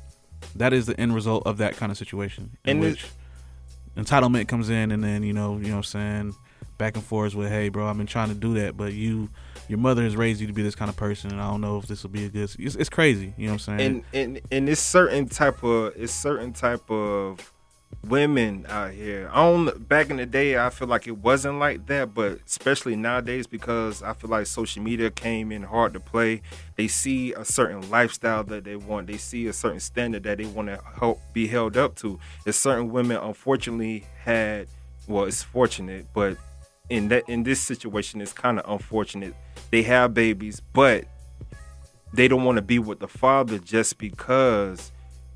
that 0.54 0.72
is 0.72 0.86
the 0.86 0.98
end 1.00 1.16
result 1.16 1.44
of 1.44 1.58
that 1.58 1.76
kind 1.76 1.90
of 1.90 1.98
situation. 1.98 2.56
In 2.64 2.70
And 2.76 2.80
which 2.80 3.06
entitlement 3.96 4.46
comes 4.48 4.70
in 4.70 4.92
and 4.92 5.02
then, 5.02 5.22
you 5.24 5.32
know, 5.32 5.56
you 5.56 5.64
know 5.64 5.70
what 5.70 5.76
I'm 5.78 5.82
saying, 5.82 6.34
back 6.78 6.94
and 6.94 7.04
forth 7.04 7.34
with, 7.34 7.48
Hey 7.48 7.68
bro, 7.68 7.86
I've 7.86 7.98
been 7.98 8.06
trying 8.06 8.28
to 8.28 8.34
do 8.34 8.54
that, 8.54 8.76
but 8.76 8.92
you 8.92 9.28
your 9.68 9.78
mother 9.78 10.02
has 10.02 10.16
raised 10.16 10.40
you 10.40 10.46
to 10.46 10.52
be 10.52 10.62
this 10.62 10.74
kind 10.74 10.88
of 10.88 10.96
person 10.96 11.30
and 11.30 11.40
I 11.40 11.50
don't 11.50 11.60
know 11.60 11.76
if 11.76 11.86
this 11.86 12.02
will 12.02 12.10
be 12.10 12.24
a 12.24 12.28
good 12.28 12.50
it's, 12.58 12.74
it's 12.74 12.88
crazy, 12.88 13.34
you 13.36 13.46
know 13.46 13.54
what 13.54 13.68
I'm 13.68 13.78
saying? 13.78 13.80
and 13.80 14.04
and 14.14 14.40
and 14.50 14.68
it's 14.68 14.80
certain 14.80 15.28
type 15.28 15.62
of 15.62 15.92
it's 15.96 16.12
certain 16.12 16.52
type 16.52 16.90
of 16.90 17.52
women 18.06 18.66
out 18.68 18.92
here. 18.92 19.28
On 19.32 19.66
back 19.78 20.10
in 20.10 20.16
the 20.16 20.26
day 20.26 20.58
I 20.58 20.70
feel 20.70 20.88
like 20.88 21.06
it 21.06 21.18
wasn't 21.18 21.58
like 21.58 21.86
that, 21.86 22.14
but 22.14 22.40
especially 22.46 22.96
nowadays 22.96 23.46
because 23.46 24.02
I 24.02 24.12
feel 24.12 24.30
like 24.30 24.46
social 24.46 24.82
media 24.82 25.10
came 25.10 25.50
in 25.52 25.62
hard 25.62 25.94
to 25.94 26.00
play. 26.00 26.42
They 26.76 26.88
see 26.88 27.32
a 27.32 27.44
certain 27.44 27.88
lifestyle 27.90 28.44
that 28.44 28.64
they 28.64 28.76
want. 28.76 29.06
They 29.06 29.16
see 29.16 29.46
a 29.46 29.52
certain 29.52 29.80
standard 29.80 30.22
that 30.24 30.38
they 30.38 30.46
want 30.46 30.68
to 30.68 30.80
help 30.98 31.20
be 31.32 31.46
held 31.46 31.76
up 31.76 31.96
to. 31.96 32.18
There's 32.44 32.58
certain 32.58 32.90
women 32.90 33.16
unfortunately 33.16 34.04
had 34.22 34.68
well, 35.06 35.24
it's 35.24 35.42
fortunate, 35.42 36.06
but 36.12 36.36
in 36.90 37.08
that 37.08 37.28
in 37.28 37.42
this 37.42 37.60
situation 37.60 38.20
it's 38.20 38.32
kind 38.32 38.58
of 38.58 38.70
unfortunate. 38.70 39.34
They 39.70 39.82
have 39.82 40.14
babies, 40.14 40.60
but 40.72 41.04
they 42.12 42.28
don't 42.28 42.44
want 42.44 42.56
to 42.56 42.62
be 42.62 42.78
with 42.78 43.00
the 43.00 43.08
father 43.08 43.58
just 43.58 43.98
because 43.98 44.90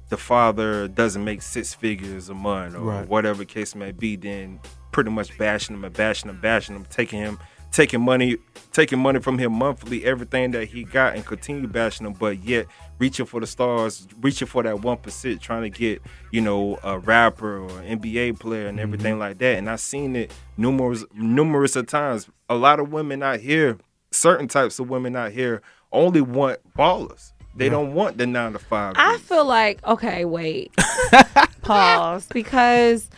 the 0.08 0.16
father 0.16 0.88
doesn't 0.88 1.24
make 1.24 1.42
six 1.42 1.74
figures 1.74 2.28
a 2.28 2.34
month 2.34 2.74
or 2.74 2.80
Right. 2.80 3.08
whatever 3.08 3.44
case 3.44 3.74
may 3.74 3.92
be 3.92 4.16
then 4.16 4.60
pretty 4.90 5.10
much 5.10 5.36
bashing 5.38 5.74
him 5.76 5.84
and 5.84 5.94
bashing 5.94 6.28
him 6.30 6.38
bashing 6.40 6.76
him 6.76 6.86
taking 6.90 7.18
him 7.18 7.38
taking 7.72 8.00
money 8.00 8.36
taking 8.72 8.98
money 8.98 9.20
from 9.20 9.38
him 9.38 9.52
monthly 9.52 10.04
everything 10.04 10.50
that 10.52 10.66
he 10.66 10.84
got 10.84 11.14
and 11.14 11.26
continue 11.26 11.66
bashing 11.66 12.06
him 12.06 12.12
but 12.12 12.38
yet 12.44 12.66
reaching 12.98 13.26
for 13.26 13.40
the 13.40 13.46
stars 13.46 14.06
reaching 14.20 14.46
for 14.46 14.62
that 14.62 14.76
1% 14.76 15.40
trying 15.40 15.62
to 15.62 15.70
get 15.70 16.00
you 16.30 16.40
know 16.40 16.78
a 16.84 16.98
rapper 16.98 17.58
or 17.58 17.68
nba 17.68 18.38
player 18.38 18.68
and 18.68 18.78
mm-hmm. 18.78 18.82
everything 18.84 19.18
like 19.18 19.38
that. 19.38 19.58
And 19.58 19.68
i've 19.68 19.80
seen 19.80 20.14
it 20.14 20.32
numerous 20.56 21.04
numerous 21.14 21.74
of 21.74 21.86
times. 21.86 22.28
A 22.48 22.54
lot 22.54 22.78
of 22.78 22.92
women 22.92 23.22
out 23.22 23.40
here 23.40 23.78
certain 24.10 24.46
types 24.46 24.78
of 24.78 24.88
women 24.88 25.16
out 25.16 25.32
here 25.32 25.62
only 25.90 26.20
want 26.20 26.60
ballers. 26.76 27.32
They 27.54 27.68
don't 27.68 27.92
want 27.92 28.16
the 28.16 28.26
nine 28.26 28.54
to 28.54 28.58
five 28.58 28.94
i 28.96 29.18
feel 29.18 29.44
like 29.44 29.84
okay 29.84 30.24
wait. 30.24 30.72
Pause. 31.62 32.28
Because 32.32 33.10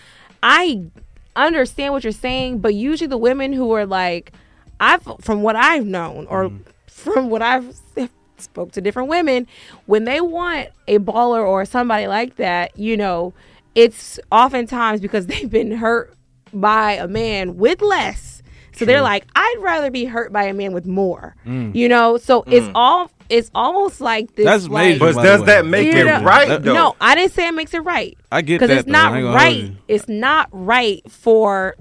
i 0.42 0.82
understand 1.36 1.92
what 1.92 2.04
you're 2.04 2.12
saying 2.12 2.60
but 2.60 2.74
usually 2.74 3.08
the 3.08 3.18
women 3.18 3.52
who 3.52 3.72
are 3.72 3.86
like 3.86 4.32
i've 4.80 5.02
from 5.20 5.42
what 5.42 5.56
i've 5.56 5.84
known 5.86 6.26
or 6.28 6.50
from 6.86 7.30
what 7.30 7.42
i've 7.42 7.74
spoke 8.38 8.72
to 8.72 8.80
different 8.80 9.08
women 9.08 9.46
when 9.86 10.04
they 10.04 10.20
want 10.20 10.68
a 10.88 10.98
baller 10.98 11.46
or 11.46 11.64
somebody 11.64 12.06
like 12.06 12.36
that 12.36 12.76
you 12.78 12.96
know 12.96 13.32
it's 13.74 14.18
oftentimes 14.32 15.00
because 15.00 15.26
they've 15.28 15.50
been 15.50 15.70
hurt 15.72 16.12
by 16.52 16.92
a 16.92 17.08
man 17.08 17.56
with 17.56 17.80
less 17.80 18.42
so 18.72 18.84
they're 18.84 19.02
like 19.02 19.24
i'd 19.36 19.56
rather 19.60 19.90
be 19.90 20.04
hurt 20.04 20.32
by 20.32 20.44
a 20.44 20.52
man 20.54 20.72
with 20.72 20.84
more 20.86 21.34
Mm. 21.46 21.74
you 21.74 21.88
know 21.88 22.16
so 22.16 22.42
it's 22.46 22.66
Mm. 22.66 22.72
all 22.74 23.10
it's 23.30 23.50
almost 23.54 24.00
like 24.02 24.34
this 24.36 24.44
That's 24.44 24.68
like, 24.68 24.98
major, 25.00 25.12
But 25.14 25.22
does 25.22 25.40
way. 25.40 25.46
that 25.46 25.64
make 25.66 25.86
you 25.86 26.00
it 26.00 26.04
know- 26.04 26.22
right, 26.22 26.62
though? 26.62 26.74
no 26.74 26.96
i 27.00 27.14
didn't 27.14 27.32
say 27.32 27.46
it 27.48 27.52
makes 27.52 27.72
it 27.72 27.78
right 27.80 28.18
I 28.30 28.42
get 28.42 28.56
it. 28.56 28.60
because 28.60 28.78
it's 28.78 28.86
though. 28.86 28.92
not 28.92 29.12
I 29.12 29.16
ain't 29.18 29.24
gonna 29.26 29.38
hold 29.38 29.62
right 29.70 29.72
it's 29.88 30.08
not 30.08 30.48
right 30.52 31.02
for 31.10 31.76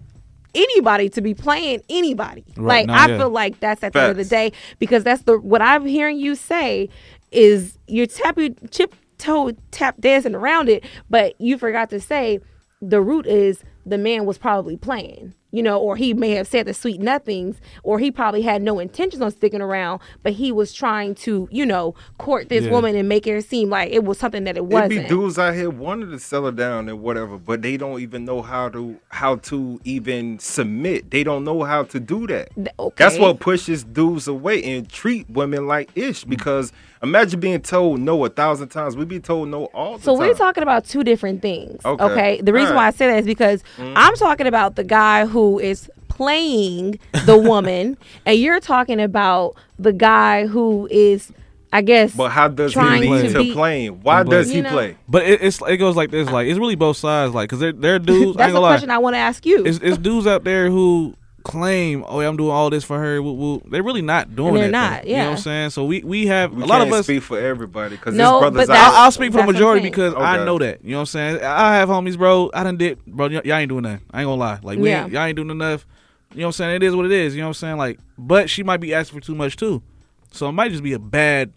anybody 0.55 1.09
to 1.09 1.21
be 1.21 1.33
playing 1.33 1.81
anybody. 1.89 2.43
Right, 2.55 2.85
like 2.85 2.87
no, 2.87 2.93
i 2.93 3.07
yeah. 3.07 3.17
feel 3.17 3.29
like 3.29 3.59
that's 3.59 3.83
at 3.83 3.93
the 3.93 4.01
end 4.01 4.11
of 4.11 4.17
the 4.17 4.25
day 4.25 4.51
because 4.79 5.03
that's 5.03 5.23
the 5.23 5.39
what 5.39 5.61
i'm 5.61 5.85
hearing 5.85 6.17
you 6.17 6.35
say 6.35 6.89
is 7.31 7.77
you're 7.87 8.05
tap 8.05 8.37
chip 8.71 8.95
toe 9.17 9.51
tap 9.71 9.99
dancing 9.99 10.35
around 10.35 10.69
it 10.69 10.83
but 11.09 11.39
you 11.39 11.57
forgot 11.57 11.89
to 11.89 11.99
say 11.99 12.39
the 12.81 13.01
root 13.01 13.25
is 13.25 13.63
the 13.85 13.97
man 13.97 14.25
was 14.25 14.37
probably 14.37 14.77
playing 14.77 15.33
you 15.53 15.63
know 15.63 15.79
or 15.79 15.95
he 15.95 16.13
may 16.13 16.31
have 16.31 16.47
said 16.47 16.65
the 16.65 16.73
sweet 16.73 16.99
nothings 16.99 17.55
or 17.83 17.99
he 17.99 18.11
probably 18.11 18.41
had 18.41 18.61
no 18.61 18.79
intentions 18.79 19.21
on 19.21 19.31
sticking 19.31 19.61
around 19.61 20.01
but 20.23 20.33
he 20.33 20.51
was 20.51 20.73
trying 20.73 21.15
to 21.15 21.47
you 21.51 21.65
know 21.65 21.95
court 22.17 22.49
this 22.49 22.65
Yeah. 22.65 22.71
woman 22.71 22.95
and 22.97 23.07
make 23.07 23.25
it 23.27 23.45
seem 23.45 23.69
like 23.69 23.91
it 23.91 24.03
was 24.03 24.17
something 24.17 24.43
that 24.43 24.57
it 24.57 24.61
It 24.61 24.65
wasn't 24.65 24.89
be 24.89 25.07
dudes 25.07 25.39
out 25.39 25.53
here 25.53 25.69
wanted 25.69 26.07
to 26.07 26.19
settle 26.19 26.51
down 26.51 26.89
and 26.89 27.01
whatever, 27.01 27.37
but 27.37 27.61
they 27.61 27.77
don't 27.77 27.99
even 28.01 28.25
know 28.25 28.41
how 28.41 28.67
to 28.69 28.97
how 29.09 29.35
to 29.37 29.79
even 29.83 30.39
submit. 30.39 31.11
They 31.11 31.23
don't 31.23 31.43
know 31.43 31.63
how 31.63 31.83
to 31.83 31.99
do 31.99 32.25
that. 32.27 32.49
That's 32.97 33.17
what 33.19 33.39
pushes 33.39 33.83
dudes 33.83 34.27
away 34.27 34.63
and 34.63 34.89
treat 34.89 35.29
women 35.29 35.67
like 35.67 35.91
ish. 35.95 36.23
Because 36.23 36.71
imagine 37.03 37.39
being 37.39 37.61
told 37.61 37.99
no 37.99 38.23
a 38.25 38.29
thousand 38.29 38.69
times. 38.69 38.95
We 38.95 39.05
be 39.05 39.19
told 39.19 39.49
no 39.49 39.65
all 39.65 39.97
the 39.97 40.03
So 40.03 40.11
time. 40.13 40.21
So 40.21 40.27
we're 40.27 40.33
talking 40.33 40.63
about 40.63 40.85
two 40.85 41.03
different 41.03 41.41
things. 41.41 41.83
Okay. 41.85 42.03
Okay. 42.03 42.41
The 42.41 42.53
reason 42.53 42.71
All 42.71 42.77
why 42.77 42.87
I 42.87 42.91
say 42.91 43.07
that 43.07 43.19
is 43.19 43.25
because 43.25 43.63
Mhm. 43.77 43.93
I'm 43.95 44.15
talking 44.15 44.47
about 44.47 44.75
the 44.75 44.83
guy 44.83 45.25
who 45.25 45.59
is 45.59 45.89
playing 46.07 46.99
the 47.25 47.37
woman, 47.49 47.97
and 48.25 48.37
you're 48.39 48.59
talking 48.59 49.01
about 49.01 49.55
the 49.79 49.91
guy 49.91 50.45
who 50.47 50.87
is, 50.91 51.31
I 51.73 51.81
guess, 51.81 52.15
but 52.15 52.29
how 52.31 52.47
does 52.47 52.71
he 52.71 52.75
trying 52.75 53.09
lead 53.11 53.31
to 53.31 53.43
to, 53.43 53.53
playing? 53.53 54.01
Why 54.03 54.21
does 54.23 54.49
he 54.49 54.57
You 54.57 54.61
know- 54.61 54.69
play? 54.71 54.95
But 55.09 55.23
it, 55.23 55.41
it's 55.41 55.59
it 55.67 55.77
goes 55.77 55.95
like 55.95 56.11
this, 56.11 56.29
like 56.29 56.47
it's 56.47 56.59
really 56.59 56.75
both 56.75 56.97
sides, 56.97 57.33
like 57.33 57.49
because 57.49 57.59
there 57.59 57.71
there 57.73 57.95
are 57.95 57.99
dudes. 57.99 58.37
I 58.37 58.39
That's 58.39 58.47
ain't 58.47 58.53
the 58.53 58.53
gonna 58.53 58.59
lie. 58.59 58.69
question 58.73 58.91
I 58.91 58.97
want 58.99 59.15
to 59.15 59.19
ask 59.19 59.45
you. 59.45 59.65
It's, 59.65 59.79
it's 59.81 59.97
dudes 59.97 60.27
out 60.27 60.43
there 60.43 60.69
who 60.69 61.15
claim, 61.43 62.03
"Oh, 62.07 62.19
yeah, 62.21 62.27
I'm 62.27 62.37
doing 62.37 62.51
all 62.51 62.69
this 62.69 62.83
for 62.83 62.97
her." 62.99 63.21
Woo, 63.21 63.33
woo. 63.33 63.61
They're 63.69 63.83
really 63.83 64.01
not 64.01 64.35
doing 64.35 64.55
it. 64.55 64.59
they're 64.59 64.71
that. 64.71 64.71
though. 64.71 64.95
not, 64.95 65.07
You 65.07 65.17
know 65.17 65.23
what. 65.25 65.31
I'm 65.31 65.37
saying? 65.37 65.69
So 65.71 65.85
we 65.85 66.01
we 66.03 66.27
have 66.27 66.53
We 66.53 66.63
a 66.63 66.65
lot 66.65 66.81
of 66.81 66.91
us 66.93 67.05
speak 67.05 67.21
for 67.23 67.39
everybody 67.39 67.95
because 67.95 68.15
No, 68.15 68.39
brothers 68.39 68.67
but 68.67 68.75
out. 68.75 68.93
I'll, 68.93 69.03
I'll 69.05 69.11
speak 69.11 69.31
for 69.31 69.37
the 69.37 69.37
That's 69.37 69.47
what 69.47 69.49
I'm 69.49 69.53
majority 69.53 69.81
saying. 69.83 69.91
because 69.91 70.13
I 70.15 70.43
know 70.45 70.57
that. 70.59 70.83
You 70.83 70.91
know 70.91 70.97
what 70.97 71.01
I'm 71.01 71.05
saying? 71.07 71.43
I 71.43 71.75
have 71.75 71.89
homies, 71.89 72.17
bro. 72.17 72.49
I 72.53 72.63
done 72.63 72.77
did, 72.77 73.03
bro. 73.05 73.27
y- 73.27 73.41
y'all 73.43 73.55
ain't 73.55 73.69
doing 73.69 73.83
nothing. 73.83 74.01
I 74.11 74.21
ain't 74.21 74.27
gonna 74.27 74.35
lie. 74.39 74.59
Like 74.63 74.79
we, 74.79 74.89
Yeah. 74.89 75.03
ain't, 75.03 75.11
y'all 75.13 75.23
ain't 75.23 75.35
doing 75.35 75.49
enough. 75.49 75.85
You 76.33 76.39
know 76.39 76.45
what 76.47 76.47
I'm 76.47 76.51
saying? 76.53 76.75
It 76.77 76.83
is 76.83 76.95
what 76.95 77.05
it 77.05 77.11
is. 77.11 77.35
You 77.35 77.41
know 77.41 77.47
what 77.47 77.49
I'm 77.49 77.53
saying? 77.55 77.77
Like, 77.77 77.99
but 78.17 78.49
she 78.49 78.63
might 78.63 78.77
be 78.77 78.93
asking 78.93 79.19
for 79.19 79.25
too 79.25 79.35
much 79.35 79.55
too. 79.55 79.83
So 80.31 80.49
it 80.49 80.53
might 80.53 80.71
just 80.71 80.81
be 80.83 80.93
a 80.93 80.99
bad. 80.99 81.53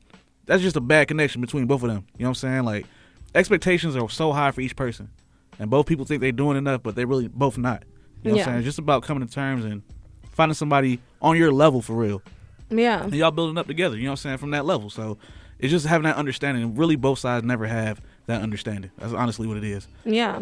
That's 0.47 0.63
just 0.63 0.77
a 0.77 0.81
bad 0.81 1.09
connection 1.09 1.41
between 1.41 1.67
both 1.67 1.83
of 1.83 1.89
them. 1.89 2.05
You 2.19 2.25
know 2.25 2.29
what 2.31 2.43
I'm 2.43 2.51
saying? 2.51 2.65
Like, 2.65 2.87
expectations 3.35 3.97
are 3.97 4.09
so 4.09 4.33
high 4.33 4.51
for 4.51 4.61
each 4.61 4.77
person, 4.77 5.11
and 5.59 5.71
both 5.71 5.87
people 5.87 6.05
think 6.05 6.21
they're 6.21 6.31
doing 6.33 6.57
enough, 6.57 6.83
but 6.83 6.95
they 6.95 7.05
really 7.05 7.29
both 7.29 7.57
not. 7.59 7.83
You 8.27 8.33
know 8.33 8.39
what 8.39 8.41
I'm 8.41 8.45
saying? 8.47 8.59
It's 8.59 8.65
just 8.65 8.79
about 8.79 9.03
coming 9.03 9.27
to 9.27 9.33
terms 9.33 9.65
and 9.65 9.83
finding 10.31 10.55
somebody 10.55 11.01
on 11.23 11.37
your 11.37 11.53
level 11.53 11.83
for 11.83 11.95
real. 11.95 12.23
Yeah. 12.71 13.05
And 13.05 13.15
y'all 13.15 13.31
building 13.31 13.59
up 13.59 13.67
together. 13.67 13.97
You 13.97 14.05
know 14.05 14.11
what 14.11 14.21
I'm 14.21 14.23
saying? 14.23 14.39
From 14.39 14.51
that 14.51 14.65
level. 14.65 14.91
So 14.91 15.19
it's 15.59 15.71
just 15.71 15.87
having 15.87 16.05
that 16.05 16.17
understanding. 16.17 16.63
And 16.63 16.79
really, 16.79 16.97
both 16.97 17.19
sides 17.19 17.45
never 17.45 17.67
have 17.67 18.01
that 18.27 18.43
understanding. 18.43 18.91
That's 18.99 19.13
honestly 19.13 19.47
what 19.47 19.57
it 19.57 19.65
is. 19.65 19.89
Yeah. 20.05 20.41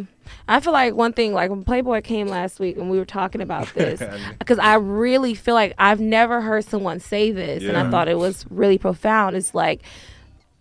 I 0.49 0.61
feel 0.61 0.73
like 0.73 0.95
one 0.95 1.13
thing, 1.13 1.33
like 1.33 1.51
when 1.51 1.65
Playboy 1.65 2.01
came 2.01 2.27
last 2.27 2.59
week 2.59 2.77
and 2.77 2.91
we 2.91 2.99
were 2.99 3.05
talking 3.05 3.41
about 3.41 3.69
this, 3.75 4.03
because 4.39 4.59
I 4.59 4.75
really 4.75 5.35
feel 5.35 5.55
like 5.55 5.75
I've 5.79 6.01
never 6.01 6.41
heard 6.41 6.65
someone 6.65 7.01
say 7.01 7.31
this, 7.31 7.63
and 7.63 7.77
I 7.77 7.91
thought 7.91 8.09
it 8.09 8.19
was 8.19 8.47
really 8.51 8.79
profound. 8.79 9.37
It's 9.37 9.55
like 9.55 9.83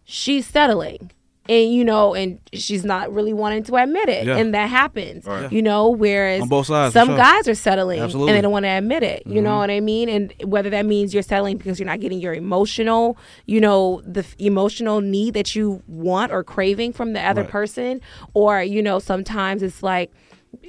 she's 0.04 0.46
settling. 0.46 1.12
And 1.50 1.74
you 1.74 1.84
know, 1.84 2.14
and 2.16 2.40
she's 2.54 2.86
not 2.86 3.12
really 3.14 3.34
wanting 3.34 3.64
to 3.64 3.76
admit 3.76 4.08
it, 4.08 4.26
Yeah. 4.26 4.38
and 4.38 4.54
that 4.54 4.70
happens. 4.70 5.26
Right. 5.26 5.52
You 5.52 5.62
know, 5.62 5.90
whereas 5.90 6.48
sides, 6.66 6.94
some 6.94 7.10
sure. 7.10 7.18
guys 7.18 7.50
are 7.50 7.54
settling 7.56 8.00
Absolutely. 8.00 8.32
and 8.32 8.38
they 8.38 8.42
don't 8.42 8.54
want 8.54 8.64
to 8.64 8.70
admit 8.70 9.04
it. 9.04 9.24
You 9.28 9.42
know 9.42 9.50
Mhm. 9.52 9.58
what 9.58 9.70
I 9.70 9.80
mean? 9.82 10.08
And 10.08 10.34
whether 10.46 10.70
that 10.70 10.86
means 10.86 11.14
you're 11.14 11.22
settling 11.22 11.58
because 11.58 11.80
you're 11.80 11.86
not 11.88 12.00
getting 12.00 12.20
your 12.20 12.34
emotional, 12.34 13.18
you 13.46 13.60
know, 13.60 14.02
the 14.06 14.22
f- 14.22 14.36
emotional 14.40 15.02
need 15.02 15.34
that 15.34 15.54
you 15.54 15.84
want 15.88 16.32
or 16.32 16.46
craving 16.46 16.94
from 16.94 17.12
the 17.12 17.20
other 17.22 17.42
Right. 17.42 17.50
person, 17.52 18.00
or 18.34 18.64
you 18.64 18.82
know, 18.82 19.00
sometimes 19.00 19.62
it's 19.64 19.84
like, 19.84 20.12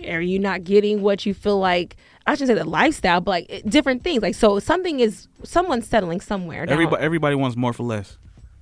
are 0.09 0.21
you 0.21 0.41
not 0.41 0.65
getting 0.65 1.03
what 1.03 1.25
you 1.25 1.35
feel 1.35 1.59
like? 1.61 1.95
I 2.27 2.35
shouldn't 2.35 2.49
say 2.57 2.63
the 2.63 2.69
lifestyle, 2.69 3.21
but 3.21 3.31
like 3.31 3.63
different 3.69 4.03
things. 4.03 4.23
Like 4.23 4.35
so, 4.35 4.59
something 4.59 4.99
is 4.99 5.29
someone's 5.45 5.87
settling 5.87 6.21
somewhere. 6.21 6.65
Everybody, 6.69 7.01
everybody 7.03 7.37
wants 7.37 7.57
more 7.57 7.73
for 7.73 7.85
less. 7.85 8.19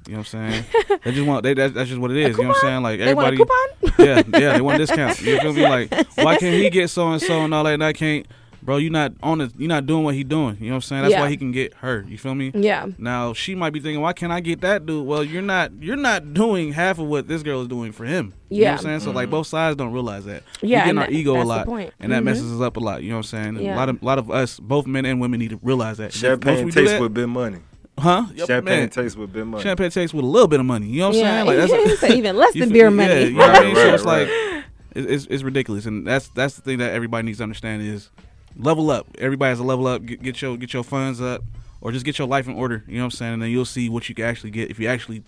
You 0.07 0.13
know 0.15 0.19
what 0.21 0.35
I'm 0.35 0.51
saying? 0.53 0.65
they 1.05 1.13
just 1.13 1.27
want 1.27 1.43
they 1.45 1.55
that, 1.55 1.75
that's 1.75 1.89
just 1.89 2.01
what 2.01 2.11
it 2.11 2.17
is. 2.17 2.37
You 2.37 2.43
know 2.45 2.49
what 2.51 2.57
I'm 2.59 2.61
saying? 2.63 2.83
Like 2.83 2.99
They 2.99 3.15
want 3.15 3.29
a 3.29 3.33
everybody, 3.33 4.03
yeah, 4.33 4.41
yeah, 4.41 4.53
they 4.55 4.61
want 4.61 4.77
a 4.77 4.79
discount. 4.79 5.21
You 5.23 5.39
feel 5.41 5.53
me? 5.53 5.63
Like 5.63 5.93
why 6.17 6.37
can't 6.39 6.55
he 6.55 6.71
get 6.71 6.89
so 6.91 7.11
and 7.13 7.21
so 7.23 7.43
and 7.45 7.55
all 7.55 7.65
that? 7.65 7.75
And 7.75 7.85
I 7.85 7.93
can't, 7.93 8.27
bro. 8.63 8.79
You're 8.79 8.91
not 8.91 9.13
on 9.23 9.41
it. 9.41 9.53
You're 9.57 9.69
not 9.69 9.87
doing 9.87 10.03
what 10.05 10.15
he 10.15 10.25
doing. 10.25 10.57
You 10.59 10.67
know 10.67 10.71
what 10.73 10.75
I'm 10.77 10.81
saying? 10.83 11.03
That's 11.03 11.13
Yeah. 11.13 11.21
why 11.21 11.29
he 11.31 11.37
can 11.37 11.53
get 11.53 11.75
her. 11.75 12.05
You 12.09 12.19
feel 12.19 12.35
me? 12.35 12.51
Yeah. 12.55 12.87
Now 12.99 13.33
she 13.33 13.55
might 13.55 13.71
be 13.73 13.79
thinking, 13.81 14.01
why 14.01 14.13
can't 14.13 14.33
I 14.33 14.41
get 14.41 14.61
that 14.63 14.87
dude? 14.87 15.07
Well, 15.07 15.23
you're 15.23 15.41
not. 15.43 15.71
You're 15.81 15.97
not 15.97 16.35
doing 16.35 16.73
half 16.73 16.99
of 16.99 17.07
what 17.07 17.29
this 17.29 17.43
girl 17.45 17.61
is 17.63 17.69
doing 17.69 17.93
for 17.93 18.05
him. 18.05 18.35
You 18.49 18.59
know 18.59 18.63
Yeah. 18.65 18.71
what 18.73 18.79
I'm 18.81 18.85
saying? 18.85 19.01
So 19.01 19.11
like 19.13 19.31
both 19.31 19.47
sides 19.47 19.77
don't 19.77 19.93
realize 19.93 20.25
that. 20.25 20.43
Yeah, 20.63 20.63
we 20.63 20.69
get 20.69 20.83
in 20.85 20.91
and 20.91 20.99
our 20.99 21.07
that- 21.07 21.13
ego 21.13 21.33
a 21.33 21.35
that's 21.37 21.45
the 21.45 21.49
lot, 21.49 21.67
point. 21.67 21.93
and 22.01 22.11
that 22.13 22.23
Mhm. 22.23 22.25
messes 22.27 22.53
us 22.53 22.61
up 22.61 22.77
a 22.77 22.81
lot. 22.81 23.03
You 23.03 23.11
know 23.11 23.17
what 23.19 23.33
I'm 23.33 23.55
saying? 23.55 23.65
Yeah. 23.65 23.75
A 23.75 23.79
lot 23.79 23.89
of 23.89 24.03
a 24.03 24.05
lot 24.05 24.19
of 24.19 24.31
us, 24.31 24.59
both 24.59 24.87
men 24.87 25.05
and 25.07 25.21
women, 25.21 25.39
need 25.39 25.51
to 25.51 25.61
realize 25.63 25.99
that. 25.99 26.05
Once 26.07 26.17
Champagne 26.17 26.65
we 26.65 26.71
do 26.73 26.81
tastes 26.81 26.93
that- 26.95 27.01
with 27.01 27.15
big 27.15 27.29
money. 27.29 27.59
Huh? 27.99 28.27
Yup, 28.35 28.49
Champagne 28.49 28.81
man. 28.81 28.89
tastes 28.89 29.17
with 29.17 29.33
big 29.33 29.45
money. 29.47 29.63
Champagne 29.63 29.91
tastes 29.91 30.15
with 30.15 30.25
a 30.25 30.29
little 30.29 30.49
bit 30.49 30.61
of 30.61 30.67
money. 30.67 30.87
You 30.87 31.01
know 31.01 31.09
what 31.11 31.17
I'm 31.17 31.21
Yeah, 31.23 31.45
saying? 31.45 31.69
Like 31.81 31.89
he 31.91 31.97
said 31.97 32.11
even 32.13 32.37
less 32.37 32.53
than 32.55 32.63
feel- 32.65 32.73
beer 32.73 32.85
Yeah, 32.85 32.89
money. 32.91 33.25
you 33.25 33.31
know 33.37 33.39
what 33.47 33.57
I 33.57 33.61
mean? 33.65 33.75
Right, 33.77 33.83
so 33.85 33.95
it's 33.95 34.05
right, 34.05 34.29
like 34.29 34.65
it's 34.95 35.27
it's 35.31 35.43
ridiculous, 35.43 35.87
and 35.87 36.07
that's 36.07 36.29
that's 36.29 36.55
the 36.57 36.63
thing 36.63 36.79
that 36.79 36.93
everybody 36.93 37.25
needs 37.27 37.39
to 37.39 37.45
understand 37.45 37.83
is 37.83 38.11
level 38.57 38.91
up. 38.91 39.07
Everybody 39.19 39.51
has 39.51 39.59
to 39.59 39.65
level 39.65 39.87
up. 39.87 40.05
Get, 40.05 40.23
get 40.23 40.43
your 40.43 40.57
get 40.57 40.73
your 40.73 40.85
funds 40.85 41.21
up, 41.21 41.43
or 41.81 41.93
just 41.93 42.05
get 42.05 42.19
your 42.19 42.29
life 42.29 42.47
in 42.49 42.55
order. 42.55 42.83
You 42.87 42.97
know 42.97 43.01
what 43.03 43.05
I'm 43.07 43.11
saying? 43.13 43.33
And 43.35 43.43
then 43.43 43.51
you'll 43.51 43.65
see 43.65 43.89
what 43.89 44.09
you 44.09 44.15
can 44.15 44.25
actually 44.25 44.51
get 44.51 44.71
if 44.71 44.79
you 44.81 44.89
actually. 44.89 45.23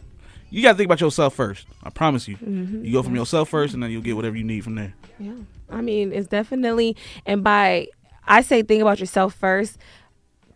You 0.50 0.62
got 0.62 0.72
to 0.72 0.76
think 0.76 0.86
about 0.86 1.00
yourself 1.00 1.34
first. 1.34 1.66
I 1.82 1.90
promise 1.90 2.28
you. 2.28 2.36
Mhm. 2.36 2.84
You 2.84 2.92
go 2.92 3.02
from 3.02 3.16
yourself 3.16 3.48
first, 3.48 3.74
and 3.74 3.82
then 3.82 3.90
you'll 3.90 4.02
get 4.02 4.14
whatever 4.16 4.36
you 4.36 4.44
need 4.44 4.62
from 4.62 4.74
there. 4.76 4.94
Yeah. 5.18 5.32
I 5.70 5.80
mean, 5.80 6.12
it's 6.12 6.28
definitely, 6.28 6.96
and 7.26 7.42
by, 7.42 7.88
I 8.28 8.42
say 8.42 8.62
think 8.62 8.80
about 8.82 9.00
yourself 9.00 9.34
first, 9.34 9.78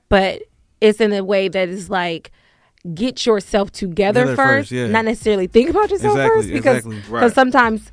but 0.09 0.43
it's 0.81 1.01
in 1.01 1.13
a 1.13 1.25
way 1.25 1.49
that 1.49 1.69
is 1.69 1.89
like, 1.91 2.31
get 2.95 3.27
yourself 3.27 3.71
together, 3.73 4.21
Together 4.23 4.37
first, 4.37 4.69
first, 4.69 4.73
yeah. 4.73 4.87
not 4.87 5.05
necessarily 5.05 5.47
think 5.47 5.71
about 5.71 5.91
yourself 5.91 6.15
Exactly, 6.17 6.37
first, 6.43 6.49
because 6.53 6.77
exactly. 6.79 6.97
because 6.97 7.11
Right. 7.11 7.33
sometimes 7.35 7.93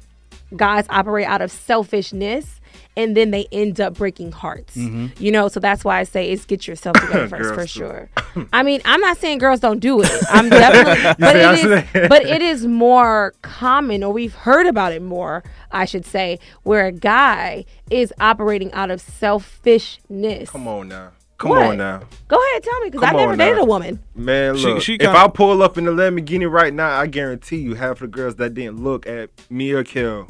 guys 0.55 0.85
operate 0.89 1.27
out 1.27 1.41
of 1.41 1.51
selfishness. 1.51 2.61
And 2.97 3.15
then 3.15 3.31
they 3.31 3.45
end 3.51 3.81
up 3.81 3.95
breaking 3.95 4.31
hearts, 4.31 4.77
Mhm. 4.77 5.11
you 5.19 5.29
know. 5.29 5.49
So 5.49 5.59
that's 5.59 5.83
why 5.83 5.99
I 5.99 6.03
say 6.05 6.29
it's 6.31 6.45
get 6.45 6.65
yourself 6.65 6.95
together 7.01 7.27
first, 7.27 7.53
for 7.53 7.67
sure. 7.67 8.09
I 8.53 8.63
mean, 8.63 8.79
I'm 8.85 9.01
not 9.01 9.17
saying 9.17 9.39
girls 9.39 9.59
don't 9.59 9.79
do 9.81 10.01
it. 10.01 10.09
I'm 10.29 10.47
definitely, 10.49 11.03
but 11.19 11.33
see 11.33 11.39
it 11.39 11.41
what 11.41 11.45
I'm 11.45 11.55
is, 11.55 11.89
saying? 11.93 12.07
but 12.09 12.25
it 12.25 12.41
is 12.41 12.65
more 12.65 13.33
common, 13.41 14.01
or 14.01 14.13
we've 14.13 14.33
heard 14.33 14.65
about 14.65 14.93
it 14.93 15.01
more, 15.01 15.43
I 15.73 15.83
should 15.83 16.05
say, 16.05 16.39
where 16.63 16.85
a 16.85 16.93
guy 16.93 17.65
is 17.89 18.13
operating 18.21 18.71
out 18.71 18.91
of 18.91 19.01
selfishness. 19.01 20.49
Come 20.49 20.67
on 20.67 20.87
now. 20.87 21.11
Come 21.37 21.49
What? 21.51 21.63
on 21.63 21.77
now. 21.77 22.01
Go 22.29 22.37
ahead, 22.41 22.63
tell 22.63 22.79
me, 22.81 22.89
because 22.89 23.03
I 23.03 23.07
Come 23.11 23.17
never 23.17 23.35
dated 23.35 23.57
a 23.59 23.65
woman. 23.65 23.99
Man, 24.15 24.53
look. 24.55 24.81
she 24.81 24.93
if 24.93 25.01
kinda- 25.01 25.17
I 25.19 25.27
pull 25.27 25.61
up 25.61 25.77
in 25.77 25.83
the 25.85 25.91
Lamborghini 25.91 26.49
right 26.49 26.73
now, 26.73 26.97
I 26.97 27.07
guarantee 27.07 27.57
you 27.57 27.75
half 27.75 27.99
the 27.99 28.07
girls 28.07 28.35
that 28.35 28.53
didn't 28.53 28.81
look 28.81 29.05
at 29.05 29.29
me 29.49 29.71
or 29.73 29.83
Kel 29.83 30.27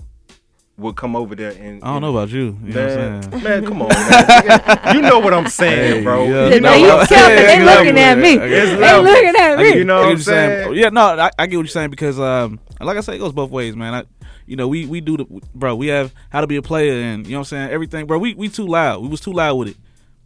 would 0.78 0.96
come 0.98 1.16
over 1.16 1.36
there 1.36 1.52
and. 1.52 1.82
I 1.84 1.88
don't 1.94 2.02
know 2.02 2.10
about 2.10 2.30
you. 2.30 2.58
You 2.66 2.74
know 2.74 2.82
what 2.88 2.98
I'm 2.98 3.12
Man, 3.12 3.32
saying? 3.32 3.44
man, 3.44 3.66
come 3.66 3.82
on, 3.84 3.88
man. 3.90 4.80
you 4.96 5.02
know 5.04 5.20
what 5.20 5.34
I'm 5.34 5.48
saying, 5.48 5.98
Hey, 5.98 6.04
bro. 6.04 6.24
yeah. 6.26 6.54
You 6.56 6.60
know 6.60 6.70
Now 6.72 6.76
you 6.76 6.88
what 6.88 7.00
I'm 7.02 7.06
saying. 7.08 7.36
they 7.46 7.56
It's 7.56 7.76
looking 7.78 8.00
at 8.00 8.18
me. 8.18 8.38
They 8.38 8.76
levels. 8.76 9.06
looking 9.14 9.36
at 9.42 9.58
me. 9.60 9.74
You 9.78 9.84
know 9.86 10.00
what 10.02 10.10
I'm 10.10 10.18
saying. 10.18 10.64
saying? 10.66 10.74
Yeah, 10.74 10.90
no, 10.90 11.02
I, 11.02 11.30
I 11.38 11.46
get 11.46 11.56
what 11.58 11.62
you're 11.62 11.68
saying 11.68 11.92
because, 11.92 12.20
um, 12.20 12.60
like 12.82 12.98
I 12.98 13.02
said, 13.02 13.16
it 13.16 13.20
goes 13.20 13.32
both 13.32 13.52
ways, 13.52 13.76
man. 13.76 13.94
I, 13.94 14.04
you 14.48 14.56
know, 14.56 14.68
we 14.68 14.86
we 14.86 15.02
do 15.02 15.18
the, 15.18 15.26
bro. 15.54 15.76
We 15.76 15.88
have 15.88 16.14
how 16.30 16.42
to 16.42 16.48
be 16.48 16.56
a 16.58 16.62
player, 16.62 16.94
and 17.00 17.26
you 17.26 17.34
know 17.34 17.38
what 17.40 17.42
I'm 17.42 17.46
saying. 17.46 17.70
Everything, 17.70 18.06
bro. 18.08 18.18
We 18.18 18.34
we 18.34 18.50
too 18.50 18.66
loud. 18.68 19.02
We 19.02 19.08
was 19.08 19.22
too 19.22 19.32
loud 19.34 19.56
with 19.56 19.70
it, 19.70 19.78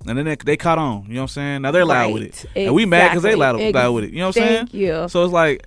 and 0.08 0.18
then 0.18 0.26
they, 0.26 0.36
they 0.36 0.58
caught 0.58 0.78
on. 0.78 1.04
You 1.08 1.16
know 1.16 1.22
what 1.22 1.24
I'm 1.24 1.28
saying. 1.30 1.62
Now 1.62 1.72
they're 1.72 1.86
loud 1.86 2.14
with 2.14 2.24
it, 2.24 2.45
Right. 2.56 2.66
and 2.68 2.76
we 2.76 2.86
mad 2.86 3.10
because 3.10 3.24
they 3.24 3.36
loud, 3.36 3.56
Exactly. 3.56 3.74
loud 3.82 3.91
with 3.93 4.04
it. 4.06 4.12
You 4.12 4.20
know 4.20 4.28
what 4.28 4.38
I'm 4.38 4.43
saying. 4.43 4.58
Thank 4.68 4.74
you. 4.74 5.08
So 5.10 5.24
it's 5.24 5.34
like 5.34 5.66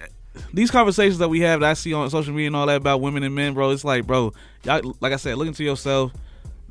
these 0.54 0.70
conversations 0.70 1.18
that 1.18 1.28
we 1.28 1.40
have 1.40 1.60
that 1.60 1.70
I 1.70 1.74
see 1.74 1.92
on 1.92 2.08
social 2.10 2.32
media 2.32 2.46
and 2.48 2.56
all 2.56 2.66
that 2.66 2.76
about 2.76 3.00
women 3.00 3.22
and 3.22 3.34
men, 3.34 3.52
bro. 3.54 3.70
It's 3.70 3.84
like, 3.84 4.06
bro, 4.06 4.32
y'all, 4.64 4.96
like 5.00 5.12
I 5.12 5.16
said, 5.16 5.36
look 5.36 5.48
into 5.48 5.64
yourself. 5.64 6.12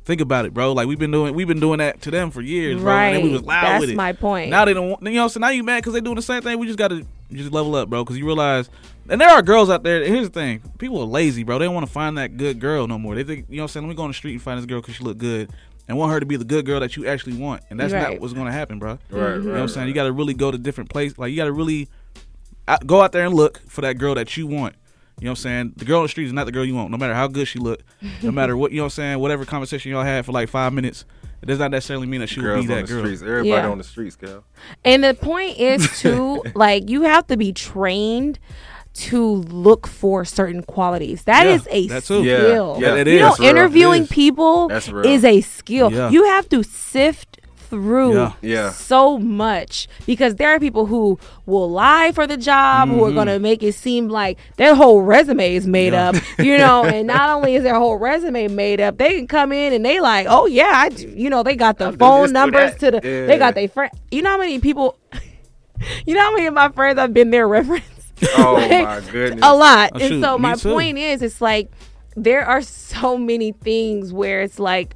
Think 0.04 0.20
about 0.20 0.46
it, 0.46 0.52
bro. 0.52 0.72
Like 0.72 0.88
we've 0.88 0.98
been 0.98 1.12
doing, 1.12 1.32
we've 1.34 1.46
been 1.46 1.60
doing 1.60 1.78
that 1.78 2.02
to 2.02 2.10
them 2.10 2.32
for 2.32 2.40
years, 2.40 2.80
bro. 2.80 2.92
And 2.92 3.16
then 3.16 3.22
we 3.22 3.30
was 3.30 3.42
loud 3.42 3.62
That's 3.62 3.80
with 3.82 3.90
it. 3.90 3.96
my 3.96 4.12
point. 4.12 4.50
Now 4.50 4.64
they 4.64 4.74
don't, 4.74 4.90
want, 4.90 5.02
you 5.04 5.10
know. 5.10 5.20
what 5.20 5.22
I'm 5.26 5.28
saying? 5.28 5.40
now 5.42 5.48
you 5.50 5.62
mad 5.62 5.78
because 5.78 5.92
they 5.92 6.00
doing 6.00 6.16
the 6.16 6.22
same 6.22 6.42
thing. 6.42 6.58
We 6.58 6.66
just 6.66 6.78
gotta 6.78 7.06
just 7.30 7.52
level 7.52 7.76
up, 7.76 7.88
bro. 7.88 8.02
Because 8.02 8.18
you 8.18 8.26
realize, 8.26 8.68
and 9.08 9.20
there 9.20 9.28
are 9.28 9.42
girls 9.42 9.70
out 9.70 9.84
there. 9.84 10.04
Here's 10.04 10.28
the 10.28 10.32
thing: 10.34 10.60
people 10.78 10.98
are 11.00 11.04
lazy, 11.06 11.44
bro. 11.44 11.60
They 11.60 11.66
don't 11.66 11.74
want 11.74 11.86
to 11.86 11.92
find 11.92 12.18
that 12.18 12.36
good 12.36 12.58
girl 12.58 12.88
no 12.88 12.98
more. 12.98 13.14
They 13.14 13.22
think, 13.22 13.46
you 13.48 13.58
know, 13.58 13.62
what 13.62 13.70
I'm 13.70 13.74
saying, 13.74 13.86
let 13.86 13.90
me 13.90 13.94
go 13.96 14.02
on 14.02 14.10
the 14.10 14.14
street 14.14 14.32
and 14.32 14.42
find 14.42 14.58
this 14.58 14.66
girl 14.66 14.80
because 14.80 14.96
she 14.96 15.04
look 15.04 15.18
good, 15.18 15.50
and 15.88 15.98
want 15.98 16.12
her 16.12 16.20
to 16.20 16.26
be 16.26 16.36
the 16.36 16.44
good 16.44 16.64
girl 16.66 16.80
that 16.80 16.96
you 16.96 17.06
actually 17.06 17.36
want, 17.36 17.62
and 17.70 17.78
that's 17.78 17.92
Right. 17.92 18.12
not 18.12 18.20
what's 18.20 18.32
gonna 18.32 18.52
happen, 18.52 18.78
bro. 18.78 18.92
Right, 18.92 19.00
mm-hmm. 19.00 19.18
You 19.18 19.20
know 19.26 19.36
what 19.36 19.54
I'm 19.56 19.60
right, 19.62 19.70
saying? 19.70 19.88
You 19.88 19.94
got 19.94 20.04
to 20.04 20.12
really 20.12 20.34
go 20.34 20.50
to 20.50 20.58
different 20.58 20.90
places. 20.90 21.18
Like 21.18 21.30
you 21.30 21.36
got 21.36 21.46
to 21.46 21.52
really 21.52 21.88
out, 22.68 22.86
go 22.86 23.02
out 23.02 23.12
there 23.12 23.26
and 23.26 23.34
look 23.34 23.60
for 23.68 23.80
that 23.82 23.98
girl 23.98 24.14
that 24.14 24.36
you 24.36 24.46
want. 24.46 24.74
You 25.20 25.26
know 25.26 25.32
what 25.32 25.38
I'm 25.38 25.42
saying? 25.42 25.72
The 25.76 25.84
girl 25.84 25.98
on 25.98 26.04
the 26.04 26.08
street 26.08 26.26
is 26.26 26.32
not 26.32 26.46
the 26.46 26.52
girl 26.52 26.64
you 26.64 26.74
want, 26.74 26.90
no 26.90 26.96
matter 26.96 27.14
how 27.14 27.28
good 27.28 27.46
she 27.46 27.58
look, 27.58 27.82
no 28.22 28.30
matter 28.32 28.56
what 28.56 28.70
you 28.72 28.78
know 28.78 28.84
what 28.84 28.86
I'm 28.86 28.90
saying, 28.90 29.18
whatever 29.18 29.44
conversation 29.44 29.90
y'all 29.92 30.02
had 30.02 30.24
for 30.24 30.32
like 30.32 30.48
five 30.48 30.72
minutes, 30.72 31.04
it 31.42 31.46
does 31.46 31.58
not 31.58 31.70
necessarily 31.70 32.06
mean 32.06 32.20
that 32.20 32.28
she 32.28 32.40
will 32.40 32.46
Girls 32.46 32.66
be 32.66 32.72
on 32.72 32.78
that 32.80 32.86
the 32.86 32.92
girl. 32.92 33.02
streets. 33.04 33.22
Everybody 33.22 33.48
Yeah. 33.48 33.68
on 33.70 33.78
the 33.78 33.84
streets, 33.84 34.16
girl. 34.16 34.44
And 34.84 35.02
the 35.04 35.14
point 35.14 35.58
is 35.58 36.00
too, 36.00 36.42
like 36.54 36.88
you 36.88 37.02
have 37.02 37.26
to 37.28 37.36
be 37.36 37.52
trained 37.52 38.38
to 38.94 39.36
look 39.36 39.86
for 39.86 40.24
certain 40.24 40.62
qualities. 40.62 41.24
That 41.24 41.46
Yeah, 41.46 41.52
is 41.54 41.68
a 41.70 41.86
that 41.88 42.04
too. 42.04 42.22
Yeah, 42.22 42.38
skill. 42.38 42.76
yeah, 42.80 42.94
it 42.96 43.06
you 43.06 43.14
is. 43.14 43.20
know, 43.20 43.28
That's 43.30 43.40
interviewing 43.40 44.02
It 44.02 44.04
is. 44.04 44.10
people 44.10 44.68
That's 44.68 44.88
is 44.88 45.24
a 45.24 45.40
skill. 45.40 45.90
Yeah. 45.92 46.10
You 46.10 46.24
have 46.24 46.48
to 46.50 46.62
sift 46.62 47.38
through 47.70 48.12
Yeah. 48.12 48.32
Yeah. 48.42 48.70
so 48.70 49.18
much 49.18 49.88
because 50.04 50.34
there 50.34 50.50
are 50.50 50.60
people 50.60 50.84
who 50.84 51.18
will 51.46 51.70
lie 51.70 52.12
for 52.12 52.26
the 52.26 52.36
job 52.36 52.90
who 52.90 53.02
are 53.02 53.10
Mhm. 53.10 53.14
going 53.14 53.26
to 53.28 53.38
make 53.38 53.62
it 53.62 53.74
seem 53.74 54.10
like 54.10 54.36
their 54.58 54.74
whole 54.74 55.00
resume 55.00 55.54
is 55.54 55.66
made 55.66 55.94
Yeah. 55.94 56.10
up 56.10 56.16
you 56.38 56.58
know 56.58 56.84
and 56.94 57.06
not 57.06 57.30
only 57.30 57.54
is 57.54 57.62
their 57.62 57.76
whole 57.76 57.96
resume 57.96 58.48
made 58.48 58.78
up 58.82 58.98
they 58.98 59.16
can 59.16 59.26
come 59.26 59.52
in 59.52 59.72
and 59.72 59.86
they 59.86 60.00
like 60.00 60.26
oh 60.28 60.44
yeah 60.44 60.70
I 60.74 60.90
do. 60.90 61.08
you 61.16 61.30
know 61.30 61.42
they 61.42 61.56
got 61.56 61.78
the 61.78 61.92
do 61.92 61.96
phone 61.96 62.24
this, 62.24 62.32
numbers 62.32 62.74
to 62.74 62.90
the 62.90 63.00
they 63.00 63.38
got 63.38 63.54
their 63.54 63.68
friend 63.68 63.90
you 64.10 64.20
know 64.20 64.28
how 64.32 64.38
many 64.38 64.58
people 64.58 64.98
you 66.06 66.14
know 66.14 66.20
how 66.20 66.32
many 66.34 66.44
of 66.48 66.52
my 66.52 66.68
friends 66.68 66.98
I've 66.98 67.14
been 67.14 67.30
their 67.30 67.48
reference 67.48 67.86
Oh 68.36 68.54
Like, 68.54 68.70
my 69.04 69.10
goodness. 69.10 69.40
a 69.42 69.54
lot. 69.54 69.90
Oh, 69.94 69.98
and 70.00 70.22
so 70.22 70.38
me 70.38 70.42
my 70.42 70.54
too. 70.54 70.72
point 70.72 70.98
is, 70.98 71.22
it's 71.22 71.40
like 71.40 71.70
there 72.16 72.44
are 72.44 72.62
so 72.62 73.16
many 73.16 73.52
things 73.52 74.12
where 74.12 74.42
it's 74.42 74.58
like 74.58 74.94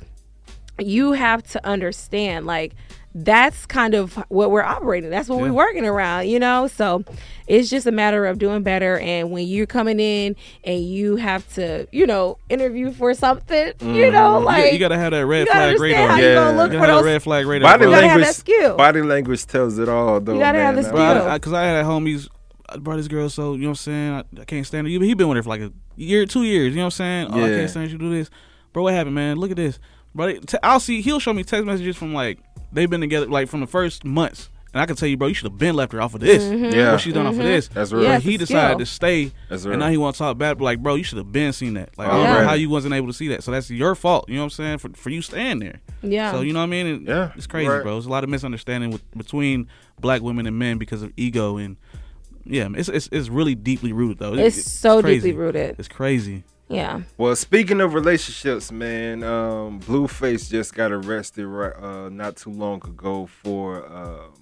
you 0.79 1.13
have 1.13 1.43
to 1.53 1.67
understand, 1.67 2.47
like 2.47 2.75
that's 3.19 3.65
kind 3.65 3.95
of 3.95 4.13
what 4.29 4.51
we're 4.51 4.63
operating. 4.63 5.09
That's 5.09 5.27
what 5.31 5.37
Yeah. 5.37 5.45
we're 5.45 5.53
working 5.55 5.87
around, 5.87 6.29
you 6.29 6.39
know. 6.39 6.67
So 6.67 7.03
it's 7.47 7.71
just 7.71 7.87
a 7.87 7.91
matter 7.91 8.27
of 8.27 8.39
doing 8.39 8.63
better. 8.63 8.99
And 8.99 9.31
when 9.31 9.47
you're 9.47 9.65
coming 9.65 9.99
in 9.99 10.37
and 10.65 10.85
you 10.85 11.17
have 11.17 11.51
to, 11.55 11.89
you 11.93 12.07
know, 12.07 12.37
interview 12.51 12.93
for 12.93 13.15
something, 13.15 13.69
you 13.81 13.87
mm-hmm. 13.87 14.13
know, 14.13 14.39
like 14.41 14.71
you, 14.75 14.79
gotta 14.79 14.99
have 14.99 15.13
that 15.13 15.25
red 15.25 15.49
flag 15.49 15.63
understand 15.79 15.81
radar. 15.81 16.09
how 16.09 16.17
you 16.17 16.35
gonna 16.35 16.51
Yeah. 16.51 16.63
look 16.63 16.73
You 16.73 16.79
for 16.79 16.81
gotta 16.81 16.93
have 16.93 16.97
those. 16.99 17.05
that 17.07 17.11
red 17.13 17.23
flag 17.23 17.47
radar. 17.47 17.73
Body 17.73 17.85
bro. 17.85 17.91
gotta 17.93 18.03
have 18.09 18.11
language. 18.17 18.27
that 18.27 18.35
skill. 18.37 18.77
Body 18.77 19.01
language 19.03 19.47
tells 19.47 19.79
it 19.79 19.89
all, 19.89 20.21
though. 20.21 20.35
You 20.35 20.39
gotta 20.41 20.59
have 20.59 20.75
man. 20.75 20.85
the 20.85 20.91
Bro, 20.91 21.01
I, 21.03 21.15
skill. 21.17 21.29
I, 21.31 21.39
Cause 21.39 21.53
I 21.55 21.63
had 21.65 21.85
homies, 21.87 22.29
I 22.69 22.77
brought 22.79 22.97
this 22.97 23.09
girl, 23.09 23.29
so 23.29 23.53
you 23.55 23.61
know 23.63 23.69
what 23.69 23.71
I'm 23.71 23.75
saying. 23.77 24.13
I, 24.13 24.41
I 24.41 24.45
can't 24.45 24.67
stand 24.67 24.87
her. 24.87 24.91
He 24.93 25.15
been 25.15 25.29
with 25.29 25.37
her 25.37 25.43
for 25.43 25.49
like 25.49 25.61
a 25.61 25.73
year, 25.97 26.27
two 26.27 26.43
years. 26.45 26.71
You 26.71 26.77
know 26.77 26.83
what 26.83 26.87
I'm 26.87 26.91
saying? 26.93 27.29
Oh, 27.31 27.45
I 27.45 27.49
can't 27.49 27.71
stand 27.71 27.91
you 27.91 27.99
do 27.99 28.11
this, 28.11 28.31
bro. 28.73 28.83
What 28.85 28.95
happened, 28.95 29.15
man? 29.15 29.37
Look 29.39 29.51
at 29.51 29.57
this, 29.57 29.79
bro. 30.15 30.35
T- 30.39 30.59
I'll 30.63 30.81
see. 30.81 31.01
He'll 31.01 31.21
show 31.21 31.33
me 31.33 31.45
text 31.45 31.65
messages 31.67 31.97
from 31.97 32.13
like 32.15 32.39
they've 32.73 32.91
been 32.91 33.01
together 33.01 33.27
like 33.27 33.49
from 33.49 33.61
the 33.61 33.67
first 33.67 34.05
months. 34.05 34.51
And 34.75 34.83
I 34.83 34.85
can 34.87 34.95
tell 34.95 35.09
you, 35.09 35.17
bro, 35.17 35.29
you 35.29 35.33
should 35.35 35.51
have 35.51 35.57
been 35.59 35.75
left 35.75 35.93
her 35.95 36.03
off 36.03 36.13
of 36.13 36.21
this. 36.21 36.43
Mhm. 36.45 36.75
Yeah. 36.75 36.93
what 36.93 37.01
she's 37.01 37.15
done 37.15 37.25
off 37.27 37.33
of 37.33 37.39
Mhm. 37.39 37.45
this. 37.45 37.69
That's 37.69 37.93
real. 37.93 38.03
But 38.03 38.09
Yeah, 38.11 38.19
he 38.19 38.37
decided 38.37 38.69
skill. 38.73 38.79
to 38.81 38.87
stay, 38.87 39.33
That's 39.49 39.65
and 39.65 39.79
now 39.79 39.89
he 39.89 39.97
want 39.97 40.17
to 40.17 40.19
talk 40.19 40.37
bad. 40.37 40.59
But 40.59 40.65
like, 40.65 40.83
bro, 40.83 40.97
you 40.97 41.03
should 41.05 41.17
have 41.17 41.33
been 41.33 41.55
seen 41.55 41.75
that. 41.75 41.97
Like, 41.97 42.09
I 42.09 42.11
don't 42.11 42.21
Already. 42.27 42.41
know 42.43 42.49
how 42.49 42.55
you 42.55 42.69
wasn't 42.69 42.93
able 42.93 43.07
to 43.07 43.15
see 43.15 43.29
that. 43.29 43.43
So 43.43 43.53
that's 43.53 43.71
your 43.71 43.95
fault. 43.95 44.29
You 44.29 44.35
know 44.35 44.43
what 44.43 44.47
I'm 44.47 44.51
saying? 44.51 44.79
For 44.79 44.91
for 44.93 45.09
you 45.09 45.23
staying 45.23 45.61
there. 45.61 45.81
Yeah. 46.03 46.31
So 46.33 46.43
you 46.43 46.53
know 46.53 46.59
what 46.59 46.65
I 46.65 46.67
mean? 46.67 46.87
And 46.87 47.07
Yeah, 47.09 47.31
It's 47.37 47.47
crazy, 47.47 47.69
right. 47.71 47.83
bro. 47.83 47.93
There's 47.93 48.05
a 48.05 48.11
lot 48.11 48.23
of 48.23 48.29
misunderstanding 48.29 48.91
with, 48.91 49.03
between 49.17 49.67
black 49.99 50.21
women 50.21 50.47
and 50.47 50.59
men 50.59 50.77
because 50.77 51.01
of 51.01 51.11
ego 51.17 51.57
and 51.57 51.77
yeah, 52.47 52.69
it's 52.75 52.89
it's, 52.89 53.09
it's 53.13 53.29
really 53.29 53.55
deeply 53.55 53.93
rooted 53.93 54.19
though. 54.19 54.35
It- 54.35 54.41
It's 54.47 54.71
so 54.71 55.03
crazy. 55.03 55.29
deeply 55.31 55.39
rooted. 55.39 55.77
It's 55.79 55.89
crazy. 55.89 56.45
Yeah. 56.69 57.03
Well, 57.17 57.37
speaking 57.37 57.81
of 57.81 57.95
relationships, 57.95 58.73
man, 58.73 59.23
um, 59.23 59.79
Blueface 59.81 60.51
just 60.51 60.75
got 60.75 60.91
arrested 60.91 61.47
right 61.47 61.73
uh, 61.77 62.09
not 62.09 62.37
too 62.37 62.51
long 62.51 62.83
ago 62.85 63.27
for 63.27 63.87
um 63.87 64.33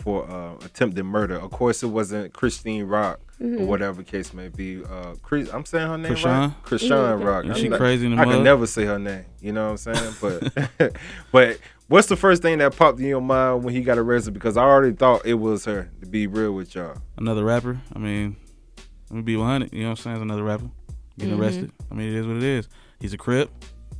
for 0.00 0.28
uh, 0.30 0.54
attempted 0.64 1.04
murder. 1.04 1.36
Of 1.36 1.50
course, 1.50 1.82
it 1.82 1.88
wasn't 1.88 2.32
Christine 2.32 2.84
Rock 2.84 3.20
or 3.20 3.26
Mm-hmm. 3.46 3.56
Mhm. 3.62 3.66
whatever 3.68 4.02
case 4.02 4.34
may 4.34 4.48
be. 4.48 4.84
Uh, 4.84 5.14
Chris, 5.22 5.48
I'm 5.50 5.64
saying 5.64 5.88
her 5.88 5.96
name 5.96 6.12
Chrisean? 6.12 6.24
right. 6.48 6.62
Chrisean. 6.62 7.24
Rock. 7.24 7.44
Yeah, 7.46 7.52
I'm 7.52 7.56
she 7.58 7.68
not- 7.68 7.78
crazy 7.78 8.04
in 8.06 8.14
the 8.16 8.20
I 8.20 8.26
can 8.26 8.42
never 8.44 8.66
say 8.66 8.84
her 8.84 8.98
name. 8.98 9.24
You 9.40 9.52
know 9.52 9.72
what 9.72 9.86
I'm 9.86 9.94
saying? 9.94 10.14
But 10.78 10.94
but 11.32 11.58
what's 11.88 12.08
the 12.08 12.16
first 12.16 12.42
thing 12.42 12.58
that 12.58 12.76
popped 12.76 12.98
in 13.00 13.06
your 13.06 13.22
mind 13.22 13.64
when 13.64 13.72
he 13.74 13.80
got 13.80 13.96
arrested? 13.96 14.34
Because 14.34 14.56
I 14.58 14.62
already 14.64 14.94
thought 14.94 15.24
it 15.24 15.34
was 15.34 15.64
her. 15.64 15.90
To 16.00 16.06
be 16.06 16.26
real 16.26 16.52
with 16.52 16.74
y'all. 16.74 16.98
Another 17.16 17.42
rapper. 17.44 17.80
I 17.94 17.98
mean, 17.98 18.36
let 19.08 19.16
me 19.16 19.22
be 19.22 19.36
100. 19.38 19.72
You 19.72 19.80
know 19.80 19.84
what 19.86 19.90
I'm 19.90 19.96
saying? 20.02 20.16
It's 20.16 20.22
another 20.22 20.44
rapper 20.44 20.68
getting 21.18 21.36
Mhm. 21.36 21.40
arrested. 21.40 21.72
I 21.90 21.94
mean, 21.94 22.08
it 22.08 22.14
is 22.14 22.26
what 22.26 22.36
it 22.36 22.42
is. 22.42 22.68
He's 23.00 23.14
a 23.14 23.18
crip. 23.18 23.50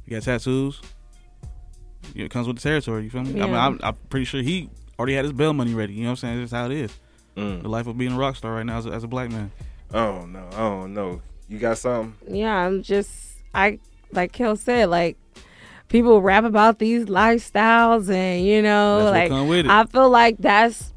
He 0.04 0.10
got 0.10 0.22
tattoos. 0.22 0.82
It 2.14 2.30
comes 2.30 2.46
with 2.46 2.56
the 2.56 2.62
territory. 2.62 3.04
You 3.04 3.10
feel 3.10 3.22
me? 3.22 3.40
I 3.40 3.46
mean, 3.46 3.54
I'm, 3.54 3.78
I'm 3.82 3.94
pretty 4.10 4.24
sure 4.24 4.42
he 4.42 4.68
already 5.00 5.14
had 5.14 5.24
his 5.24 5.32
bail 5.32 5.54
money 5.54 5.72
ready. 5.72 5.94
You 5.94 6.02
know 6.02 6.10
what 6.10 6.10
I'm 6.10 6.16
saying? 6.16 6.40
That's 6.40 6.52
how 6.52 6.66
it 6.66 6.72
is. 6.72 6.92
Mm. 7.36 7.62
The 7.62 7.68
life 7.68 7.86
of 7.86 7.96
being 7.96 8.12
a 8.12 8.18
rock 8.18 8.36
star 8.36 8.52
right 8.52 8.66
now 8.66 8.78
as 8.78 8.86
a, 8.86 8.90
as 8.90 9.02
a 9.02 9.08
black 9.08 9.30
man. 9.30 9.50
Oh 9.94 10.26
no, 10.26 10.46
oh 10.52 10.86
don't. 10.86 11.22
You 11.48 11.58
got 11.58 11.78
something? 11.78 12.36
Yeah, 12.36 12.54
I'm 12.54 12.82
just 12.82 13.10
I 13.54 13.78
like 14.12 14.32
Kel 14.32 14.56
said, 14.56 14.90
like 14.90 15.16
people 15.88 16.20
rap 16.20 16.44
about 16.44 16.78
these 16.78 17.06
lifestyles 17.06 18.12
and 18.12 18.44
you 18.44 18.60
know, 18.60 19.04
That's 19.04 19.10
like 19.10 19.28
come 19.30 19.48
with 19.48 19.66
it. 19.66 19.70
I 19.70 19.84
feel 19.86 20.10
like 20.10 20.36
that's 20.38 20.92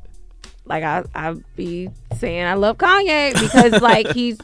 like 0.65 0.83
I 0.83 1.03
I 1.15 1.35
be 1.55 1.89
saying 2.17 2.45
I 2.45 2.55
love 2.55 2.77
Kanye 2.77 3.39
because 3.39 3.81
like 3.81 4.07
he's 4.13 4.37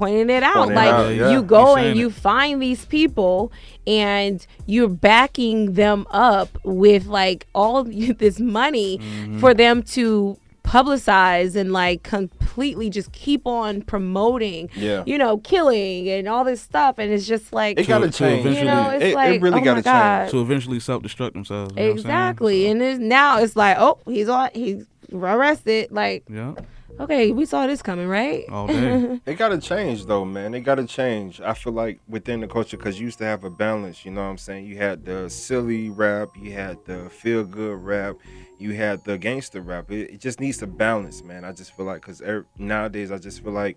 pointing 0.00 0.30
it 0.30 0.42
out. 0.42 0.54
Pointing 0.54 0.72
it 0.72 0.80
like 0.80 0.92
out, 0.94 1.08
yeah. 1.14 1.30
you 1.30 1.42
go 1.42 1.76
and 1.76 1.96
you 1.98 2.08
it. 2.08 2.14
find 2.14 2.60
these 2.62 2.84
people 2.86 3.52
and 3.86 4.46
you're 4.66 4.88
backing 4.88 5.74
them 5.74 6.06
up 6.10 6.48
with 6.64 7.06
like 7.06 7.46
all 7.54 7.84
this 7.84 8.40
money 8.40 8.98
Mm-hmm. 8.98 9.38
for 9.40 9.52
them 9.54 9.82
to 9.96 10.36
publicize 10.62 11.56
and 11.56 11.72
like 11.72 12.02
completely 12.04 12.88
just 12.90 13.10
keep 13.12 13.46
on 13.46 13.82
promoting 13.82 14.70
Yeah. 14.76 15.02
you 15.06 15.18
know 15.18 15.38
killing 15.38 16.08
and 16.08 16.28
all 16.28 16.44
this 16.44 16.60
stuff 16.62 16.96
and 16.98 17.12
it's 17.12 17.26
just 17.26 17.52
like 17.52 17.78
It 17.78 17.88
gotta 17.88 18.06
To- 18.06 18.12
to 18.12 18.18
change. 18.18 18.56
you 18.56 18.64
know 18.64 18.90
it's 18.90 19.04
It- 19.04 19.08
it 19.10 19.14
like 19.16 19.42
really 19.42 19.60
oh 19.60 19.64
gotta 19.64 19.76
my 19.78 19.82
God. 19.82 20.28
To 20.30 20.40
eventually 20.40 20.78
self 20.80 21.02
destruct 21.02 21.32
themselves. 21.32 21.72
you 21.76 21.82
know 21.82 21.88
what 21.88 21.90
I'm 21.90 21.98
saying? 21.98 21.98
exactly 21.98 22.66
and 22.68 22.82
it's, 22.82 22.98
now 23.00 23.38
it's 23.40 23.56
like 23.56 23.76
oh 23.80 23.98
he's 24.06 24.28
on 24.28 24.50
he's 24.54 24.86
arrested 25.12 25.90
like 25.90 26.24
Yeah. 26.30 26.54
Okay 27.00 27.32
we 27.32 27.44
saw 27.44 27.66
this 27.66 27.82
coming 27.82 28.06
right 28.06 28.48
All 28.50 28.66
day. 28.66 29.20
it 29.26 29.34
gotta 29.34 29.58
change 29.58 30.06
though, 30.06 30.24
man. 30.24 30.54
It 30.54 30.60
gotta 30.60 30.84
change. 30.86 31.40
I 31.40 31.54
feel 31.54 31.72
like 31.72 32.00
within 32.08 32.40
the 32.40 32.48
culture, 32.48 32.76
because 32.76 32.98
you 32.98 33.06
used 33.06 33.18
to 33.18 33.24
have 33.24 33.44
a 33.44 33.50
balance. 33.50 34.04
You 34.04 34.10
know 34.10 34.22
what 34.22 34.28
I'm 34.28 34.38
saying? 34.38 34.66
You 34.66 34.76
had 34.76 35.04
the 35.04 35.28
silly 35.30 35.90
rap, 35.90 36.28
you 36.40 36.52
had 36.52 36.84
the 36.84 37.08
feel 37.10 37.44
good 37.44 37.78
rap, 37.78 38.16
you 38.58 38.72
had 38.72 39.04
the 39.04 39.18
gangster 39.18 39.60
rap. 39.60 39.90
It, 39.90 40.10
it 40.10 40.20
just 40.20 40.40
needs 40.40 40.58
to 40.58 40.66
balance, 40.66 41.22
man. 41.24 41.44
I 41.44 41.52
just 41.52 41.76
feel 41.76 41.86
like 41.86 42.02
because 42.02 42.20
er, 42.22 42.46
nowadays, 42.58 43.10
I 43.10 43.18
just 43.18 43.42
feel 43.42 43.52
like 43.52 43.76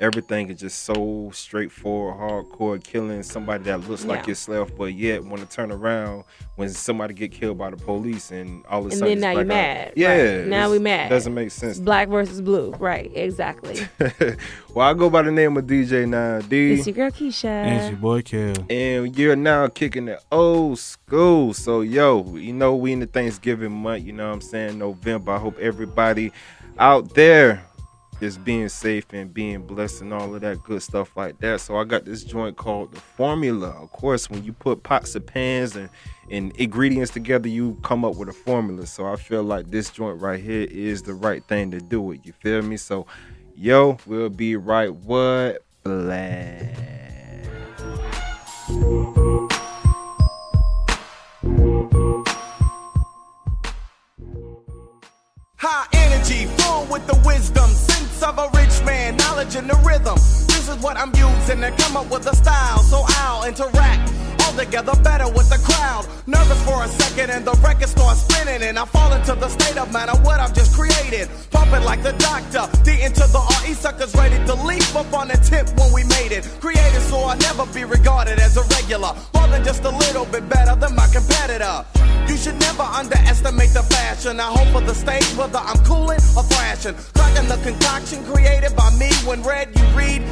everything 0.00 0.48
is 0.50 0.60
just 0.60 0.82
so 0.84 1.30
straightforward, 1.32 2.16
hardcore, 2.18 2.82
killing 2.82 3.22
somebody 3.22 3.64
that 3.64 3.88
looks 3.88 4.04
like 4.04 4.26
yourself, 4.26 4.70
but 4.76 4.94
yet 4.94 5.24
want 5.24 5.40
to 5.40 5.48
turn 5.48 5.70
around 5.70 6.24
when 6.56 6.68
somebody 6.68 7.14
get 7.14 7.32
killed 7.32 7.58
by 7.58 7.70
the 7.70 7.76
police 7.76 8.30
and 8.30 8.64
all 8.66 8.80
of 8.80 8.86
a 8.86 8.88
and 8.90 8.98
sudden 8.98 9.20
then 9.20 9.20
now 9.20 9.30
you're 9.40 9.44
black 9.44 9.66
out. 9.66 9.86
mad 9.86 9.92
Yeah, 9.96 10.36
right. 10.38 10.46
now 10.46 10.70
we 10.70 10.78
mad 10.78 11.08
Doesn't 11.10 11.34
make 11.34 11.50
sense. 11.50 11.78
black 11.78 12.08
versus 12.08 12.40
blue 12.40 12.70
right 12.78 13.10
exactly 13.14 13.86
well, 14.74 14.88
I 14.88 14.94
go 14.94 15.10
by 15.10 15.22
the 15.22 15.32
name 15.32 15.56
of 15.56 15.64
DJ 15.64 16.06
9D. 16.06 16.78
it's 16.78 16.86
your 16.86 16.94
girl 16.94 17.10
Keisha 17.10 17.44
And 17.44 17.74
it's 17.80 17.88
your 17.90 17.98
boy 17.98 18.22
Kel. 18.22 18.54
and 18.70 19.16
you're 19.18 19.36
now 19.36 19.66
kicking 19.68 20.08
it 20.08 20.20
old 20.30 20.78
school. 20.78 21.52
So, 21.54 21.80
yo, 21.80 22.36
you 22.36 22.52
know, 22.52 22.74
we 22.76 22.92
in 22.92 23.00
the 23.00 23.06
Thanksgiving 23.06 23.72
month, 23.72 24.04
you 24.04 24.12
know 24.12 24.26
what 24.28 24.34
I'm 24.34 24.40
saying? 24.40 24.78
November. 24.78 25.32
I 25.32 25.38
hope 25.38 25.58
everybody 25.58 26.32
out 26.78 27.14
there 27.14 27.64
is 28.20 28.38
being 28.38 28.68
safe 28.68 29.06
and 29.12 29.32
being 29.32 29.62
blessed 29.62 30.02
and 30.02 30.12
all 30.12 30.34
of 30.34 30.40
that 30.40 30.62
good 30.62 30.82
stuff 30.82 31.16
like 31.16 31.38
that. 31.38 31.60
So, 31.60 31.76
I 31.76 31.84
got 31.84 32.04
this 32.04 32.24
joint 32.24 32.56
called 32.56 32.92
The 32.92 33.00
Formula. 33.00 33.68
Of 33.68 33.92
course, 33.92 34.30
when 34.30 34.44
you 34.44 34.52
put 34.52 34.82
pots 34.82 35.14
and 35.14 35.26
pans 35.26 35.76
and, 35.76 35.88
and 36.30 36.54
ingredients 36.56 37.10
together, 37.10 37.48
you 37.48 37.78
come 37.82 38.04
up 38.04 38.16
with 38.16 38.28
a 38.28 38.32
formula. 38.32 38.86
So, 38.86 39.06
I 39.06 39.16
feel 39.16 39.42
like 39.42 39.70
this 39.70 39.90
joint 39.90 40.20
right 40.20 40.40
here 40.40 40.66
is 40.70 41.02
the 41.02 41.14
right 41.14 41.44
thing 41.44 41.70
to 41.70 41.80
do 41.80 42.12
it. 42.12 42.20
You 42.24 42.32
feel 42.32 42.62
me? 42.62 42.76
So, 42.76 43.06
yo, 43.56 43.98
we'll 44.06 44.30
be 44.30 44.56
right 44.56 44.94
what? 44.94 45.62
Black. 45.82 46.94
High 55.56 55.86
energy, 55.92 56.46
full 56.56 56.86
with 56.86 57.06
the 57.06 57.20
wisdom, 57.24 57.70
of 58.24 58.38
a 58.38 58.48
rich 58.56 58.82
man, 58.84 59.16
knowledge 59.16 59.54
and 59.54 59.68
the 59.68 59.76
rhythm. 59.84 60.16
This 60.48 60.68
is 60.68 60.76
what 60.78 60.96
I'm 60.96 61.12
using 61.14 61.60
to 61.60 61.70
come 61.82 61.96
up 61.96 62.10
with 62.10 62.26
a 62.26 62.34
style, 62.34 62.78
so 62.78 63.04
I'll 63.06 63.44
interact 63.44 64.10
all 64.44 64.52
together 64.52 64.94
better 65.02 65.28
with 65.32 65.48
the 65.48 65.58
crowd. 65.64 66.06
Nervous 66.26 66.60
for 66.64 66.84
a 66.84 66.88
second, 66.88 67.30
and 67.30 67.44
the 67.44 67.52
record 67.64 67.88
starts 67.88 68.20
spinning, 68.22 68.62
and 68.62 68.78
I 68.78 68.84
fall 68.84 69.12
into 69.12 69.34
the 69.34 69.48
state 69.48 69.76
of 69.76 69.92
mind 69.92 70.10
of 70.10 70.24
what 70.24 70.40
I've 70.40 70.54
just 70.54 70.74
created. 70.74 71.28
Pumping 71.50 71.84
like 71.84 72.02
the 72.02 72.12
doctor, 72.12 72.64
D 72.84 73.02
into 73.02 73.24
the 73.34 73.42
RE 73.62 73.74
suckers 73.74 74.14
ready 74.14 74.38
to 74.46 74.54
leap 74.54 74.94
up 74.94 75.12
on 75.12 75.28
the 75.28 75.38
tip 75.38 75.68
when 75.78 75.92
we 75.92 76.04
made 76.04 76.32
it. 76.32 76.44
Created 76.60 77.02
so 77.02 77.18
I'll 77.18 77.38
never 77.38 77.66
be 77.72 77.84
regarded 77.84 78.38
as 78.38 78.56
a 78.56 78.62
regular, 78.76 79.12
more 79.34 79.48
than 79.48 79.64
just 79.64 79.84
a 79.84 79.90
little 79.90 80.26
bit 80.26 80.48
better 80.48 80.74
than 80.76 80.94
my 80.94 81.08
competitor. 81.08 81.84
You 82.28 82.36
should 82.36 82.58
never 82.58 82.82
underestimate 82.82 83.72
the 83.74 83.82
fashion. 83.82 84.40
I 84.40 84.48
hope 84.48 84.68
for 84.72 84.80
the 84.80 84.94
stage, 84.94 85.28
whether 85.36 85.58
I'm 85.58 85.78
cooling 85.84 86.20
or 86.36 86.44
thrashing. 86.44 86.94
Cracking 87.14 87.48
the 87.48 87.58
concoction 87.62 88.24
created 88.24 88.74
by 88.76 88.90
me. 88.96 89.10
When 89.26 89.42
red 89.42 89.68
you 89.76 89.84
read, 89.96 90.22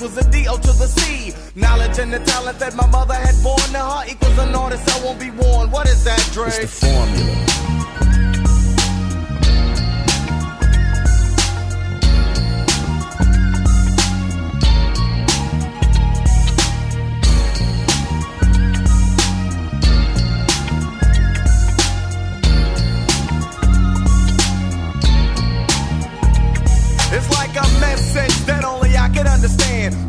equals 0.00 0.16
a 0.16 0.30
D-O 0.30 0.56
to 0.56 0.72
the 0.72 0.86
C. 0.86 1.34
Knowledge 1.54 1.98
and 1.98 2.10
the 2.10 2.20
talent 2.20 2.58
that 2.58 2.74
my 2.74 2.86
mother 2.86 3.12
had 3.12 3.34
born 3.42 3.58
to 3.58 3.78
her 3.78 4.02
equals 4.08 4.38
an 4.38 4.54
artist 4.54 4.88
I 4.88 5.04
won't 5.04 5.20
be 5.20 5.30
worn. 5.30 5.70
What 5.70 5.86
is 5.88 6.04
that, 6.04 6.26
Dre? 6.32 6.46
It's 6.46 6.80
the 6.80 6.86
formula. 6.86 7.79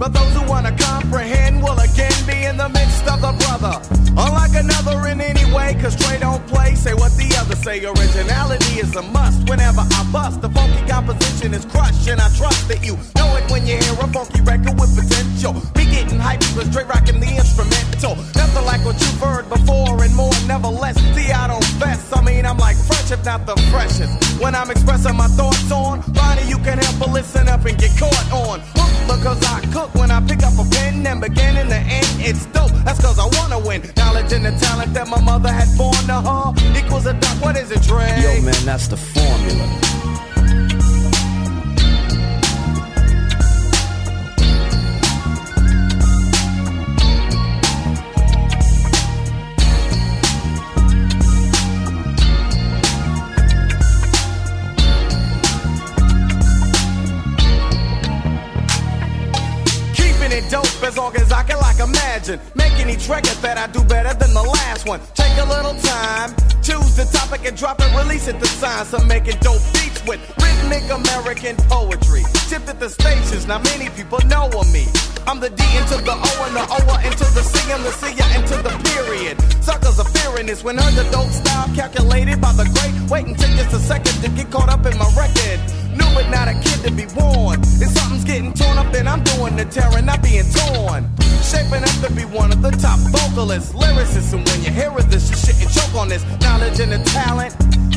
But 0.02 0.14
those 0.14 0.34
who 0.34 0.41
wanna 0.49 0.76
comprehend 0.76 1.62
will 1.62 1.78
again 1.78 2.18
be 2.26 2.45
in 2.49 2.58
the 2.58 2.68
midst 2.70 3.06
of 3.06 3.22
the 3.22 3.38
brother. 3.45 3.78
Unlike 4.18 4.66
another 4.66 4.97
in 5.06 5.22
any 5.22 5.45
way, 5.54 5.78
cause 5.80 5.95
Dre 5.95 6.18
don't 6.18 6.41
play. 6.47 6.74
Say 6.74 6.95
what 6.95 7.12
the 7.22 7.30
other 7.38 7.56
say. 7.56 7.86
Originality 7.86 8.82
is 8.82 8.95
a 8.95 9.04
must. 9.04 9.47
Whenever 9.47 9.82
I 9.82 10.02
bust, 10.12 10.41
the 10.41 10.49
funky 10.49 10.82
composition 10.89 11.54
is 11.54 11.66
crushed. 11.66 12.08
And 12.10 12.20
I 12.20 12.34
trust 12.34 12.68
that 12.70 12.84
you 12.84 12.97
know 13.16 13.30
it 13.38 13.45
when 13.52 13.68
you 13.68 13.78
hear 13.78 13.93
a 13.93 14.08
funky 14.08 14.41
record 14.41 14.74
with 14.82 14.89
potential. 14.97 15.54
Be 15.78 15.86
getting 15.86 16.18
hyped 16.18 16.49
because 16.49 16.74
Dre 16.74 16.84
rocking 16.86 17.20
the 17.20 17.38
instrumental. 17.38 18.18
Nothing 18.34 18.66
like 18.66 18.84
what 18.84 18.97
you've 18.97 19.22
heard 19.22 19.47
before 19.49 20.02
and 20.02 20.16
more, 20.16 20.34
never 20.47 20.70
less. 20.70 20.97
See, 21.14 21.32
I 21.32 21.45
don't 21.45 21.64
fess. 21.78 22.10
I 22.12 22.26
mean, 22.26 22.47
I'm 22.47 22.58
like 22.58 22.76
fresh, 22.89 23.12
if 23.12 23.24
not 23.24 23.45
the 23.45 23.56
freshest. 23.70 24.41
When 24.41 24.56
I'm 24.56 24.72
expressing 24.72 25.16
my 25.16 25.28
thoughts 25.38 25.72
on, 25.72 26.02
Bonnie, 26.18 26.49
you 26.49 26.58
can 26.66 26.80
help 26.80 26.97
but 26.97 27.12
listen 27.12 27.47
up 27.47 27.66
and 27.66 27.78
get 27.78 27.93
caught 27.99 28.32
on. 28.34 28.62
When 29.12 29.38
I 29.38 29.51
I. 33.72 33.78
Knowledge 33.96 34.34
and 34.34 34.46
the 34.46 34.52
talent 34.52 34.94
that 34.94 35.08
my 35.08 35.22
mother 35.22 35.50
had 35.50 35.70
born 35.78 35.94
to 36.08 36.20
her 36.20 36.78
equals 36.78 37.06
a 37.06 37.14
duck. 37.14 37.42
What 37.42 37.56
is 37.58 37.72
it, 37.72 37.82
Dre? 37.84 38.06
Yo, 38.22 38.42
man, 38.42 38.66
that's 38.66 38.88
the 38.88 38.98
formula. 38.98 39.81
Each 62.90 63.08
record 63.10 63.38
that 63.42 63.58
I 63.58 63.68
do 63.68 63.84
better 63.84 64.14
than 64.14 64.34
the 64.34 64.42
last 64.42 64.88
one. 64.88 65.00
Take 65.14 65.38
a 65.38 65.46
little 65.46 65.76
time, 65.76 66.36
choose 66.62 66.96
the 66.96 67.06
topic 67.12 67.46
and 67.46 67.56
drop 67.58 67.80
it, 67.80 67.92
release 67.96 68.28
it. 68.28 68.40
The 68.40 68.48
signs 68.48 68.94
of 68.94 69.08
making 69.08 69.38
dope 69.42 69.62
beats 69.74 70.02
with 70.06 70.22
rhythmic 70.42 70.86
American 70.90 71.56
poetry. 71.70 72.24
Shifted 72.50 72.80
the 72.80 72.90
stations, 72.90 73.48
now 73.48 73.60
many 73.60 73.90
people 73.90 74.20
know 74.28 74.50
of 74.54 74.72
me. 74.72 74.88
I'm 75.28 75.40
the 75.40 75.50
D 75.50 75.64
into 75.78 75.98
the 76.02 76.16
O 76.16 76.32
and 76.48 76.56
the 76.56 76.66
O 76.66 76.78
into 77.06 77.28
the 77.38 77.44
C 77.44 77.72
and 77.72 77.84
the 77.86 77.92
C 77.92 78.10
into 78.34 78.58
the 78.64 78.74
period. 78.94 79.38
Suckers 79.64 80.00
are 80.00 80.10
fearing 80.10 80.48
this 80.48 80.64
when 80.64 80.80
underdog 80.80 81.30
style 81.30 81.70
calculated 81.76 82.42
by 82.42 82.54
the 82.54 82.66
great. 82.66 82.94
Wait 83.10 83.28
until 83.28 83.50
just 83.56 83.74
a 83.74 83.80
second 83.80 84.16
to 84.24 84.30
get 84.30 84.50
caught 84.50 84.70
up 84.70 84.86
in 84.86 84.98
my 84.98 85.10
record. 85.16 85.81
Knew 85.98 86.12
it, 86.20 86.30
not 86.30 86.48
a 86.48 86.54
kid 86.54 86.80
to 86.86 86.92
be 86.92 87.06
warned. 87.16 87.64
If 87.82 87.89
something's 87.98 88.24
getting 88.24 88.54
torn 88.54 88.78
up, 88.78 88.92
then 88.92 89.08
I'm 89.08 89.24
doing 89.24 89.56
the 89.56 89.66
tearing, 89.66 90.06
not 90.06 90.22
being 90.24 90.46
torn. 90.52 91.10
Shaping 91.44 91.84
up 91.84 91.96
to 92.06 92.14
be 92.14 92.26
one 92.26 92.52
of 92.52 92.62
the 92.62 92.72
top 92.72 93.00
vocalists, 93.12 93.74
lyricists, 93.74 94.34
and 94.34 94.48
when 94.48 94.64
you 94.64 94.72
hear 94.72 94.92
of 94.92 95.10
this, 95.12 95.30
you 95.30 95.36
shouldn't 95.36 95.72
choke 95.74 95.96
on 95.96 96.10
this 96.10 96.24
knowledge 96.42 96.80
and 96.80 96.92
the 96.92 97.00
talent. 97.12 97.56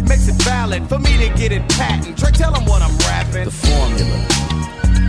Makes 0.08 0.28
it 0.28 0.42
valid 0.42 0.88
for 0.88 0.98
me 0.98 1.16
to 1.18 1.28
get 1.34 1.52
it 1.52 1.66
patent. 1.70 2.16
Dre, 2.16 2.30
tell 2.30 2.52
them 2.52 2.64
what 2.66 2.82
I'm 2.82 2.96
rapping. 2.98 3.44
The 3.44 3.50
formula. 3.50 5.03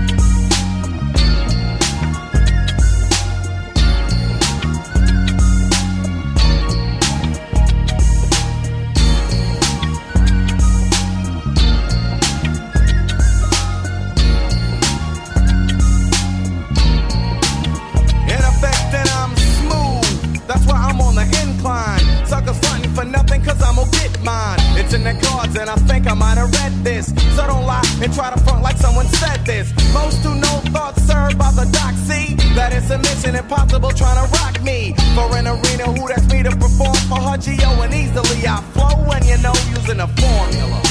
It's 24.85 24.93
in 24.93 25.03
the 25.03 25.15
cards, 25.25 25.57
and 25.57 25.67
I 25.67 25.75
think 25.89 26.05
I 26.05 26.13
might 26.13 26.37
have 26.37 26.51
read 26.51 26.71
this. 26.83 27.07
So 27.35 27.47
don't 27.47 27.65
lie 27.65 27.81
and 28.03 28.13
try 28.13 28.31
to 28.31 28.39
front 28.43 28.61
like 28.61 28.77
someone 28.77 29.07
said 29.07 29.43
this. 29.43 29.73
Most 29.95 30.17
who 30.17 30.35
know 30.35 30.61
thoughts 30.69 31.01
served 31.01 31.39
by 31.39 31.49
the 31.53 31.65
doc 31.73 31.95
see 32.05 32.35
that 32.53 32.71
it's 32.71 32.91
a 32.91 32.99
mission 32.99 33.35
impossible 33.35 33.89
trying 33.89 34.21
to 34.23 34.31
rock 34.37 34.61
me. 34.61 34.93
For 35.15 35.25
an 35.37 35.47
arena, 35.47 35.85
who 35.89 36.07
that's 36.07 36.31
me 36.31 36.43
to 36.43 36.51
perform 36.51 36.93
for 37.09 37.17
her 37.17 37.35
Geo 37.35 37.81
and 37.81 37.93
easily 37.95 38.45
I 38.45 38.61
flow 38.73 39.09
and 39.09 39.25
you 39.25 39.39
know 39.39 39.53
using 39.73 39.99
a 40.01 40.07
formula. 40.07 40.84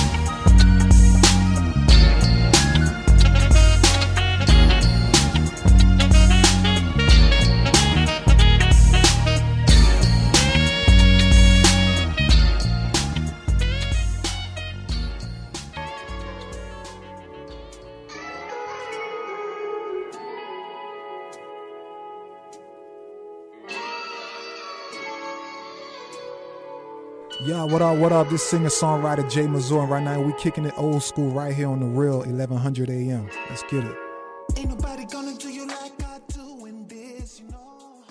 Yeah, 27.45 27.64
what 27.64 27.82
up, 27.82 27.99
what 27.99 28.11
up? 28.11 28.30
This 28.30 28.42
singer 28.42 28.70
songwriter 28.70 29.30
Jay 29.30 29.47
Mazur, 29.47 29.80
and 29.80 29.90
right 29.90 30.03
now 30.03 30.18
we 30.18 30.32
kicking 30.32 30.64
it 30.64 30.72
old 30.78 31.03
school 31.03 31.28
right 31.28 31.55
here 31.55 31.68
on 31.68 31.78
the 31.78 31.84
real 31.84 32.20
1100 32.20 32.88
AM. 32.88 33.28
Let's 33.51 33.62
get 33.64 33.84
it. 33.84 33.95
Ain't 34.57 34.70
nobody 34.70 35.05
gonna 35.05 35.34
do 35.36 35.51
you 35.51 35.66
like 35.66 35.92
I 36.03 36.20
do 36.28 36.64
in 36.64 36.88
this, 36.88 37.40
you 37.40 37.49
know. 37.49 38.03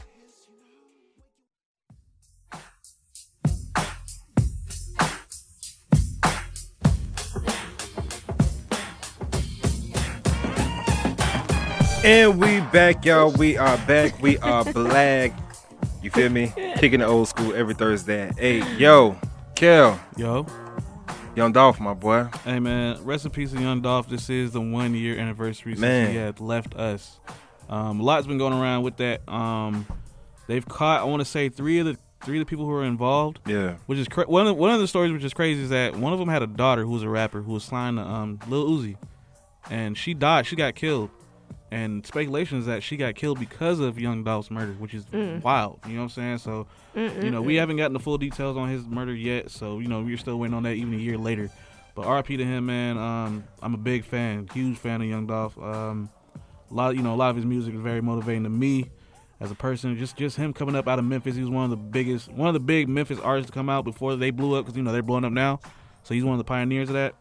And 12.03 12.39
we 12.39 12.59
back, 12.71 13.03
y'all. 13.03 13.31
We 13.31 13.57
are 13.57 13.77
back. 13.87 14.21
We 14.21 14.37
are 14.37 14.63
black. 14.73 15.42
You 16.03 16.11
feel 16.11 16.29
me? 16.29 16.51
Kicking 16.79 16.99
the 16.99 17.05
old 17.05 17.29
school 17.29 17.55
every 17.55 17.73
Thursday. 17.73 18.29
Hey, 18.37 18.77
yo, 18.77 19.17
Kel. 19.55 19.97
Yo. 20.17 20.45
Young 21.33 21.53
Dolph, 21.53 21.79
my 21.79 21.93
boy. 21.93 22.25
Hey 22.43 22.59
man, 22.59 23.01
rest 23.05 23.23
in 23.23 23.31
peace 23.31 23.53
to 23.53 23.59
Young 23.59 23.81
Dolph. 23.81 24.09
This 24.09 24.29
is 24.29 24.51
the 24.51 24.59
one 24.59 24.93
year 24.93 25.17
anniversary 25.17 25.71
since 25.71 25.79
Man. 25.81 26.11
he 26.11 26.17
had 26.17 26.41
left 26.41 26.75
us. 26.75 27.21
Um, 27.69 28.01
a 28.01 28.03
lot's 28.03 28.27
been 28.27 28.37
going 28.37 28.51
around 28.51 28.83
with 28.83 28.97
that. 28.97 29.27
Um, 29.29 29.87
they've 30.47 30.67
caught, 30.67 30.99
I 30.99 31.05
want 31.05 31.21
to 31.21 31.25
say, 31.25 31.47
three 31.47 31.79
of 31.79 31.85
the 31.85 31.97
three 32.21 32.37
of 32.37 32.45
the 32.45 32.49
people 32.49 32.65
who 32.65 32.71
were 32.71 32.83
involved. 32.83 33.39
Yeah. 33.47 33.75
Which 33.85 33.97
is 33.97 34.09
cra- 34.09 34.25
one 34.25 34.41
of 34.41 34.47
the, 34.47 34.53
one 34.55 34.71
of 34.71 34.81
the 34.81 34.87
stories 34.89 35.13
which 35.13 35.23
is 35.23 35.33
crazy 35.33 35.63
is 35.63 35.69
that 35.69 35.95
one 35.95 36.11
of 36.11 36.19
them 36.19 36.27
had 36.27 36.43
a 36.43 36.47
daughter 36.47 36.83
who 36.83 36.91
was 36.91 37.03
a 37.03 37.09
rapper 37.09 37.41
who 37.41 37.53
was 37.53 37.63
signed 37.63 37.97
to 37.97 38.03
um, 38.03 38.39
Lil 38.49 38.67
Uzi, 38.69 38.97
and 39.71 39.97
she 39.97 40.13
died. 40.13 40.45
She 40.45 40.57
got 40.57 40.75
killed, 40.75 41.09
and 41.73 42.05
speculation 42.05 42.59
is 42.59 42.65
that 42.67 42.83
she 42.83 42.97
got 42.97 43.15
killed 43.15 43.39
because 43.39 43.79
of 43.79 43.99
Young 43.99 44.23
Dolph's 44.23 44.51
murder, 44.51 44.73
which 44.73 44.93
is 44.93 45.05
Mm. 45.05 45.41
wild. 45.41 45.79
You 45.87 45.93
know 45.93 45.99
what 45.99 46.03
I'm 46.03 46.09
saying? 46.09 46.37
So, 46.39 46.67
you 47.23 47.31
know, 47.31 47.41
we 47.41 47.55
haven't 47.55 47.77
gotten 47.77 47.93
the 47.93 47.99
full 47.99 48.17
details 48.17 48.55
on 48.57 48.69
his 48.69 48.85
murder 48.85 49.13
yet. 49.13 49.49
So, 49.49 49.79
you 49.79 49.87
know, 49.87 50.01
we're 50.01 50.17
still 50.17 50.37
waiting 50.39 50.53
on 50.55 50.63
that 50.63 50.75
even 50.75 50.93
a 50.93 50.97
year 50.97 51.17
later. 51.17 51.49
But 51.95 52.05
RP 52.05 52.37
to 52.37 52.45
him, 52.45 52.65
man. 52.67 52.97
Um, 52.97 53.43
I'm 53.61 53.73
a 53.73 53.77
big 53.77 54.03
fan, 54.05 54.47
huge 54.53 54.77
fan 54.77 55.01
of 55.01 55.07
Young 55.07 55.25
Dolph. 55.27 55.57
Um, 55.57 56.09
a 56.69 56.73
lot, 56.73 56.95
you 56.95 57.01
know, 57.03 57.13
a 57.13 57.17
lot 57.17 57.29
of 57.31 57.35
his 57.35 57.45
music 57.45 57.73
is 57.73 57.81
very 57.81 58.01
motivating 58.01 58.43
to 58.43 58.49
me 58.49 58.89
as 59.39 59.51
a 59.51 59.55
person. 59.55 59.97
Just, 59.97 60.15
just 60.15 60.37
him 60.37 60.53
coming 60.53 60.75
up 60.75 60.87
out 60.87 60.99
of 60.99 61.05
Memphis. 61.05 61.35
He 61.35 61.41
was 61.41 61.49
one 61.49 61.63
of 61.65 61.69
the 61.71 61.77
biggest, 61.77 62.31
one 62.31 62.47
of 62.47 62.53
the 62.53 62.59
big 62.59 62.87
Memphis 62.89 63.19
artists 63.19 63.49
to 63.49 63.53
come 63.53 63.69
out 63.69 63.83
before 63.83 64.15
they 64.15 64.31
blew 64.31 64.55
up 64.55 64.65
because 64.65 64.75
you 64.77 64.83
know 64.83 64.91
they're 64.91 65.01
blowing 65.03 65.25
up 65.25 65.31
now. 65.33 65.59
So 66.03 66.13
he's 66.13 66.23
one 66.23 66.33
of 66.33 66.39
the 66.39 66.43
pioneers 66.45 66.89
of 66.89 66.95
that. 66.95 67.15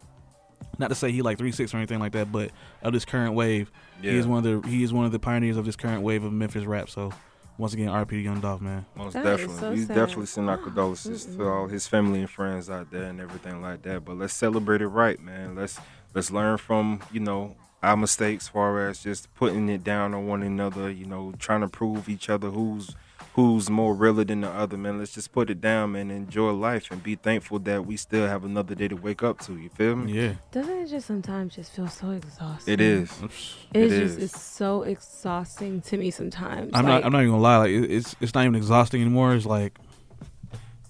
Not 0.77 0.89
to 0.89 0.95
say 0.95 1.11
he 1.11 1.21
like 1.21 1.37
three 1.37 1.51
six 1.51 1.73
or 1.73 1.77
anything 1.77 1.99
like 1.99 2.11
that, 2.13 2.31
but 2.31 2.51
of 2.81 2.93
this 2.93 3.05
current 3.05 3.33
wave, 3.33 3.71
he 4.01 4.09
is 4.09 4.27
one 4.27 4.45
of 4.45 4.63
the 4.63 4.67
he 4.69 4.83
is 4.83 4.91
one 4.93 5.05
of 5.05 5.11
the 5.11 5.19
pioneers 5.19 5.57
of 5.57 5.65
this 5.65 5.75
current 5.75 6.01
wave 6.01 6.23
of 6.23 6.33
Memphis 6.33 6.65
rap. 6.65 6.89
So 6.89 7.11
once 7.57 7.73
again, 7.73 7.89
RP 7.89 8.23
Young 8.23 8.39
Dolph, 8.39 8.61
man. 8.61 8.85
Most 8.95 9.13
That 9.13 9.25
is 9.25 9.41
definitely. 9.41 9.59
so 9.59 9.71
we 9.71 9.77
sad. 9.85 9.95
definitely 9.95 10.25
send 10.25 10.49
our 10.49 10.57
condolences 10.63 11.25
to 11.25 11.47
all 11.47 11.67
his 11.67 11.87
family 11.87 12.19
and 12.21 12.29
friends 12.29 12.69
out 12.69 12.89
there 12.91 13.03
and 13.03 13.21
everything 13.21 13.61
like 13.61 13.83
that. 13.83 14.03
But 14.05 14.17
let's 14.17 14.33
celebrate 14.33 14.81
it 14.81 14.87
right, 14.87 15.19
man. 15.19 15.55
Let's 15.55 15.79
let's 16.15 16.31
learn 16.31 16.57
from, 16.57 17.01
you 17.11 17.19
know, 17.19 17.55
our 17.83 17.95
mistakes 17.97 18.45
as 18.45 18.49
far 18.49 18.87
as 18.87 19.03
just 19.03 19.33
putting 19.35 19.69
it 19.69 19.83
down 19.83 20.13
on 20.13 20.25
one 20.27 20.41
another, 20.41 20.89
you 20.89 21.05
know, 21.05 21.33
trying 21.37 21.61
to 21.61 21.67
prove 21.67 22.09
each 22.09 22.29
other 22.29 22.49
who's 22.49 22.95
who's 23.35 23.69
more 23.69 23.95
realer 23.95 24.23
than 24.23 24.41
the 24.41 24.49
other, 24.49 24.77
man. 24.77 24.99
Let's 24.99 25.11
just 25.13 25.31
put 25.31 25.49
it 25.49 25.59
down, 25.59 25.93
man, 25.93 26.11
and 26.11 26.25
enjoy 26.27 26.51
life 26.51 26.91
and 26.91 27.01
be 27.01 27.15
thankful 27.15 27.57
that 27.59 27.85
we 27.85 27.97
still 27.97 28.27
have 28.27 28.43
another 28.45 28.75
day 28.75 28.87
to 28.87 28.95
wake 28.95 29.23
up 29.23 29.39
to. 29.41 29.57
You 29.57 29.69
feel 29.69 29.95
me? 29.95 30.11
Yeah. 30.13 30.33
Doesn't 30.51 30.77
it 30.81 30.87
just 30.87 31.07
sometimes 31.07 31.55
just 31.55 31.71
feel 31.71 31.87
so 31.87 32.11
exhausting? 32.11 32.73
It 32.73 32.81
is. 32.81 33.09
It's 33.23 33.55
It 33.73 33.89
just 33.89 33.93
is. 33.93 34.17
it's 34.17 34.41
so 34.41 34.83
exhausting 34.83 35.81
to 35.81 35.97
me 35.97 36.11
sometimes. 36.11 36.71
I'm 36.73 36.85
like, 36.85 37.01
not. 37.01 37.05
I'm 37.05 37.11
not 37.11 37.19
even 37.21 37.31
gonna 37.31 37.41
lie. 37.41 37.57
Like 37.57 37.71
it's 37.71 38.15
it's 38.21 38.33
not 38.35 38.41
even 38.41 38.55
exhausting 38.55 39.01
anymore. 39.01 39.33
It's 39.33 39.45
like 39.47 39.77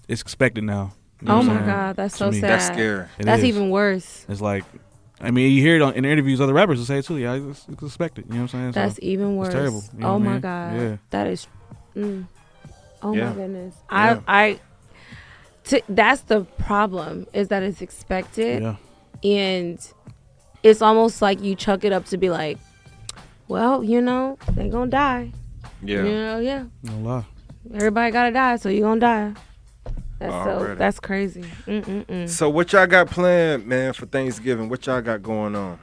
it's 0.08 0.20
expected 0.20 0.64
now. 0.64 0.92
You 1.20 1.28
know 1.28 1.38
Oh 1.38 1.42
my 1.42 1.54
saying? 1.54 1.66
God, 1.66 1.96
that's 1.96 2.16
so 2.16 2.30
sad. 2.30 2.42
That's 2.42 2.66
scary. 2.66 3.06
It 3.18 3.24
That's 3.24 3.38
is. 3.42 3.48
even 3.48 3.70
worse. 3.70 4.26
It's 4.28 4.42
like, 4.42 4.64
I 5.20 5.30
mean, 5.30 5.50
you 5.52 5.62
hear 5.62 5.76
it 5.76 5.80
on, 5.82 5.94
in 5.94 6.04
interviews. 6.04 6.40
Other 6.40 6.52
rappers 6.52 6.78
will 6.78 6.84
say 6.84 6.98
it 6.98 7.06
too. 7.06 7.16
Yeah, 7.16 7.34
it's, 7.34 7.64
it's 7.70 7.82
expected. 7.82 8.26
You 8.28 8.34
know 8.34 8.42
what 8.42 8.54
I'm 8.54 8.60
saying? 8.60 8.72
So, 8.74 8.80
That's 8.80 8.98
even 9.00 9.36
worse. 9.36 9.46
It's 9.48 9.54
terrible. 9.54 9.82
you 9.94 10.00
know 10.00 10.08
oh 10.08 10.12
what 10.14 10.20
I 10.20 10.24
my 10.24 10.32
mean? 10.32 10.40
god. 10.40 10.76
Yeah. 10.76 10.96
That 11.10 11.26
is. 11.28 11.46
Mm. 11.96 12.26
Oh 13.02 13.12
Yeah. 13.14 13.28
my 13.30 13.34
goodness. 13.34 13.74
Yeah. 13.90 14.20
I 14.26 14.60
I. 15.68 15.80
That's 15.88 16.22
the 16.22 16.42
problem 16.58 17.26
is 17.32 17.48
that 17.48 17.62
it's 17.62 17.80
expected, 17.80 18.62
Yeah. 18.62 18.76
and 19.22 19.78
it's 20.62 20.82
almost 20.82 21.22
like 21.22 21.42
you 21.42 21.54
chuck 21.54 21.84
it 21.84 21.92
up 21.92 22.04
to 22.06 22.18
be 22.18 22.28
like, 22.28 22.58
well, 23.48 23.82
you 23.82 24.00
know, 24.02 24.36
they 24.52 24.68
gonna 24.68 24.90
die. 24.90 25.32
Yeah. 25.82 26.02
You 26.04 26.12
know, 26.14 26.38
yeah. 26.40 26.64
No 26.82 26.98
lie. 26.98 27.24
Everybody 27.74 28.10
gotta 28.12 28.30
die, 28.30 28.56
so 28.56 28.68
you 28.68 28.82
gonna 28.82 29.00
die. 29.00 29.32
That's 30.18 30.32
so. 30.44 30.74
That's 30.76 31.00
crazy. 31.00 31.44
Mm-mm-mm. 31.66 32.28
So 32.28 32.48
what 32.50 32.72
y'all 32.72 32.86
got 32.86 33.10
planned, 33.10 33.66
man, 33.66 33.92
for 33.94 34.06
Thanksgiving? 34.06 34.68
What 34.68 34.86
y'all 34.86 35.00
got 35.02 35.22
going 35.22 35.56
on? 35.56 35.78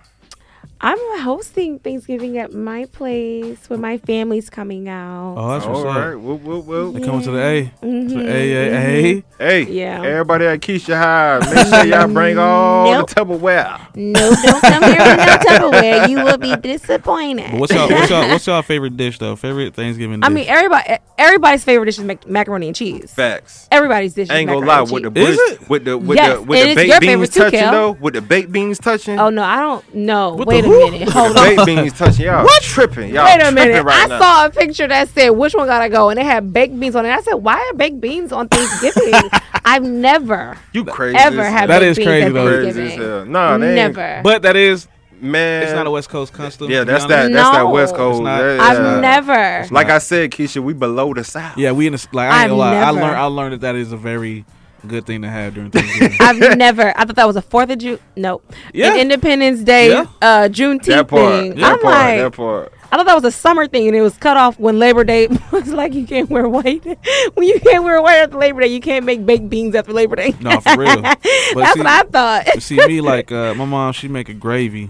I'm 0.84 0.98
hosting 1.20 1.78
Thanksgiving 1.78 2.40
at 2.40 2.54
my 2.54 2.86
place 2.86 3.70
when 3.70 3.82
my 3.82 4.00
family's 4.00 4.50
coming 4.50 4.90
out. 4.90 5.36
Oh, 5.38 5.52
that's 5.52 5.66
what's 5.68 5.80
All 5.82 5.88
up. 5.90 5.96
right. 5.96 6.16
Whoop, 6.16 6.42
whoop, 6.42 6.66
whoop. 6.66 6.96
They 6.96 7.02
coming 7.02 7.22
to 7.22 7.30
the 7.30 7.40
A. 7.40 7.64
To 7.66 7.72
the 7.82 7.86
Mhm, 7.88 8.28
A, 8.28 8.52
A, 8.52 8.72
mhm. 8.72 9.24
A. 9.40 9.44
Hey, 9.44 9.62
Yeah. 9.72 10.02
everybody 10.04 10.46
at 10.46 10.60
Keisha 10.60 10.98
High, 10.98 11.38
make 11.54 11.68
sure 11.68 11.86
y'all 11.86 12.08
bring 12.08 12.40
all 12.40 12.92
Nope. 12.92 13.10
the 13.10 13.16
Tupperware. 13.16 13.80
No, 13.96 14.36
don't 14.42 14.62
come 14.62 14.84
here 14.84 14.98
with 15.06 15.18
no 15.18 15.38
Tupperware. 15.70 16.10
You 16.10 16.24
will 16.24 16.38
be 16.40 16.56
disappointed. 16.56 17.52
But 17.52 17.60
what's 17.60 17.74
y'all, 17.74 17.88
what's 17.88 18.10
y'all, 18.10 18.28
what's 18.30 18.48
y'all 18.48 18.62
favorite 18.64 18.98
dish 18.98 19.20
though? 19.20 19.36
Favorite 19.36 19.76
Thanksgiving 19.76 20.20
dish? 20.22 20.28
I 20.28 20.34
mean, 20.34 20.46
everybody, 20.48 20.98
everybody's 21.20 21.64
favorite 21.64 21.86
dish 21.86 22.00
is 22.00 22.06
mac- 22.06 22.28
macaroni 22.28 22.66
and 22.68 22.76
cheese. 22.76 23.14
Facts. 23.14 23.68
Everybody's 23.72 24.16
dish. 24.16 24.32
I 24.32 24.38
ain't 24.38 24.50
is 24.50 24.54
gonna 24.56 24.66
macaroni 24.66 24.92
lie, 24.92 24.98
and 24.98 25.06
with 25.06 25.14
the 25.14 25.26
cheese. 25.26 25.58
bush, 25.60 25.70
with 25.70 25.86
the 25.86 25.98
with 26.00 26.18
Yes, 26.18 26.38
the 26.38 26.42
with 26.42 26.60
and 26.60 26.66
the 26.68 26.72
it's 26.72 26.76
baked 26.76 26.90
your 26.90 27.00
beans 27.00 27.12
favorite 27.12 27.32
too, 27.34 27.40
touching 27.42 27.60
Kel. 27.60 27.72
though, 27.72 27.92
with 28.02 28.14
the 28.16 28.22
baked 28.22 28.52
beans 28.52 28.80
touching. 28.80 29.20
Oh 29.20 29.30
no, 29.30 29.44
I 29.44 29.60
don't 29.60 29.94
know. 29.96 30.34
With 30.34 30.48
Wait 30.48 30.62
the 30.62 30.68
a 30.68 30.71
minute. 30.72 31.10
Hold 31.14 31.38
on. 31.38 31.44
Baked 31.56 31.66
beans 31.66 31.94
touching 31.94 32.26
y'all. 32.26 32.44
What? 32.44 32.62
Tripping. 32.64 33.14
Y'all 33.14 33.26
Wait 33.26 33.36
a 33.36 33.40
tripping 33.52 33.56
minute. 33.56 33.84
right 33.84 34.04
I 34.04 34.08
now. 34.08 34.20
saw 34.20 34.46
a 34.46 34.50
picture 34.50 34.88
that 34.88 35.10
said 35.10 35.30
which 35.32 35.54
one 35.54 35.68
gotta 35.68 35.90
go, 35.90 36.10
and 36.10 36.20
it 36.20 36.26
had 36.26 36.52
baked 36.54 36.80
beans 36.80 36.96
on 36.96 37.06
it. 37.06 37.10
I 37.10 37.22
said, 37.22 37.36
"Why 37.36 37.56
are 37.56 37.74
baked 37.76 38.00
beans 38.02 38.32
on 38.32 38.48
Thanksgiving?" 38.48 39.14
I've 39.66 39.84
never, 39.84 40.58
You 40.74 40.84
crazy. 40.86 41.18
ever 41.18 41.42
as 41.42 41.54
had 41.54 41.70
That 41.70 41.80
baked 41.80 41.92
is 41.92 41.98
beans 41.98 42.08
crazy, 42.08 42.26
at 42.28 42.34
though. 42.34 42.48
Crazy 42.48 42.68
as 42.70 42.76
Thanksgiving. 42.76 43.08
hell. 43.10 43.26
Nah, 43.26 43.58
they 43.58 43.68
ain't- 43.68 43.96
never. 43.96 44.22
But 44.24 44.42
that 44.44 44.56
is 44.56 44.88
Man, 45.24 45.62
it's 45.62 45.72
not 45.74 45.86
a 45.86 45.92
West 45.92 46.10
Coast 46.10 46.34
custom. 46.34 46.72
Yeah, 46.72 46.84
that's 46.84 47.06
that. 47.06 47.32
That's 47.32 47.52
that 47.52 47.62
West 47.70 47.94
Coast. 47.94 48.24
Not- 48.24 48.40
that- 48.42 48.60
I've 48.60 49.02
never. 49.02 49.68
Like 49.72 49.92
I 49.92 50.00
said, 50.00 50.32
Keisha, 50.32 50.64
we 50.64 50.74
below 50.74 51.14
the 51.14 51.24
South. 51.24 51.56
Yeah, 51.60 51.74
we 51.74 51.86
in 51.86 51.94
the 51.94 52.08
like. 52.12 52.32
I 52.32 52.34
ain't 52.34 52.44
I've 52.46 52.50
gonna 52.50 52.60
lie. 52.60 52.76
I 52.78 52.90
learned. 52.90 53.16
I 53.18 53.26
learned 53.26 53.54
that 53.54 53.62
that 53.62 53.76
is 53.76 53.92
a 53.92 53.98
very 53.98 54.46
good 54.88 55.06
thing 55.06 55.22
to 55.22 55.30
have 55.30 55.54
during 55.54 55.72
Thanksgiving. 55.72 56.18
I've 56.20 56.58
never. 56.58 56.94
I 56.98 57.06
thought 57.06 57.16
that 57.16 57.28
was 57.28 57.36
a 57.36 57.42
Fourth 57.42 57.70
of 57.70 57.78
June. 57.80 58.00
Nope. 58.16 58.52
Yeah. 58.74 58.94
An 58.94 59.00
Independence 59.00 59.62
Day, 59.64 59.90
Yeah. 59.92 60.06
uh, 60.22 60.48
Juneteenth 60.50 60.86
That 60.86 61.08
part. 61.08 61.34
thing. 61.42 61.56
That 61.56 61.74
I'm 61.74 61.80
part. 61.80 61.84
like, 61.94 62.18
that 62.20 62.32
part. 62.34 62.74
I 62.94 62.98
thought 62.98 63.06
that 63.06 63.16
was 63.16 63.24
a 63.24 63.32
summer 63.32 63.68
thing, 63.68 63.88
and 63.88 63.96
it 63.96 64.02
was 64.02 64.18
cut 64.18 64.36
off 64.36 64.60
when 64.60 64.78
Labor 64.78 65.06
Day 65.06 65.28
was 65.52 65.70
like 65.70 65.94
you 65.94 66.06
can't 66.06 66.30
wear 66.30 66.48
white. 66.50 66.84
when 67.36 67.48
you 67.48 67.60
can't 67.62 67.84
wear 67.86 68.02
white 68.02 68.18
after 68.18 68.38
Labor 68.38 68.60
Day, 68.62 68.68
you 68.68 68.82
can't 68.82 69.06
make 69.06 69.26
baked 69.26 69.50
beans 69.50 69.76
after 69.76 69.94
Labor 69.94 70.18
Day. 70.18 70.34
no, 70.42 70.60
for 70.60 70.78
real. 70.78 71.02
But 71.02 71.22
That's 71.56 71.74
see- 71.74 71.80
what 71.80 71.88
I 71.88 72.04
thought. 72.04 72.62
see, 72.62 72.76
me 72.88 73.00
like 73.02 73.32
uh, 73.32 73.54
my 73.56 73.66
mom, 73.66 73.94
she 73.94 74.08
make 74.10 74.28
a 74.30 74.34
gravy. 74.34 74.90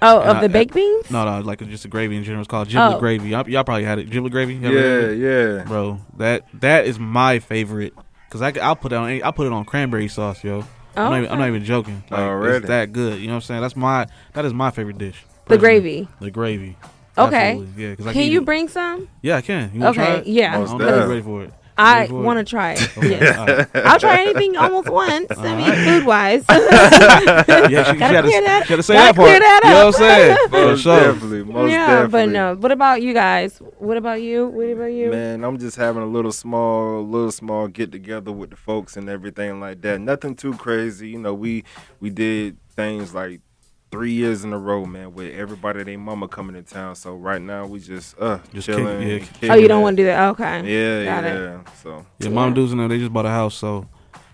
oh, 0.00 0.20
And 0.20 0.30
of 0.30 0.36
I- 0.36 0.40
the 0.42 0.48
baked 0.48 0.74
beans? 0.74 1.10
No, 1.10 1.24
no, 1.24 1.40
like 1.44 1.58
just 1.68 1.84
a 1.84 1.88
gravy 1.88 2.16
in 2.16 2.22
general. 2.22 2.42
It's 2.42 2.48
called 2.48 2.68
giblet 2.68 2.94
Oh. 2.96 2.98
gravy. 3.00 3.30
Y'all, 3.30 3.48
y'all 3.48 3.64
probably 3.64 3.84
had 3.84 3.98
it. 3.98 4.10
Giblet 4.10 4.30
gravy. 4.32 4.54
Yeah, 4.54 5.10
yeah. 5.10 5.64
bro. 5.64 5.98
That 6.18 6.44
that 6.60 6.86
is 6.86 6.98
my 7.00 7.40
favorite 7.40 7.94
because 8.28 8.42
I 8.42 8.50
will 8.68 8.76
put 8.76 8.92
it 8.92 8.96
on. 8.96 9.22
I'll 9.22 9.32
put 9.32 9.46
it 9.46 9.52
on 9.52 9.64
cranberry 9.64 10.08
sauce, 10.08 10.42
yo. 10.44 10.64
I'm, 10.96 11.10
not 11.10 11.18
even, 11.18 11.30
I'm 11.32 11.38
not 11.38 11.48
even 11.48 11.64
joking. 11.64 12.02
Like, 12.10 12.20
Already. 12.20 12.56
It's 12.58 12.66
that 12.66 12.92
good. 12.92 13.20
You 13.20 13.28
know 13.28 13.34
what 13.34 13.36
I'm 13.36 13.40
saying? 13.42 13.60
That's 13.60 13.76
my 13.76 14.06
that 14.32 14.44
is 14.44 14.52
my 14.52 14.70
favorite 14.70 14.98
dish. 14.98 15.24
The 15.46 15.56
gravy. 15.58 16.08
The 16.20 16.30
gravy. 16.30 16.76
Okay. 17.16 17.50
Absolutely. 17.52 17.84
Yeah. 17.84 17.94
'cause 17.94 18.06
I 18.06 18.12
Can 18.12 18.22
eat 18.22 18.32
you 18.32 18.40
it. 18.42 18.44
bring 18.44 18.68
some? 18.68 19.08
Yeah, 19.22 19.36
I 19.36 19.40
can. 19.40 19.70
You 19.74 19.84
Okay, 19.86 19.94
Try 19.94 20.14
it? 20.16 20.26
yeah. 20.26 20.50
I 20.50 20.52
don't 20.52 20.60
Most 20.60 20.70
know 20.70 20.74
if 20.76 20.80
you're 20.80 20.88
definitely. 20.90 21.14
ready 21.14 21.22
for 21.24 21.42
it. 21.44 21.52
I 21.78 22.00
Ready 22.00 22.08
for 22.10 22.20
it? 22.20 22.24
want 22.24 22.38
to 22.40 22.44
try 22.44 22.72
it. 22.72 22.98
Okay, 22.98 23.10
Yes. 23.10 23.38
alright. 23.38 23.68
I'll 23.86 23.98
try 24.00 24.20
anything 24.22 24.56
almost 24.56 24.88
once. 24.90 25.30
I 25.30 25.54
mean, 25.56 25.72
food 25.86 26.06
wise. 26.06 26.44
Yeah, 26.48 27.84
she, 27.84 27.92
she 27.98 27.98
had 27.98 28.12
to, 28.12 28.22
clear 28.22 28.40
that- 28.42 28.64
she 28.66 28.72
had 28.72 28.76
to 28.76 28.82
say 28.82 28.94
gotta 28.94 29.06
that 29.12 29.16
part. 29.16 29.28
clear 29.28 29.40
that 29.40 29.60
You 29.64 29.70
know 29.70 29.86
what 29.86 29.86
I'm 29.86 29.92
saying? 29.92 30.36
For 30.50 30.56
Most 30.66 30.80
sure. 30.82 31.00
definitely. 31.00 31.44
Most 31.44 31.70
yeah, 31.70 31.86
definitely. 31.86 32.10
but 32.10 32.28
no. 32.30 32.54
What 32.56 32.72
about 32.72 33.02
you 33.02 33.14
guys? 33.14 33.58
What 33.78 33.96
about 33.96 34.22
you? 34.22 34.46
What 34.48 34.66
about 34.68 34.86
you? 34.92 35.10
Man, 35.10 35.44
I'm 35.44 35.58
just 35.58 35.76
having 35.76 36.02
a 36.02 36.06
little 36.06 36.32
small, 36.32 37.02
little 37.06 37.30
small 37.32 37.68
get 37.68 37.92
together 37.92 38.32
with 38.32 38.50
the 38.50 38.56
folks 38.56 38.96
and 38.96 39.08
everything 39.08 39.60
like 39.60 39.80
that. 39.82 40.00
Nothing 40.00 40.34
too 40.34 40.54
crazy. 40.54 41.10
You 41.10 41.18
know, 41.18 41.34
we 41.34 41.64
we 42.00 42.10
did 42.10 42.56
things 42.74 43.14
like 43.14 43.40
three 43.90 44.12
years 44.12 44.44
in 44.44 44.52
a 44.52 44.58
row, 44.58 44.84
man, 44.84 45.14
with 45.14 45.34
everybody 45.34 45.82
they 45.82 45.96
mama 45.96 46.28
coming 46.28 46.54
to 46.54 46.62
town. 46.62 46.94
So 46.94 47.14
right 47.14 47.40
now 47.40 47.66
we 47.66 47.80
just 47.80 48.18
uh 48.20 48.38
Just 48.52 48.66
chilling. 48.66 49.00
kick- 49.20 49.28
yeah. 49.40 49.42
and 49.42 49.50
Oh, 49.52 49.54
you 49.56 49.68
don't 49.68 49.82
want 49.82 49.96
to 49.96 50.02
do 50.02 50.06
that? 50.06 50.28
Okay. 50.30 50.44
Yeah, 50.66 51.04
Got 51.04 51.24
it. 51.24 51.34
yeah. 51.40 51.72
So 51.82 52.06
Yeah, 52.18 52.28
mom 52.30 52.54
dudes 52.54 52.72
in 52.72 52.78
there, 52.78 52.88
they 52.88 52.98
just 52.98 53.12
bought 53.12 53.26
a 53.26 53.30
house, 53.30 53.54
so 53.54 53.86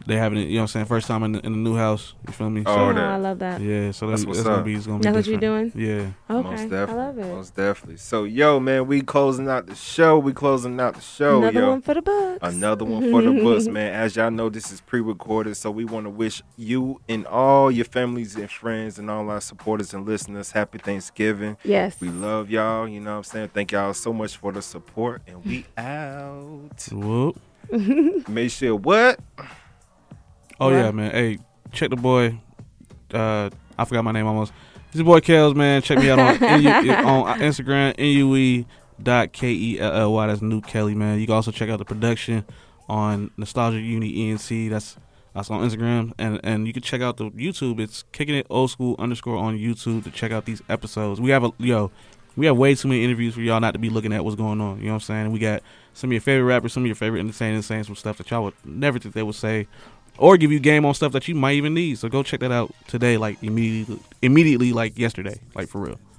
they 0.07 0.17
having 0.17 0.39
it. 0.39 0.43
You 0.49 0.55
know 0.55 0.57
what 0.57 0.63
I'm 0.63 0.69
saying? 0.69 0.87
First 0.87 1.07
time 1.07 1.23
in 1.23 1.33
the, 1.33 1.41
in 1.47 1.53
the 1.53 1.59
new 1.59 1.77
house. 1.77 2.15
You 2.27 2.33
feel 2.33 2.51
me? 2.51 2.63
Oh, 2.67 2.75
so, 2.75 2.81
Oh, 2.85 2.93
that- 2.93 3.05
I 3.05 3.17
love 3.17 3.39
that. 3.41 3.61
yeah. 3.61 3.91
So 3.91 4.07
That's 4.09 4.23
that's, 4.23 4.27
what's 4.27 4.39
that's 4.39 4.49
gonna 4.49 4.63
be. 4.63 4.75
It's 4.75 4.87
gonna 4.87 4.99
be. 4.99 5.05
That's 5.05 5.17
what 5.17 5.27
you're 5.27 5.41
doing? 5.41 5.73
Yeah. 5.75 6.11
Okay. 6.35 6.49
most 6.51 6.61
I 6.61 6.67
definitely, 6.69 6.95
love 6.97 7.19
it. 7.19 7.27
most 7.35 7.57
definitely. 7.57 7.97
So 7.97 8.25
yo, 8.25 8.61
man, 8.61 8.87
we 8.87 9.01
closing 9.01 9.49
out 9.49 9.67
the 9.67 9.75
show. 9.75 10.19
We 10.19 10.33
closing 10.33 10.79
out 10.81 10.95
the 10.95 11.01
show, 11.01 11.39
Another 11.39 11.61
yo. 11.61 11.71
one 11.71 11.81
for 11.83 11.95
the 11.95 12.03
books. 12.03 12.39
Another 12.43 12.85
one 12.85 13.11
for 13.11 13.23
the 13.23 13.33
books, 13.43 13.67
man. 13.67 13.95
As 13.95 14.17
y'all 14.17 14.31
know, 14.31 14.49
this 14.51 14.71
is 14.71 14.81
pre-recorded, 14.81 15.57
so 15.57 15.71
we 15.71 15.85
want 15.85 16.07
to 16.07 16.11
wish 16.11 16.43
you 16.57 17.01
and 17.09 17.27
all 17.27 17.71
your 17.71 17.85
families 17.87 18.37
and 18.37 18.51
friends 18.51 18.99
and 18.99 19.11
all 19.11 19.29
our 19.31 19.41
supporters 19.41 19.95
and 19.95 20.07
listeners 20.07 20.51
happy 20.53 20.79
Thanksgiving. 20.79 21.57
Yes. 21.65 22.01
We 22.01 22.09
love 22.09 22.51
y'all. 22.51 22.87
You 22.89 23.01
know 23.01 23.13
what 23.13 23.17
I'm 23.19 23.25
saying? 23.25 23.49
Thank 23.55 23.73
y'all 23.73 23.95
so 23.95 24.13
much 24.13 24.37
for 24.37 24.53
the 24.53 24.61
support, 24.63 25.23
and 25.27 25.45
we 25.45 25.65
out. 25.79 26.89
Whoop. 26.93 27.41
Make 28.29 28.51
sure 28.51 28.77
what? 28.77 29.19
Oh 30.61 30.71
yeah, 30.71 30.91
man. 30.91 31.11
Hey, 31.11 31.39
check 31.73 31.91
the 31.91 31.97
boy. 31.97 32.39
Uh, 33.13 33.51
I 33.79 33.85
forgot 33.85 34.03
my 34.03 34.13
name 34.13 34.27
almost. 34.27 34.53
This 34.93 35.01
is 35.01 35.03
boy 35.03 35.21
Kels, 35.21 35.57
man. 35.57 35.83
Check 35.83 35.99
me 35.99 36.11
out 36.11 36.19
on 36.19 36.37
on 36.45 37.41
Instagram, 37.41 37.99
nue 37.99 38.65
dot 39.03 39.33
k 39.33 39.53
e 39.53 39.81
l 39.81 39.93
l 39.93 40.13
y. 40.13 40.27
That's 40.27 40.43
New 40.43 40.61
Kelly, 40.61 40.95
man. 40.95 41.19
You 41.19 41.27
can 41.27 41.35
also 41.35 41.51
check 41.51 41.69
out 41.69 41.79
the 41.79 41.85
production 41.85 42.45
on 42.89 43.31
Nostalgia 43.37 43.81
Uni 43.81 44.15
ENC. 44.15 44.71
That's 44.71 44.97
that's 45.35 45.51
on 45.51 45.69
Instagram, 45.69 46.13
and 46.19 46.41
and 46.45 46.67
you 46.67 46.73
can 46.73 46.83
check 46.83 47.01
out 47.01 47.17
the 47.17 47.31
YouTube. 47.31 47.81
It's 47.81 48.05
kicking 48.13 48.37
it 48.37 48.47
old 48.51 48.71
school 48.71 48.95
underscore 48.99 49.37
on 49.37 49.59
YouTube 49.59 50.05
to 50.05 50.11
check 50.11 50.31
out 50.31 50.45
these 50.45 50.63
episodes. 50.69 51.21
We 51.21 51.31
have 51.31 51.45
a 51.45 51.51
yo. 51.59 51.91
We 52.37 52.47
have 52.47 52.57
way 52.57 52.75
too 52.75 52.89
many 52.89 53.05
interviews 53.05 53.35
for 53.35 53.41
y'all 53.41 53.61
not 53.61 53.73
to 53.73 53.79
be 53.79 53.91
looking 53.91 54.13
at 54.13 54.25
what's 54.25 54.35
going 54.37 54.61
on. 54.61 54.79
You 54.79 54.87
know 54.87 54.91
what 54.91 54.95
I'm 54.95 55.01
saying? 55.01 55.33
We 55.33 55.39
got 55.39 55.63
some 55.93 56.11
of 56.11 56.13
your 56.13 56.21
favorite 56.21 56.47
rappers, 56.47 56.73
some 56.73 56.83
of 56.83 56.87
your 56.89 56.97
favorite 56.97 57.21
entertainers 57.21 57.67
saying 57.67 57.85
some 57.85 57.95
stuff 57.95 58.19
that 58.19 58.29
y'all 58.31 58.43
would 58.43 58.55
never 58.65 58.99
think 58.99 59.15
they 59.15 59.23
would 59.23 59.37
say 59.37 59.69
or 60.19 60.37
give 60.37 60.53
you 60.53 60.59
game 60.59 60.85
on 60.85 60.95
stuff 60.95 61.13
that 61.13 61.29
you 61.29 61.35
might 61.35 61.55
even 61.55 61.75
need. 61.75 61.99
So 61.99 62.09
go 62.09 62.23
check 62.23 62.41
that 62.41 62.53
out 62.53 62.75
today, 62.87 63.17
like 63.17 63.43
immediately, 63.43 64.01
immediately, 64.23 64.73
like 64.73 64.99
yesterday, 64.99 65.41
like 65.55 65.69
for 65.69 65.81
real. 65.81 65.99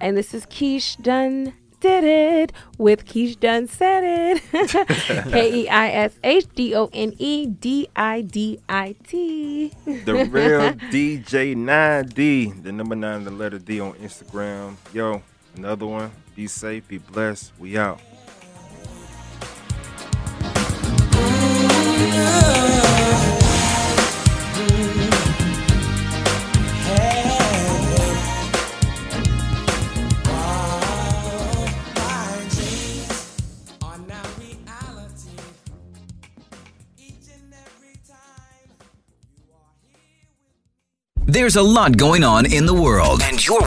And 0.00 0.16
this 0.16 0.34
is 0.34 0.46
Keish 0.46 1.00
Dunn 1.02 1.52
did 1.80 2.04
it 2.04 2.52
with 2.78 3.06
Keish 3.06 3.40
Dunn 3.40 3.66
said 3.66 4.04
it. 4.04 5.30
K 5.30 5.62
E 5.62 5.68
I 5.68 5.90
S 5.90 6.18
H 6.22 6.46
D 6.54 6.74
O 6.74 6.90
N 6.92 7.14
E 7.18 7.46
D 7.46 7.88
I 7.96 8.20
D 8.20 8.60
I 8.68 8.94
T. 9.06 9.72
The 9.86 10.14
real 10.30 10.72
DJ 10.92 11.56
9D, 11.56 12.62
the 12.62 12.72
number 12.72 12.94
nine, 12.94 13.24
the 13.24 13.30
letter 13.30 13.58
D 13.58 13.80
on 13.80 13.94
Instagram. 13.94 14.76
Yo, 14.92 15.22
another 15.56 15.86
one. 15.86 16.10
Be 16.36 16.46
safe, 16.46 16.86
be 16.86 16.98
blessed. 16.98 17.52
We 17.58 17.76
out. 17.76 18.00
There's 41.50 41.56
a 41.56 41.62
lot 41.62 41.96
going 41.96 42.22
on 42.22 42.46
in 42.46 42.66
the 42.66 42.74
world, 42.74 43.22
and 43.22 43.44
you're 43.44 43.58